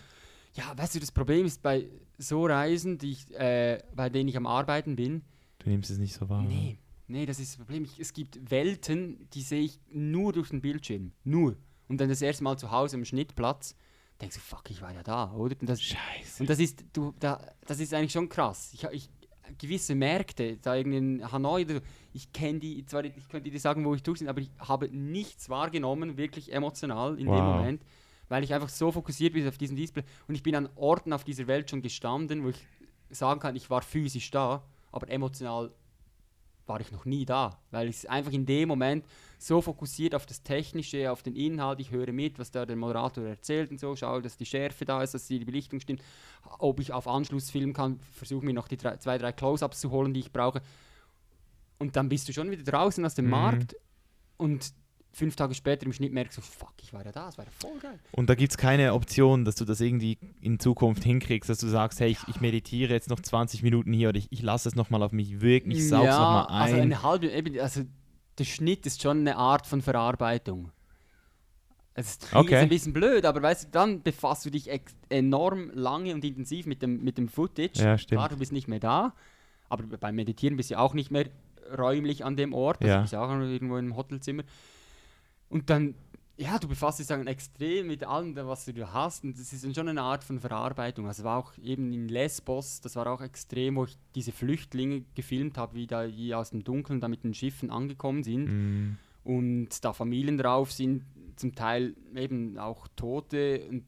[0.54, 1.88] Ja, weißt du, das Problem ist bei
[2.18, 5.22] so Reisen, die ich, äh, bei denen ich am Arbeiten bin,
[5.58, 6.42] Du nimmst es nicht so wahr.
[6.42, 7.84] nee, nee, das ist das Problem.
[7.84, 11.12] Ich, es gibt Welten, die sehe ich nur durch den Bildschirm.
[11.24, 11.56] Nur.
[11.88, 13.76] Und dann das erste Mal zu Hause am Schnittplatz,
[14.20, 15.56] denkst du, fuck, ich war ja da, oder?
[15.60, 16.42] Und das, Scheiße.
[16.42, 18.70] und das ist, du, da, das ist eigentlich schon krass.
[18.74, 19.08] Ich, ich,
[19.58, 21.80] gewisse Märkte, da irgendwie in Hanoi, oder so,
[22.12, 24.88] ich kenne die, zwar ich könnte dir sagen, wo ich durch bin, aber ich habe
[24.88, 27.56] nichts wahrgenommen, wirklich emotional in dem Wow.
[27.56, 27.82] Moment,
[28.32, 31.22] weil ich einfach so fokussiert bin auf diesen Display und ich bin an Orten auf
[31.22, 32.66] dieser Welt schon gestanden, wo ich
[33.10, 35.70] sagen kann, ich war physisch da, aber emotional
[36.64, 39.04] war ich noch nie da, weil ich einfach in dem Moment
[39.38, 43.22] so fokussiert auf das Technische, auf den Inhalt, ich höre mit, was da der Moderator
[43.24, 46.02] erzählt und so, schaue, dass die Schärfe da ist, dass die Belichtung stimmt,
[46.58, 49.90] ob ich auf Anschluss filmen kann, versuche mir noch die drei, zwei, drei Close-Ups zu
[49.90, 50.62] holen, die ich brauche.
[51.78, 53.30] Und dann bist du schon wieder draußen aus dem Mhm.
[53.30, 53.76] Markt
[54.38, 54.72] und
[55.12, 57.50] fünf Tage später im Schnitt merkst du, fuck, ich war ja da, das war ja
[57.50, 57.98] voll geil.
[58.12, 61.66] Und da gibt es keine Option, dass du das irgendwie in Zukunft hinkriegst, dass du
[61.68, 64.74] sagst, hey, ich, ich meditiere jetzt noch 20 Minuten hier oder ich, ich lasse es
[64.74, 66.80] nochmal auf mich wirken, ich saug's ja, nochmal Also ein.
[66.82, 67.82] eine halbe, eben, also
[68.38, 70.70] der Schnitt ist schon eine Art von Verarbeitung.
[71.94, 72.56] Es ist, Okay.
[72.56, 74.70] ein bisschen blöd, aber weißt du, dann befasst du dich
[75.10, 77.82] enorm lange und intensiv mit dem, mit dem Footage.
[77.82, 78.18] ja, stimmt.
[78.18, 79.14] Klar, du bist nicht mehr da,
[79.68, 81.26] aber beim Meditieren bist du ja auch nicht mehr
[81.76, 82.78] räumlich an dem Ort.
[82.80, 82.96] Also Ja.
[82.96, 84.42] Du bist auch irgendwo im Hotelzimmer.
[85.52, 85.94] Und dann
[86.38, 89.22] ja, du befasst dich dann extrem mit allem, was du hast.
[89.22, 91.06] Und das ist dann schon eine Art von Verarbeitung.
[91.06, 95.58] Also war auch eben in Lesbos, das war auch extrem, wo ich diese Flüchtlinge gefilmt
[95.58, 98.46] habe, wie da die aus dem Dunkeln da mit den Schiffen angekommen sind.
[98.46, 98.96] Mhm.
[99.24, 101.04] Und da Familien drauf sind,
[101.36, 103.66] zum Teil eben auch Tote.
[103.68, 103.84] Und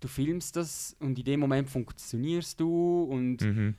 [0.00, 3.74] du filmst das und in dem Moment funktionierst du und Mhm.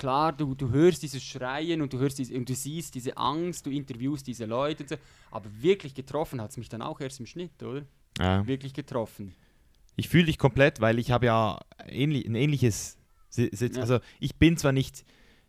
[0.00, 3.66] Klar, du, du hörst dieses Schreien und du hörst diese, und du siehst diese Angst,
[3.66, 4.96] du interviewst diese Leute und so.
[5.30, 7.82] Aber wirklich getroffen hat es mich dann auch erst im Schnitt, oder?
[8.18, 8.44] Ja.
[8.46, 9.34] Wirklich getroffen.
[9.96, 12.96] Ich fühle dich komplett, weil ich habe ja ähnlich, ein ähnliches.
[13.36, 13.48] Ja.
[13.80, 15.04] Also ich bin zwar nicht,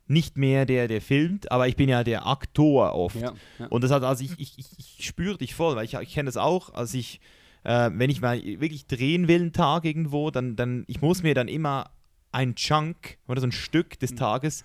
[0.07, 3.15] nicht mehr der, der filmt, aber ich bin ja der Aktor oft.
[3.15, 3.67] Ja, ja.
[3.67, 6.27] Und das hat, also ich, ich, ich, ich spüre dich voll, weil ich, ich kenne
[6.27, 7.21] das auch, als ich,
[7.63, 11.33] äh, wenn ich mal wirklich drehen will einen Tag irgendwo, dann, dann, ich muss mir
[11.33, 11.89] dann immer
[12.31, 14.15] ein Chunk oder so ein Stück des Mhm.
[14.17, 14.63] Tages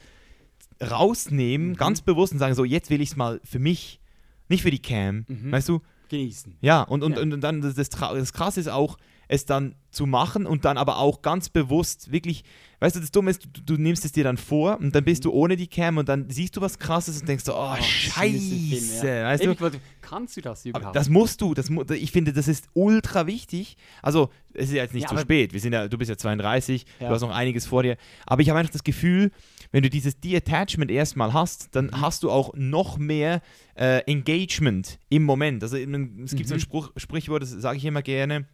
[0.83, 1.77] rausnehmen, Mhm.
[1.77, 4.01] ganz bewusst und sagen, so jetzt will ich es mal für mich,
[4.49, 5.53] nicht für die Cam, Mhm.
[5.53, 5.81] weißt du?
[6.09, 6.57] Genießen.
[6.61, 7.23] Ja, und, und, Ja.
[7.23, 8.97] und dann das, das, das Krasse ist auch,
[9.29, 12.45] es dann zu machen und dann aber auch ganz bewusst wirklich,
[12.81, 15.25] weißt du, das Dumme ist, du, du nimmst es dir dann vor und dann bist
[15.25, 17.79] du ohne die Cam und dann siehst du was Krasses und denkst so, oh, Mhm.
[17.79, 19.25] Oh, diesen Film, scheiße, ja.
[19.25, 19.71] weißt Eben, du?
[20.03, 20.97] kannst du das Aber überhaupt?
[20.97, 23.77] das musst du, das ich finde, das ist ultra wichtig.
[24.03, 25.53] Also, es ist ja jetzt nicht Ja, zu aber- spät.
[25.55, 27.09] Wir sind ja, du bist ja 32, Ja.
[27.09, 27.97] du hast noch einiges vor dir.
[28.27, 29.31] Aber ich habe einfach das Gefühl,
[29.73, 32.01] wenn du dieses De-Attachment erstmal hast, dann Mhm.
[32.03, 33.41] hast du auch noch mehr
[33.79, 35.63] äh, Engagement im Moment.
[35.63, 36.61] Also es gibt so ein Mhm.
[36.61, 38.47] Spruch, Sprichwort, das sage ich immer gerne.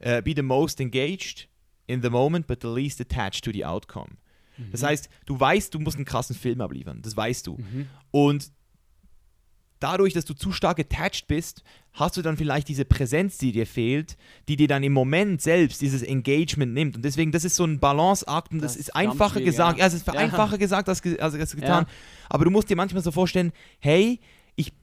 [0.00, 1.48] Äh, be the most engaged
[1.86, 4.16] in the moment, but the least attached to the outcome.
[4.72, 7.00] Das heißt, du weißt, du musst einen krassen Film abliefern.
[7.00, 7.58] Das weißt du.
[7.58, 7.86] Mhm.
[8.10, 8.50] Und
[9.80, 13.66] dadurch, dass du zu stark attached bist, hast du dann vielleicht diese Präsenz, die dir
[13.66, 14.16] fehlt,
[14.48, 16.96] die dir dann im Moment selbst dieses Engagement nimmt.
[16.96, 19.78] Und deswegen, das ist so ein Balanceakt und das, Das ist einfacher gesagt.
[19.78, 19.84] ja.
[19.84, 20.14] Ja, es ist Ja.
[20.14, 21.84] einfacher gesagt als, ge als, als getan.
[21.84, 21.90] Ja.
[22.28, 24.18] Aber du musst dir manchmal so vorstellen, hey,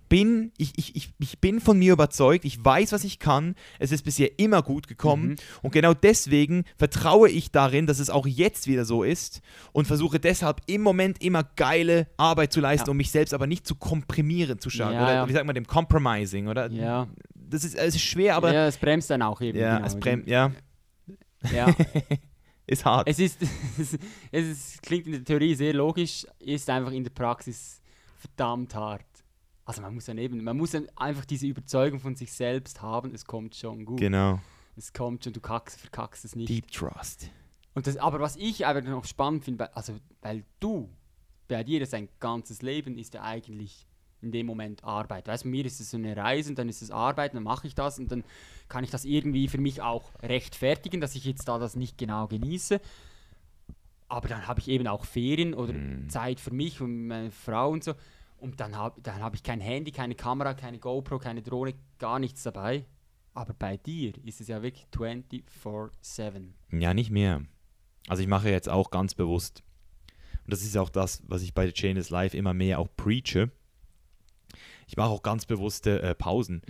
[0.09, 3.91] bin, ich, ich, ich, ich bin von mir überzeugt, ich weiß, was ich kann, es
[3.91, 5.35] ist bisher immer gut gekommen Mhm.
[5.63, 9.41] und genau deswegen vertraue ich darin, dass es auch jetzt wieder so ist
[9.73, 12.91] und versuche deshalb im Moment immer geile Arbeit zu leisten, Ja.
[12.91, 14.93] um mich selbst aber nicht zu komprimieren zu stark.
[14.93, 15.27] Ja, oder ja.
[15.29, 16.69] wie sagt man dem, compromising, oder?
[16.71, 17.07] Ja.
[17.33, 19.57] Das ist, es ist schwer, aber ja, ja, es bremst dann auch eben.
[19.59, 19.85] genau.
[19.85, 20.51] es bremst, ja,
[21.53, 21.73] Ja,
[22.67, 23.07] ist hart.
[23.07, 23.37] es ist,
[24.31, 27.81] es, ist, klingt in der Theorie sehr logisch, ist einfach in der Praxis
[28.17, 29.05] verdammt hart.
[29.65, 33.13] Also man muss dann eben, man muss dann einfach diese Überzeugung von sich selbst haben,
[33.13, 33.99] es kommt schon gut.
[33.99, 34.39] genau.
[34.77, 36.49] Es kommt schon, du kackst, verkackst es nicht.
[36.49, 37.29] Deep Trust.
[37.73, 40.89] Und das, aber was ich aber noch spannend finde, weil- also weil du,
[41.47, 43.87] bei dir ist ein ganzes Leben ist ja eigentlich
[44.21, 45.27] in dem Moment Arbeit.
[45.27, 47.67] Weißt du, mir ist es so eine Reise und dann ist es Arbeit, dann mache
[47.67, 48.23] ich das und dann
[48.67, 52.27] kann ich das irgendwie für mich auch rechtfertigen, dass ich jetzt da das nicht genau
[52.27, 52.81] genieße.
[54.07, 56.09] Aber dann habe ich eben auch Ferien oder Mhm.
[56.09, 57.93] Zeit für mich und meine Frau und so.
[58.45, 62.19] Und dann habe dann hab ich kein Handy, keine Kamera, keine GoPro, keine Drohne, gar
[62.19, 62.85] nichts dabei.
[63.33, 66.51] Aber bei dir ist es ja wirklich 24-7.
[66.71, 67.41] Ja, nicht mehr.
[68.07, 69.63] Also ich mache jetzt auch ganz bewusst,
[70.43, 72.87] und das ist auch das, was ich bei The Chain is Life immer mehr auch
[72.95, 73.49] preache,
[74.87, 76.61] ich mache auch ganz bewusste äh, Pausen,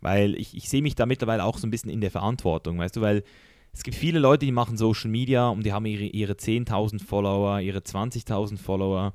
[0.00, 2.96] weil ich, ich sehe mich da mittlerweile auch so ein bisschen in der Verantwortung, weißt
[2.96, 3.24] du, weil
[3.72, 7.60] es gibt viele Leute, die machen Social Media und die haben ihre, ihre 10.000 Follower,
[7.60, 9.14] ihre 20.000 Follower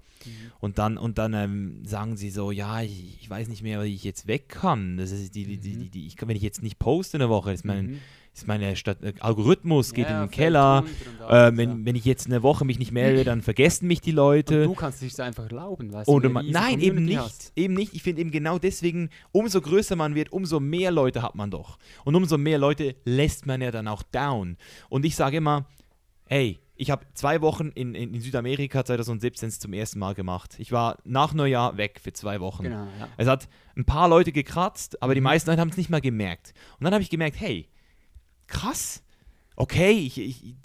[0.60, 3.93] und dann, und dann ähm, sagen sie so, ja, ich, ich weiß nicht mehr, wie
[3.93, 4.97] ich jetzt weg kann.
[4.97, 7.30] Das ist die, die, die, die, die, ich kann, wenn ich jetzt nicht poste eine
[7.30, 7.99] Woche, ist mein, Mhm.
[8.40, 10.80] Ist meine Stadt, äh, Algorithmus geht Ja, in den Keller.
[10.84, 10.88] und
[11.22, 11.76] Äh, alles, wenn, ja.
[11.86, 14.64] wenn ich jetzt eine Woche mich nicht melde, dann vergessen mich die Und Leute.
[14.66, 17.18] du kannst es dir einfach erlauben, weißt du, nein, eben nicht.
[17.18, 17.52] hast.
[17.56, 17.94] Eben nicht.
[17.94, 21.78] Ich finde eben genau deswegen, umso größer man wird, umso mehr Leute hat man doch.
[22.04, 24.58] Und umso mehr Leute lässt man ja dann auch down.
[24.90, 25.66] Und ich sage immer,
[26.28, 30.56] ey, ich habe zwei Wochen in, in, in Südamerika 2017 zum ersten Mal gemacht.
[30.58, 32.64] Ich war nach Neujahr weg für zwei Wochen.
[32.64, 33.08] Genau, ja.
[33.16, 35.26] Es hat ein paar Leute gekratzt, aber die Mhm.
[35.26, 36.54] meisten Leute haben es nicht mal gemerkt.
[36.78, 37.70] Und dann habe ich gemerkt, hey,
[38.48, 39.02] krass,
[39.56, 40.56] okay, ich, ich,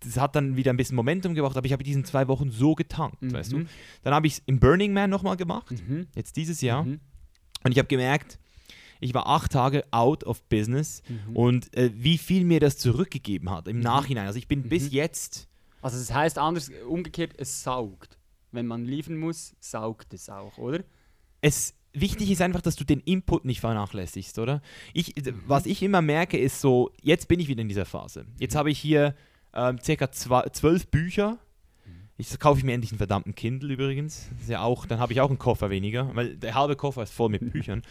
[0.00, 2.74] das hat dann wieder ein bisschen Momentum gebracht, aber ich habe diesen zwei Wochen so
[2.74, 3.32] getankt, Mhm.
[3.32, 3.64] weißt du.
[4.02, 6.06] Dann habe ich es im Burning Man nochmal gemacht, Mhm.
[6.14, 6.84] jetzt dieses Jahr.
[6.84, 7.00] Mhm.
[7.64, 8.38] Und ich habe gemerkt,
[9.00, 11.36] ich war acht Tage out of business Mhm.
[11.36, 13.82] und äh, wie viel mir das zurückgegeben hat im Mhm.
[13.82, 14.26] Nachhinein.
[14.26, 14.90] Also ich bin bis Mhm.
[14.92, 15.48] jetzt,
[15.82, 18.18] Also das heißt anders, umgekehrt, es saugt.
[18.50, 20.82] Wenn man liefern muss, saugt es auch, oder?
[21.40, 24.60] es wichtig ist einfach, dass du den Input nicht vernachlässigst, oder?
[24.94, 25.42] Ich, Mhm.
[25.46, 28.26] was ich immer merke, ist so, jetzt bin ich wieder in dieser Phase.
[28.38, 29.14] Jetzt habe ich hier
[29.54, 31.38] ähm, circa zwölf Bücher.
[31.84, 31.92] Mhm.
[32.16, 34.28] Ich kaufe ich mir endlich einen verdammten Kindle übrigens.
[34.32, 37.02] Das ist ja auch, dann habe ich auch einen Koffer weniger, weil der halbe Koffer
[37.02, 37.82] ist voll mit Büchern.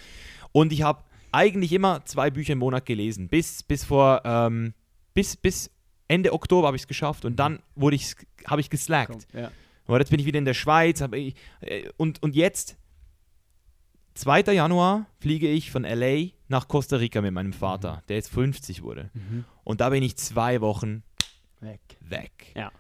[0.52, 3.28] Und ich habe eigentlich immer zwei Bücher im Monat gelesen.
[3.28, 4.74] Bis, bis vor, ähm,
[5.14, 5.70] bis, bis
[6.08, 8.16] Ende Oktober habe ich es geschafft und dann wurde ich,
[8.46, 9.28] habe ich geslackt.
[9.32, 9.52] Komm, ja.
[9.88, 12.78] Aber jetzt bin ich wieder in der Schweiz ich, äh, und, und jetzt
[14.18, 14.42] 2.
[14.54, 19.10] Januar fliege ich von LA nach Costa Rica mit meinem Vater, der jetzt 50 wurde.
[19.64, 21.04] Und da bin ich zwei Wochen
[21.60, 21.80] Weg.
[22.02, 22.54] weg.
[22.56, 22.72] Ja.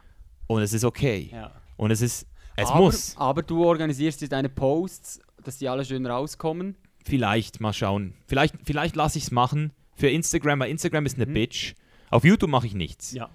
[0.47, 1.29] Und es ist okay.
[1.31, 1.51] ja.
[1.75, 3.15] Und es ist, es aber, muss.
[3.17, 6.75] Aber du organisierst dir deine Posts, dass die alle schön rauskommen.
[7.05, 8.13] Vielleicht, mal schauen.
[8.27, 11.33] Vielleicht, vielleicht lasse ich es machen für Instagram, weil Instagram ist eine Mhm.
[11.33, 11.75] Bitch.
[12.09, 13.11] Auf YouTube mache ich nichts.
[13.13, 13.29] Ja.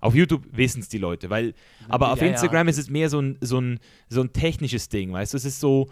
[0.00, 1.54] Auf YouTube wissen es die Leute, weil,
[1.88, 2.32] aber auf Ja, ja.
[2.32, 5.36] Instagram ist es mehr so ein, so, ein, so ein technisches Ding, weißt du?
[5.36, 5.88] Es ist so,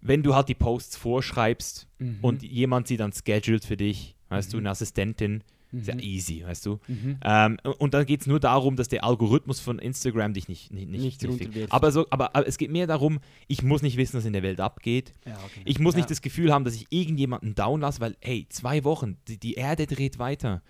[0.00, 2.18] wenn du halt die Posts vorschreibst Mhm.
[2.22, 5.42] und jemand sie dann scheduled für dich, weißt du, eine Assistentin,
[5.72, 6.00] ist ja Mhm.
[6.00, 6.78] easy, weißt du?
[6.86, 7.18] Mhm.
[7.24, 10.88] Ähm, und dann geht es nur darum, dass der Algorithmus von Instagram dich nicht, nicht,
[10.88, 13.18] nicht, Nicht aber, so, aber, aber es geht mehr darum,
[13.48, 15.12] ich muss nicht wissen, was in der Welt abgeht.
[15.26, 15.62] Ja, okay.
[15.64, 15.98] Ich muss ja.
[15.98, 19.54] nicht das Gefühl haben, dass ich irgendjemanden down lasse, weil, hey, zwei Wochen, die, die
[19.54, 20.62] Erde dreht weiter.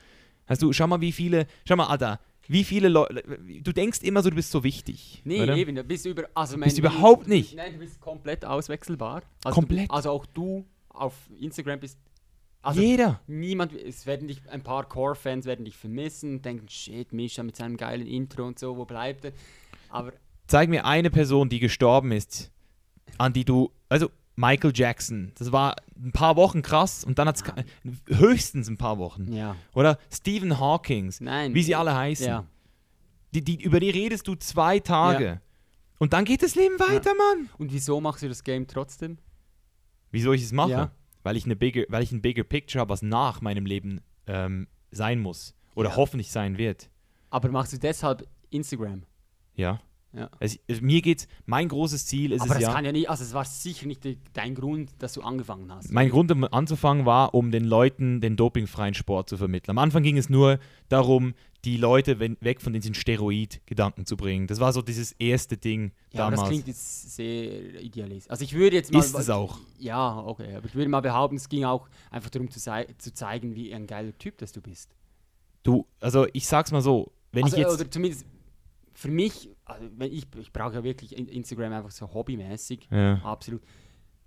[0.46, 3.22] Hast du, schau mal, wie viele, schau mal, Alter, wie viele Leute,
[3.62, 5.22] du denkst immer so, du bist so wichtig.
[5.24, 5.56] Nee, oder?
[5.56, 7.54] eben, du bist über, also Bist mein- überhaupt nicht.
[7.56, 9.22] Nein, du bist komplett auswechselbar.
[9.44, 9.88] Also Komplett.
[9.90, 11.98] Du, also auch du auf Instagram bist.
[12.62, 13.20] Also Jeder.
[13.28, 17.76] niemand, es werden dich, ein paar Core-Fans werden dich vermissen, denken, shit, Misha mit seinem
[17.76, 19.32] geilen Intro und so, wo bleibt er?
[19.88, 20.12] Aber
[20.48, 22.50] Zeig mir eine Person, die gestorben ist,
[23.18, 27.36] an die du, also Michael Jackson, das war ein paar Wochen krass und dann hat
[27.36, 27.44] es
[28.18, 29.32] höchstens ein paar Wochen.
[29.32, 31.54] ja, Oder Stephen Hawkings, nein.
[31.54, 32.26] wie sie alle heißen.
[32.26, 32.44] Ja,
[33.34, 35.40] Die, die, über die redest du zwei Tage.
[35.98, 37.48] Und dann geht das Leben weiter, Mann.
[37.56, 39.16] und wieso machst du das Game trotzdem?
[40.10, 40.70] Wie soll ich es machen?
[40.70, 40.90] Ja.
[41.22, 44.68] Weil, ich eine bigger, weil ich ein bigger Picture habe, was nach meinem Leben ähm,
[44.90, 45.54] sein muss.
[45.74, 45.96] Oder Ja.
[45.96, 46.90] hoffentlich sein wird.
[47.30, 49.02] Aber machst du deshalb Instagram?
[49.54, 49.80] Ja.
[50.16, 50.30] Ja.
[50.40, 52.72] Es, mir geht's, mein großes Ziel ist Aber es das ja.
[52.72, 55.92] kann ja nicht, also es war sicher nicht de- dein Grund, dass du angefangen hast.
[55.92, 59.72] Mein Grund, um anzufangen, war, um den Leuten den dopingfreien Sport zu vermitteln.
[59.72, 61.34] Am Anfang ging es nur darum,
[61.64, 64.46] die Leute wenn, weg von diesen Steroid-Gedanken zu bringen.
[64.46, 66.40] Das war so dieses erste Ding Ja, damals.
[66.40, 68.30] das klingt jetzt sehr idealistisch.
[68.30, 69.00] Also ich würde jetzt mal...
[69.00, 69.58] Ist es auch.
[69.78, 70.54] Ja, okay.
[70.54, 73.86] Aber ich würde mal behaupten, es ging auch einfach darum zu, zu zeigen, wie ein
[73.86, 74.94] geiler Typ das du bist.
[75.62, 77.74] du, also ich sag's mal so, wenn also, ich jetzt.
[77.74, 78.24] Oder zumindest
[78.94, 83.16] für mich, also wenn ich, ich brauche ja wirklich In- Instagram einfach so hobbymäßig, ja.
[83.22, 83.60] absolut.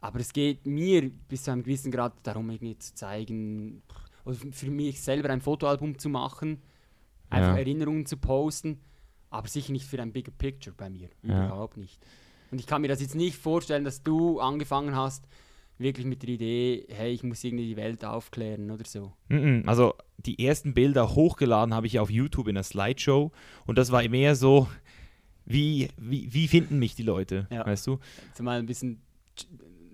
[0.01, 3.81] Aber es geht mir bis zu einem gewissen Grad darum, irgendwie zu zeigen,
[4.25, 6.61] oder für mich selber ein Fotoalbum zu machen,
[7.29, 7.57] einfach Ja.
[7.57, 8.79] Erinnerungen zu posten,
[9.29, 11.09] aber sicher nicht für ein bigger Picture bei mir.
[11.23, 11.47] Ja.
[11.47, 11.99] Überhaupt nicht.
[12.51, 15.27] Und ich kann mir das jetzt nicht vorstellen, dass du angefangen hast,
[15.77, 19.13] wirklich mit der Idee, hey, ich muss irgendwie die Welt aufklären oder so.
[19.65, 23.31] Also die ersten Bilder hochgeladen habe ich auf YouTube in einer Slideshow
[23.65, 24.67] und das war mehr so,
[25.49, 27.65] wie, wie, wie finden mich die Leute, Ja.
[27.65, 27.99] weißt du?
[28.35, 29.01] Zumal ein bisschen
[29.37, 29.47] ch-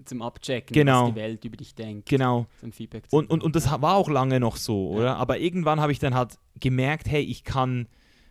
[0.05, 1.05] zum Abchecken, Genau.
[1.07, 2.07] was die Welt über dich denkt.
[2.09, 2.45] Genau.
[2.61, 4.97] Ein Feedback zu Und, und, und das war auch lange noch so, Ja.
[4.97, 5.15] oder?
[5.17, 7.87] Aber irgendwann habe ich dann halt gemerkt, hey, ich kann,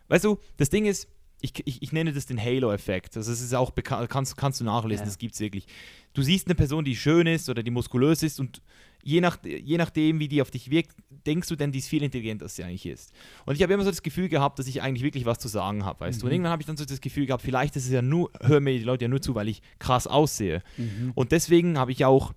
[0.07, 1.09] weißt du, das Ding ist,
[1.41, 3.17] ich, ich, ich nenne das den Halo-Effekt.
[3.17, 5.05] Also es ist auch bekannt, kannst, kannst du nachlesen, Ja.
[5.05, 5.67] das gibt es wirklich.
[6.13, 8.61] Du siehst eine Person, die schön ist oder die muskulös ist und
[9.05, 10.91] je, nach, je nachdem, wie die auf dich wirkt,
[11.25, 13.13] denkst du dann, die ist viel intelligenter, als sie eigentlich ist.
[13.45, 15.85] Und ich habe immer so das Gefühl gehabt, dass ich eigentlich wirklich was zu sagen
[15.85, 16.25] habe, weißt du.
[16.25, 16.33] Und Mhm.
[16.33, 18.77] irgendwann habe ich dann so das Gefühl gehabt, vielleicht ist es ja nur, hören mir
[18.77, 20.61] die Leute ja nur zu, weil ich krass aussehe.
[20.77, 21.11] Mhm.
[21.15, 22.33] Und deswegen habe ich auch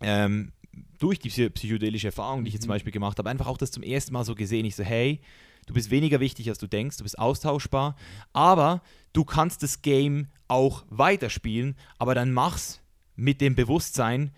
[0.00, 0.52] ähm,
[0.98, 2.74] durch die psy- psychedelische Erfahrung, die ich jetzt zum Mhm.
[2.74, 4.64] Beispiel gemacht habe, einfach auch das zum ersten Mal so gesehen.
[4.66, 5.20] Ich so, hey,
[5.66, 7.96] du bist weniger wichtig, als du denkst, du bist austauschbar,
[8.32, 8.82] aber
[9.12, 12.80] du kannst das Game auch weiterspielen, aber dann mach's
[13.16, 14.30] mit dem Bewusstsein,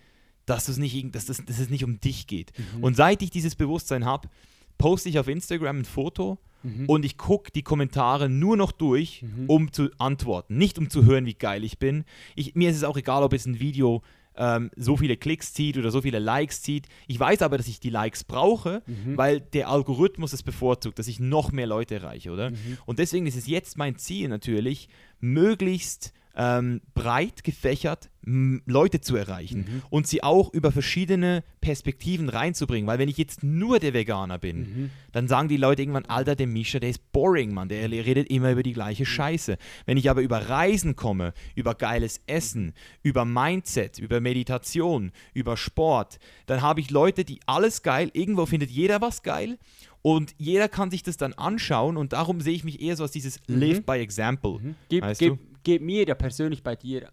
[0.51, 2.51] dass, du's nicht, dass, das, dass es nicht um dich geht.
[2.77, 2.83] Mhm.
[2.83, 4.29] Und seit ich dieses Bewusstsein habe,
[4.77, 6.85] poste ich auf Instagram ein Foto Mhm.
[6.87, 9.45] und ich gucke die Kommentare nur noch durch, Mhm.
[9.49, 10.57] um zu antworten.
[10.57, 12.03] Nicht um zu hören, wie geil ich bin.
[12.35, 14.03] Ich, mir ist es auch egal, ob jetzt ein Video
[14.37, 16.87] ähm, so viele Klicks zieht oder so viele Likes zieht.
[17.07, 19.17] Ich weiß aber, dass ich die Likes brauche, Mhm.
[19.17, 22.51] weil der Algorithmus es bevorzugt, dass ich noch mehr Leute erreiche, oder?
[22.51, 22.77] Mhm.
[22.85, 24.87] Und deswegen ist es jetzt mein Ziel natürlich,
[25.19, 29.81] möglichst ähm, breit gefächert Leute zu erreichen Mhm.
[29.89, 32.85] und sie auch über verschiedene Perspektiven reinzubringen.
[32.87, 34.89] Weil wenn ich jetzt nur der Veganer bin, Mhm.
[35.11, 38.51] dann sagen die Leute irgendwann, Alter, der Mischa, der ist boring, Mann, der redet immer
[38.51, 39.57] über die gleiche Scheiße.
[39.87, 46.19] Wenn ich aber über Reisen komme, über geiles Essen, über Mindset, über Meditation, über Sport,
[46.45, 49.57] dann habe ich Leute, die alles geil, irgendwo findet jeder was geil
[50.03, 53.11] und jeder kann sich das dann anschauen und darum sehe ich mich eher so als
[53.13, 53.59] dieses Mhm.
[53.59, 54.59] Live by Example.
[54.61, 54.75] Mhm.
[54.89, 55.39] Geht, Weißt geht, du?
[55.63, 57.11] Geht mir ja persönlich bei dir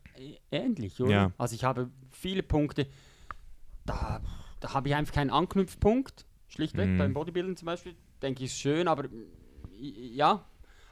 [0.51, 1.11] ähnlich, oder?
[1.11, 1.33] Ja.
[1.39, 2.87] Also ich habe viele Punkte,
[3.87, 4.21] da,
[4.61, 6.89] da habe ich einfach keinen Anknüpfpunkt, schlichtweg.
[6.89, 6.99] Mhm.
[6.99, 9.05] Beim Bodybuilding zum Beispiel, denke ich, ist schön, aber
[9.79, 10.45] ja.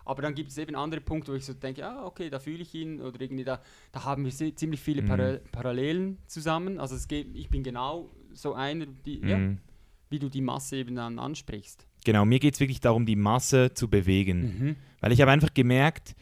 [0.04, 2.62] Aber dann gibt es eben andere Punkte, wo ich so denke, ah, okay, da fühle
[2.62, 3.60] ich ihn oder irgendwie da,
[3.90, 5.06] da haben wir ziemlich viele Mhm.
[5.06, 6.78] Para Parallelen zusammen.
[6.78, 9.58] Also es geht, ich bin genau so einer, die, ja, Mhm.
[10.08, 11.88] wie du die Masse eben dann ansprichst.
[12.04, 14.42] Genau, mir geht es wirklich darum, die Masse zu bewegen.
[14.42, 14.76] Mhm.
[15.00, 16.14] Weil ich habe einfach gemerkt,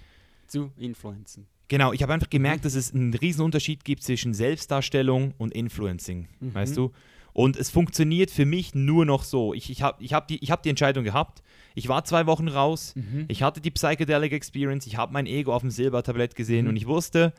[0.47, 1.47] Zu influenzen.
[1.69, 2.65] Genau, ich habe einfach gemerkt, Mhm.
[2.65, 6.55] dass es einen riesen Unterschied gibt zwischen Selbstdarstellung und Influencing, Mhm.
[6.55, 6.93] weißt du?
[7.33, 9.55] Und es funktioniert für mich nur noch so.
[9.55, 11.43] Ich, ich habe ich hab die, ich hab die Entscheidung gehabt.
[11.75, 12.95] Ich war zwei Wochen raus.
[12.95, 13.25] Mhm.
[13.29, 14.87] Ich hatte die Psychedelic Experience.
[14.87, 16.69] Ich habe mein Ego auf dem Silbertablett gesehen Mhm.
[16.71, 17.33] und ich wusste,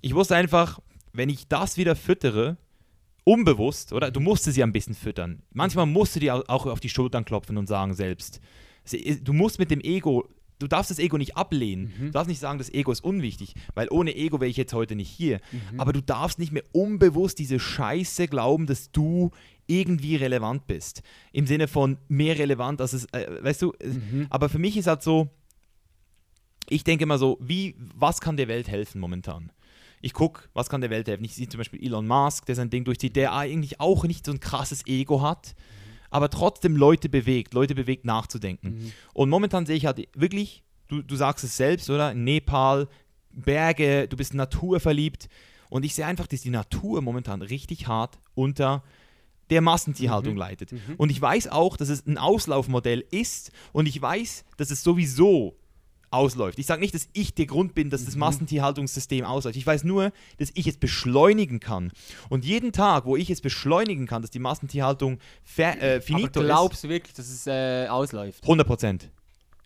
[0.00, 0.80] ich wusste einfach,
[1.12, 2.56] wenn ich das wieder füttere,
[3.24, 4.10] unbewusst, oder?
[4.10, 5.42] Du musst ja ein bisschen füttern.
[5.52, 8.40] Manchmal musst du dir au- auch auf die Schultern klopfen und sagen selbst,
[8.84, 10.28] sie- du musst mit dem Ego,
[10.58, 11.92] du darfst das Ego nicht ablehnen.
[11.98, 12.04] Mhm.
[12.06, 14.94] Du darfst nicht sagen, das Ego ist unwichtig, weil ohne Ego wäre ich jetzt heute
[14.96, 15.40] nicht hier.
[15.72, 15.80] Mhm.
[15.80, 19.30] Aber du darfst nicht mehr unbewusst diese Scheiße glauben, dass du
[19.66, 21.02] irgendwie relevant bist.
[21.32, 24.26] Im Sinne von mehr relevant, als es, äh, weißt du, Mhm.
[24.30, 25.28] aber für mich ist halt so,
[26.68, 29.52] ich denke immer so, wie, was kann der Welt helfen momentan?
[30.00, 31.24] Ich gucke, was kann der Welt helfen?
[31.24, 34.32] Ich sehe zum Beispiel Elon Musk, der sein Ding durchzieht, der eigentlich auch nicht so
[34.32, 35.54] ein krasses Ego hat,
[36.10, 38.68] aber trotzdem Leute bewegt, Leute bewegt nachzudenken.
[38.70, 38.92] Mhm.
[39.14, 42.14] Und momentan sehe ich halt wirklich, du, du sagst es selbst, oder?
[42.14, 42.88] Nepal,
[43.30, 45.28] Berge, du bist naturverliebt.
[45.70, 48.82] Und ich sehe einfach, dass die Natur momentan richtig hart unter
[49.50, 50.38] der Massentierhaltung Mhm.
[50.38, 50.72] leidet.
[50.72, 50.78] Mhm.
[50.96, 55.56] Und ich weiß auch, dass es ein Auslaufmodell ist und ich weiß, dass es sowieso
[56.10, 56.58] ausläuft.
[56.58, 58.20] Ich sage nicht, dass ich der Grund bin, dass das Mhm.
[58.20, 59.56] Massentierhaltungssystem ausläuft.
[59.56, 61.92] Ich weiß nur, dass ich es beschleunigen kann.
[62.28, 66.40] Und jeden Tag, wo ich es beschleunigen kann, dass die Massentierhaltung fer, äh, Aber finito
[66.40, 68.42] ist, glaubst du wirklich, dass es äh, ausläuft?
[68.44, 69.10] 100 Prozent.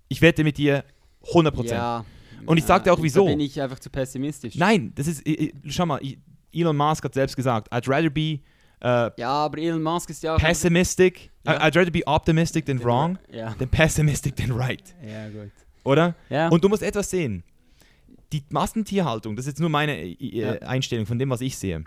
[0.09, 0.85] Ich wette mit dir
[1.29, 1.73] 100 Prozent.
[1.81, 2.05] Ja.
[2.45, 3.25] Und ich sag dir auch, da wieso.
[3.27, 4.57] bin ich einfach zu pessimistisch.
[4.57, 6.19] Nein, das ist, äh, äh, schau mal, I-
[6.53, 8.41] Elon Musk hat selbst gesagt, I'd rather be
[8.81, 10.39] äh, Ja, aber Elon Musk ist ja auch...
[10.41, 11.53] pessimistic, Ja.
[11.63, 13.55] I'd rather be optimistic than wrong, Ja.
[13.55, 14.83] than pessimistic than right.
[15.07, 15.53] Ja, gut.
[15.85, 16.15] Oder?
[16.31, 16.49] Ja.
[16.49, 17.43] Und du musst etwas sehen.
[18.33, 20.53] Die Massentierhaltung, das ist jetzt nur meine äh, äh, Ja.
[20.63, 21.85] Einstellung von dem, was ich sehe,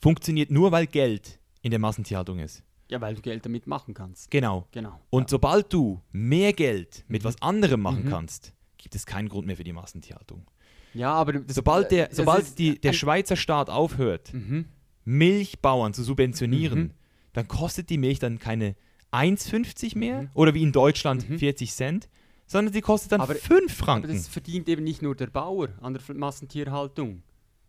[0.00, 2.62] funktioniert nur, weil Geld in der Massentierhaltung ist.
[2.88, 4.30] ja, weil du Geld damit machen kannst.
[4.30, 4.68] Genau.
[4.70, 5.00] Genau.
[5.10, 5.28] Und ja.
[5.30, 7.26] sobald du mehr Geld mit Mhm.
[7.26, 8.10] was anderem machen Mhm.
[8.10, 10.46] kannst, gibt es keinen Grund mehr für die Massentierhaltung.
[10.94, 11.32] ja, aber...
[11.32, 14.66] Das, Sobald, der, sobald die, der Schweizer Staat aufhört, Mhm.
[15.04, 16.90] Milchbauern zu subventionieren, Mhm.
[17.32, 18.76] dann kostet die Milch dann keine
[19.10, 20.30] 1,50 mehr Mhm.
[20.34, 21.38] oder wie in Deutschland Mhm.
[21.38, 22.08] 40 Cent,
[22.46, 24.12] sondern die kostet dann Aber- 5 Aber Franken.
[24.12, 27.22] das verdient eben nicht nur der Bauer an der Massentierhaltung.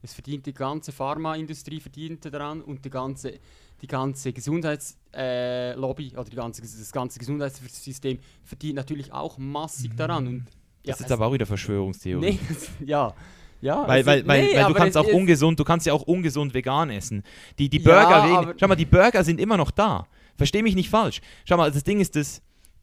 [0.04, 3.40] Es verdient die ganze Pharmaindustrie verdient daran und die ganze,
[3.82, 10.28] die ganze Gesundheitslobby äh, oder die ganze, das ganze Gesundheitssystem verdient natürlich auch massig daran.
[10.28, 10.46] Und,
[10.84, 12.26] ja, das ist aber auch wieder Verschwörungstheorie.
[12.34, 13.14] Nee, das- ja.
[13.62, 16.04] ja Weil, weil, weil, nee, weil du aber kannst auch ungesund, du kannst ja auch
[16.04, 17.24] ungesund vegan essen.
[17.58, 20.08] Die, die Ja, Burger, aber- schau mal, die Burger sind immer noch da.
[20.36, 21.22] Versteh mich nicht falsch.
[21.46, 22.42] Schau mal, das Ding ist das,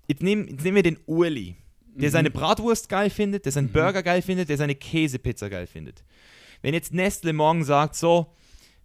[0.09, 1.55] jetzt nehmen, jetzt nehmen wir den Uli,
[1.95, 2.13] der Mhm.
[2.13, 3.73] seine Bratwurst geil findet, der seinen Mhm.
[3.73, 6.03] Burger geil findet, der seine Käsepizza geil findet.
[6.63, 8.27] Wenn jetzt Nestle morgen sagt, so,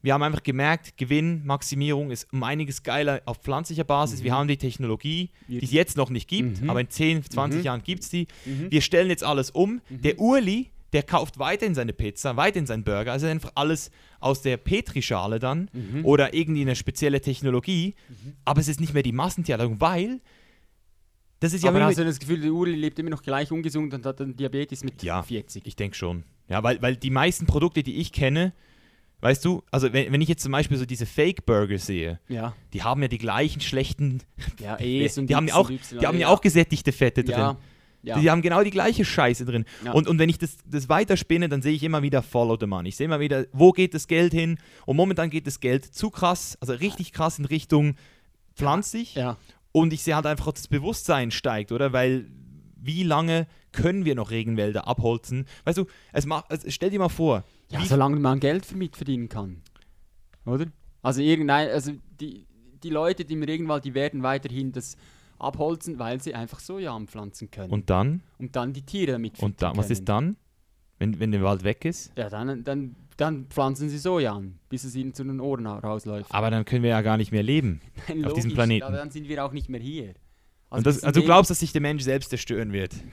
[0.01, 4.23] wir haben einfach gemerkt, Gewinnmaximierung ist um einiges geiler auf pflanzlicher Basis, Mhm.
[4.23, 6.69] wir haben die Technologie, die es jetzt noch nicht gibt, Mhm.
[6.69, 7.65] aber in 10, 20 Mhm.
[7.65, 8.67] Jahren gibt es die, Mhm.
[8.71, 9.81] wir stellen jetzt alles um.
[9.89, 10.01] Mhm.
[10.01, 14.57] Der Urli, der kauft weiterhin seine Pizza, weiterhin seinen Burger, also einfach alles aus der
[14.57, 16.05] Petrischale dann Mhm.
[16.05, 18.33] oder irgendwie eine spezielle Technologie, Mhm.
[18.45, 20.19] aber es ist nicht mehr die Massentierhaltung, weil
[21.39, 23.93] das ist ja aber hast du das Gefühl, der Uri lebt immer noch gleich ungesund
[23.93, 25.23] und hat dann Diabetes mit Ja.
[25.23, 25.65] 40?
[25.65, 26.23] ich denke schon.
[26.47, 28.53] Ja, weil, weil die meisten Produkte, die ich kenne,
[29.21, 32.55] weißt du, also wenn, wenn ich jetzt zum Beispiel so diese Fake-Burger sehe, Ja.
[32.73, 34.21] die haben ja die gleichen schlechten,
[34.59, 37.37] Ja, E's und die haben ja auch, die haben ja auch gesättigte Fette drin.
[37.37, 37.57] Ja.
[38.01, 38.17] Ja.
[38.17, 39.65] Die haben genau die gleiche Scheiße drin.
[39.83, 39.91] Ja.
[39.91, 42.87] Und, und wenn ich das, das weiterspinne, dann sehe ich immer wieder Follow the Money.
[42.89, 44.57] Ich sehe immer wieder, wo geht das Geld hin?
[44.85, 47.95] Und momentan geht das Geld zu krass, also richtig krass in Richtung
[48.55, 49.15] pflanzlich.
[49.15, 49.37] ja.
[49.71, 51.93] Und ich sehe halt einfach, dass das Bewusstsein steigt, oder?
[51.93, 52.25] Weil
[52.81, 55.45] wie lange können wir noch Regenwälder abholzen?
[55.65, 59.27] Weißt du, es macht, es, stell dir mal vor, Ja, solange man Geld damit verdienen
[59.29, 59.61] kann.
[60.45, 60.67] Oder?
[61.01, 62.45] Also irgendein, also die,
[62.81, 64.97] die Leute, die im Regenwald, die werden weiterhin das
[65.37, 67.71] abholzen, weil sie einfach Soja anpflanzen können.
[67.71, 68.21] und dann?
[68.39, 69.91] und dann die Tiere damit Und dann, was können.
[69.99, 70.35] ist dann?
[70.97, 72.11] Wenn, wenn der Wald weg ist?
[72.17, 75.79] Ja, dann, dann, dann pflanzen sie Soja an, bis es ihnen zu den Ohren ra-
[75.79, 76.31] rausläuft.
[76.33, 77.81] Aber dann können wir ja gar nicht mehr leben.
[78.07, 78.83] Nein, auf diesem logisch, Planeten.
[78.85, 80.13] Aber dann sind wir auch nicht mehr hier.
[80.69, 82.93] und das, also du eben- glaubst, dass sich der Mensch selbst zerstören wird?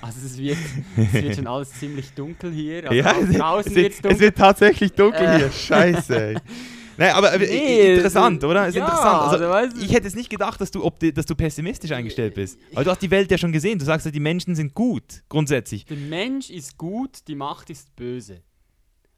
[0.00, 0.58] Also es wird,
[0.96, 2.90] es wird schon alles ziemlich dunkel hier.
[2.90, 4.12] Also ja, draußen wird es dunkel.
[4.16, 5.38] es wird tatsächlich dunkel Äh.
[5.38, 5.50] hier.
[5.52, 6.34] Scheiße.
[6.98, 8.66] Naja, aber, Nee, interessant, oder?
[8.68, 9.32] Ist ja, interessant.
[9.32, 12.58] Also, also ich hätte es nicht gedacht, dass du, opti- dass du pessimistisch eingestellt bist.
[12.74, 13.78] Aber du hast die Welt ja schon gesehen.
[13.78, 15.86] Du sagst ja, die Menschen sind gut, grundsätzlich.
[15.86, 18.42] Der Mensch ist gut, die Macht ist böse.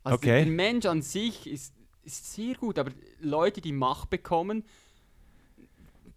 [0.05, 0.45] Also Okay.
[0.45, 1.75] der, Mensch an sich ist,
[2.05, 4.63] ist sehr gut, aber Leute, die Macht bekommen,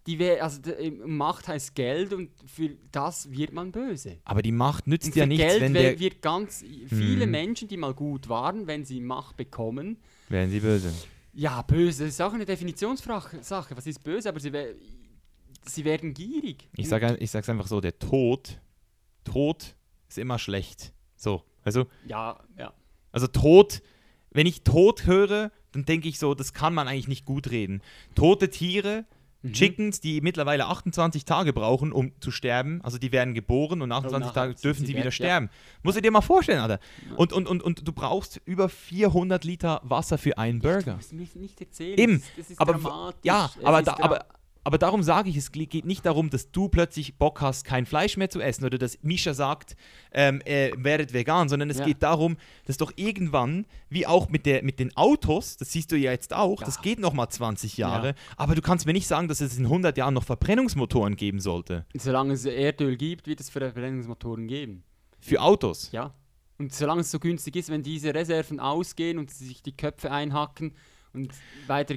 [0.06, 0.60] die also
[1.04, 4.18] Macht heißt Geld und für das wird man böse.
[4.24, 5.98] Aber die Macht nützt ja nichts, Geld wenn der...
[5.98, 7.32] wird ganz viele Mhm.
[7.32, 9.98] Menschen, die mal gut waren, wenn sie Macht bekommen,
[10.30, 10.92] Werden sie böse.
[11.34, 13.42] ja böse, das ist auch eine Definitionssache.
[13.42, 13.76] Sache.
[13.76, 14.30] Was ist böse?
[14.30, 14.50] Aber sie,
[15.66, 16.68] sie werden gierig.
[16.76, 18.60] Ich, sag, ein- ich sag's einfach so, der Tod,
[19.24, 19.74] Tod
[20.08, 20.92] ist immer schlecht.
[21.16, 22.72] So, Also, Ja, ja.
[23.12, 23.82] Also Tod,
[24.30, 27.82] wenn ich Tod höre, dann denke ich so, das kann man eigentlich nicht gut reden.
[28.14, 29.04] Tote Tiere,
[29.40, 29.52] Mhm.
[29.52, 33.98] Chickens, die mittlerweile 28 Tage brauchen, um zu sterben, also die werden geboren und nach
[33.98, 35.10] 28 nachher Tagen sind dürfen sie sie wieder ja.
[35.12, 35.48] sterben.
[35.84, 36.80] Musst du dir mal vorstellen, Alter.
[37.14, 40.96] Und, und, und, und du brauchst über 400 Liter Wasser für einen Du Burger.
[40.96, 41.96] musst mir nicht erzählen.
[41.98, 43.20] Eben, Das ist, das ist aber, dramatisch.
[43.22, 44.26] ja, aber, da, aber,
[44.68, 48.18] aber darum sage ich, es geht nicht darum, dass du plötzlich Bock hast, kein Fleisch
[48.18, 49.76] mehr zu essen oder dass Misha sagt,
[50.12, 51.86] ähm, äh, werdet vegan, sondern es Ja.
[51.86, 52.36] geht darum,
[52.66, 56.34] dass doch irgendwann, wie auch mit, der, mit den Autos, das siehst du ja jetzt
[56.34, 56.66] auch, Ja.
[56.66, 58.14] das geht nochmal 20 Jahre, Ja.
[58.36, 61.86] aber du kannst mir nicht sagen, dass es in 100 Jahren noch Verbrennungsmotoren geben sollte.
[61.96, 64.84] Solange es Erdöl gibt, wird es Verbrennungsmotoren geben.
[65.18, 65.92] Für Autos.
[65.92, 66.12] Ja.
[66.58, 70.74] Und solange es so günstig ist, wenn diese Reserven ausgehen und sich die Köpfe einhacken
[71.14, 71.32] und
[71.66, 71.94] weiter.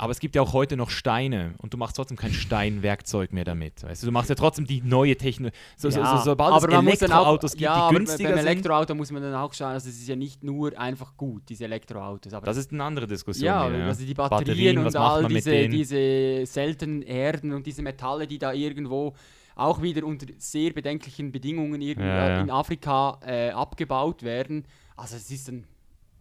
[0.00, 3.44] Aber es gibt ja auch heute noch Steine und du machst trotzdem kein Steinwerkzeug mehr
[3.44, 3.82] damit.
[3.82, 5.54] Weißt du, du machst ja trotzdem die neue Technologie.
[5.76, 7.98] So, so, so, sobald aber es man muss dann auch, Elektroautos gibt, ja, die aber
[7.98, 11.18] günstiger beim Elektroauto muss man dann auch schauen, also es ist ja nicht nur einfach
[11.18, 12.32] gut, diese Elektroautos.
[12.32, 13.44] Aber das ist eine andere Diskussion.
[13.44, 18.26] ja, wieder, also die Batterien, was und all diese, diese seltenen Erden und diese Metalle,
[18.26, 19.12] die da irgendwo
[19.54, 22.40] auch wieder unter sehr bedenklichen Bedingungen Ja, ja.
[22.40, 24.64] in Afrika äh, abgebaut werden.
[24.96, 25.66] Also es ist ein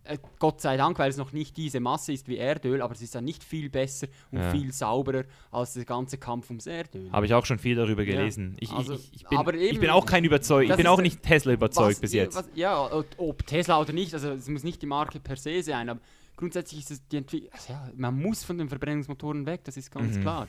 [0.04, 3.02] äh, Gott sei Dank, weil es noch nicht diese Masse ist wie Erdöl, aber es
[3.02, 4.52] ist dann nicht viel besser und Ja.
[4.52, 7.12] viel sauberer als der ganze Kampf ums Erdöl.
[7.12, 8.16] Habe ich auch schon viel darüber Ja.
[8.18, 8.56] gelesen.
[8.60, 10.70] Ich, Also, ich, ich, bin, eben- ich bin auch kein Überzeugt.
[10.70, 12.36] Ich bin auch nicht Tesla überzeugt Was- bis ja, jetzt.
[12.36, 15.90] was- ja, ob- Tesla oder nicht, also es muss nicht die Marke per se sein,
[15.90, 16.00] aber
[16.36, 19.92] grundsätzlich ist es die Entwicklung, also ja, man muss von den Verbrennungsmotoren weg, das ist
[19.92, 20.22] ganz Mhm.
[20.22, 20.48] klar.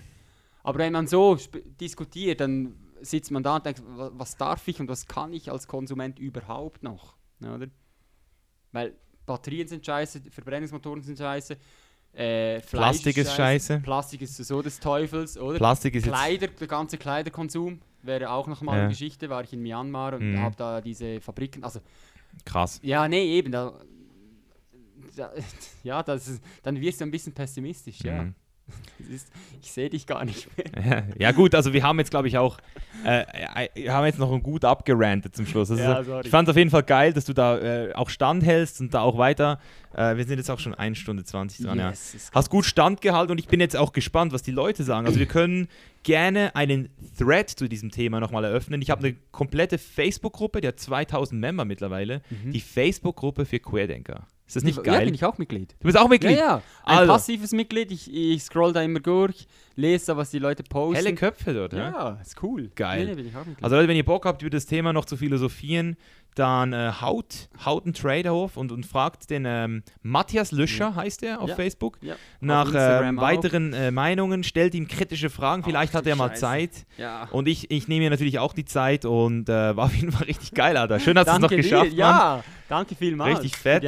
[0.62, 1.36] Aber wenn man so
[1.80, 5.50] diskutiert, dann sitzt man da und denkt, wa- was darf ich und was kann ich
[5.50, 7.16] als Konsument überhaupt noch?
[7.42, 7.66] Ja, oder?
[8.72, 8.94] Weil
[9.26, 11.56] Batterien sind scheiße, Verbrennungsmotoren sind scheiße,
[12.12, 13.80] äh, Plastik ist scheiße.
[13.80, 15.58] Plastik ist so des Teufels, oder?
[15.58, 16.04] Plastik ist.
[16.06, 18.80] Kleider, der ganze Kleiderkonsum wäre auch nochmal Ja.
[18.82, 19.30] eine Geschichte.
[19.30, 20.40] War ich in Myanmar und Mhm.
[20.40, 21.62] habe da diese Fabriken.
[21.62, 21.80] Also,
[22.44, 22.80] Krass.
[22.82, 23.52] ja, nee, eben.
[23.52, 23.74] Da,
[25.16, 25.32] da,
[25.84, 28.22] ja, das ist, dann wirst du ein bisschen pessimistisch, ja.
[28.24, 28.34] Mhm.
[29.10, 29.28] ist,
[29.62, 31.04] ich sehe dich gar nicht mehr.
[31.18, 32.58] Ja, gut, also wir haben jetzt, glaube ich, auch.
[33.04, 33.24] Äh,
[33.74, 35.70] äh, haben jetzt noch ein gut abgerantet zum Schluss.
[35.70, 38.80] Also, Ja, ich fand es auf jeden Fall geil, dass du da äh, auch standhältst
[38.80, 39.58] und da auch weiter.
[39.94, 41.90] Äh, wir sind jetzt auch schon 1 Stunde 20 dran, ja.
[41.90, 45.06] Yes, ist Hast gut standgehalten und ich bin jetzt auch gespannt, was die Leute sagen.
[45.06, 45.68] Also wir können
[46.02, 46.88] gerne einen
[47.18, 48.80] Thread zu diesem Thema nochmal eröffnen.
[48.82, 52.22] Ich habe eine komplette Facebook-Gruppe, die hat 2000 Member mittlerweile.
[52.30, 52.52] Mhm.
[52.52, 54.26] Die Facebook-Gruppe für Querdenker.
[54.50, 55.04] Ist das nicht Ja, geil?
[55.04, 55.76] bin ich auch Mitglied.
[55.78, 56.36] du bist auch Ja, Mitglied?
[56.36, 56.60] ja.
[56.84, 57.12] Ein Also.
[57.12, 57.92] passives Mitglied.
[57.92, 59.46] Ich, ich scroll da immer durch,
[59.76, 60.96] lese da, was die Leute posten.
[60.96, 61.90] Helle Köpfe dort, ja?
[61.90, 62.68] Ja, ist cool.
[62.74, 63.06] Geil.
[63.14, 63.62] Nee, nee, ich.
[63.64, 65.96] Also Leute, wenn ihr Bock habt, über das Thema noch zu philosophieren,
[66.34, 71.22] dann äh, haut, haut einen Trader auf und, und fragt den ähm, Matthias Löscher, heißt
[71.22, 71.54] er auf Ja.
[71.56, 72.14] Facebook, ja.
[72.40, 73.16] nach auch.
[73.20, 76.40] weiteren äh, Meinungen, stellt ihm kritische Fragen, vielleicht Ach, hat er mal Scheiße.
[76.40, 76.70] Zeit.
[76.96, 77.28] ja.
[77.32, 80.26] Und ich, ich nehme mir natürlich auch die Zeit und äh, war auf jeden Fall
[80.26, 81.00] richtig geil, Alter.
[81.00, 81.90] Schön, dass du es noch geschafft.
[81.90, 81.96] Mann.
[81.96, 83.38] Ja, danke vielmals.
[83.40, 83.84] Richtig fett.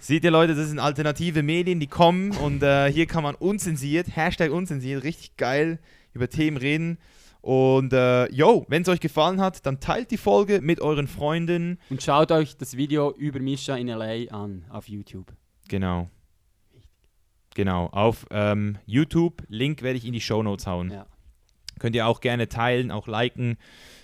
[0.00, 4.08] Seht ihr, Leute, das sind alternative Medien, die kommen und äh, hier kann man unzensiert,
[4.14, 5.78] Hashtag unzensiert, richtig geil
[6.12, 6.98] über Themen reden.
[7.40, 11.78] Und äh, yo, wenn es euch gefallen hat, dann teilt die Folge mit euren Freunden.
[11.88, 15.32] Und schaut euch das Video über Misha in LA an auf YouTube.
[15.68, 16.08] Genau.
[17.54, 19.42] Genau, auf ähm, YouTube.
[19.48, 20.90] Link werde ich in die Show Notes hauen.
[20.90, 21.06] Ja.
[21.78, 23.56] Könnt ihr auch gerne teilen, auch liken.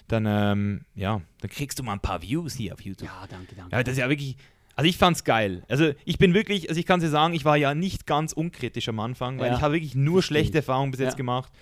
[0.09, 3.09] Dann, ähm, ja, dann kriegst du mal ein paar Views hier auf YouTube.
[3.09, 3.74] Ja, danke, danke.
[3.74, 4.36] Ja, das ist ja wirklich.
[4.77, 5.62] Also ich fand's geil.
[5.69, 8.89] Also ich bin wirklich, also ich kann dir sagen, ich war ja nicht ganz unkritisch
[8.89, 9.56] am Anfang, weil Ja.
[9.56, 10.59] ich habe wirklich nur schlechte.
[10.59, 11.52] Erfahrungen bis jetzt gemacht.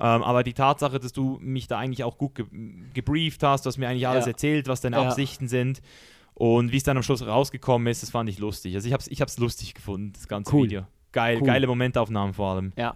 [0.00, 2.46] Ähm, aber die Tatsache, dass du mich da eigentlich auch gut ge
[2.94, 4.32] gebrieft hast, du hast mir eigentlich alles Ja.
[4.32, 5.02] erzählt, was deine Ja.
[5.08, 5.80] Absichten sind
[6.34, 8.74] und wie es dann am Schluss rausgekommen ist, das fand ich lustig.
[8.76, 10.64] Also ich hab's, ich hab's lustig gefunden, das ganze Cool.
[10.66, 10.86] Video.
[11.10, 11.46] Geil, Cool.
[11.46, 12.72] geile Momentaufnahmen vor allem.
[12.76, 12.94] Ja.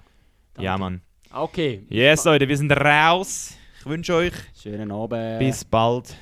[0.54, 0.64] danke.
[0.64, 1.00] Ja, Mann.
[1.32, 1.84] Okay.
[1.88, 3.54] Yes, Leute, wir sind raus.
[3.80, 5.38] Ich wünsche euch Schönen Abend.
[5.40, 6.14] bis bald.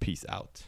[0.00, 0.65] Peace out.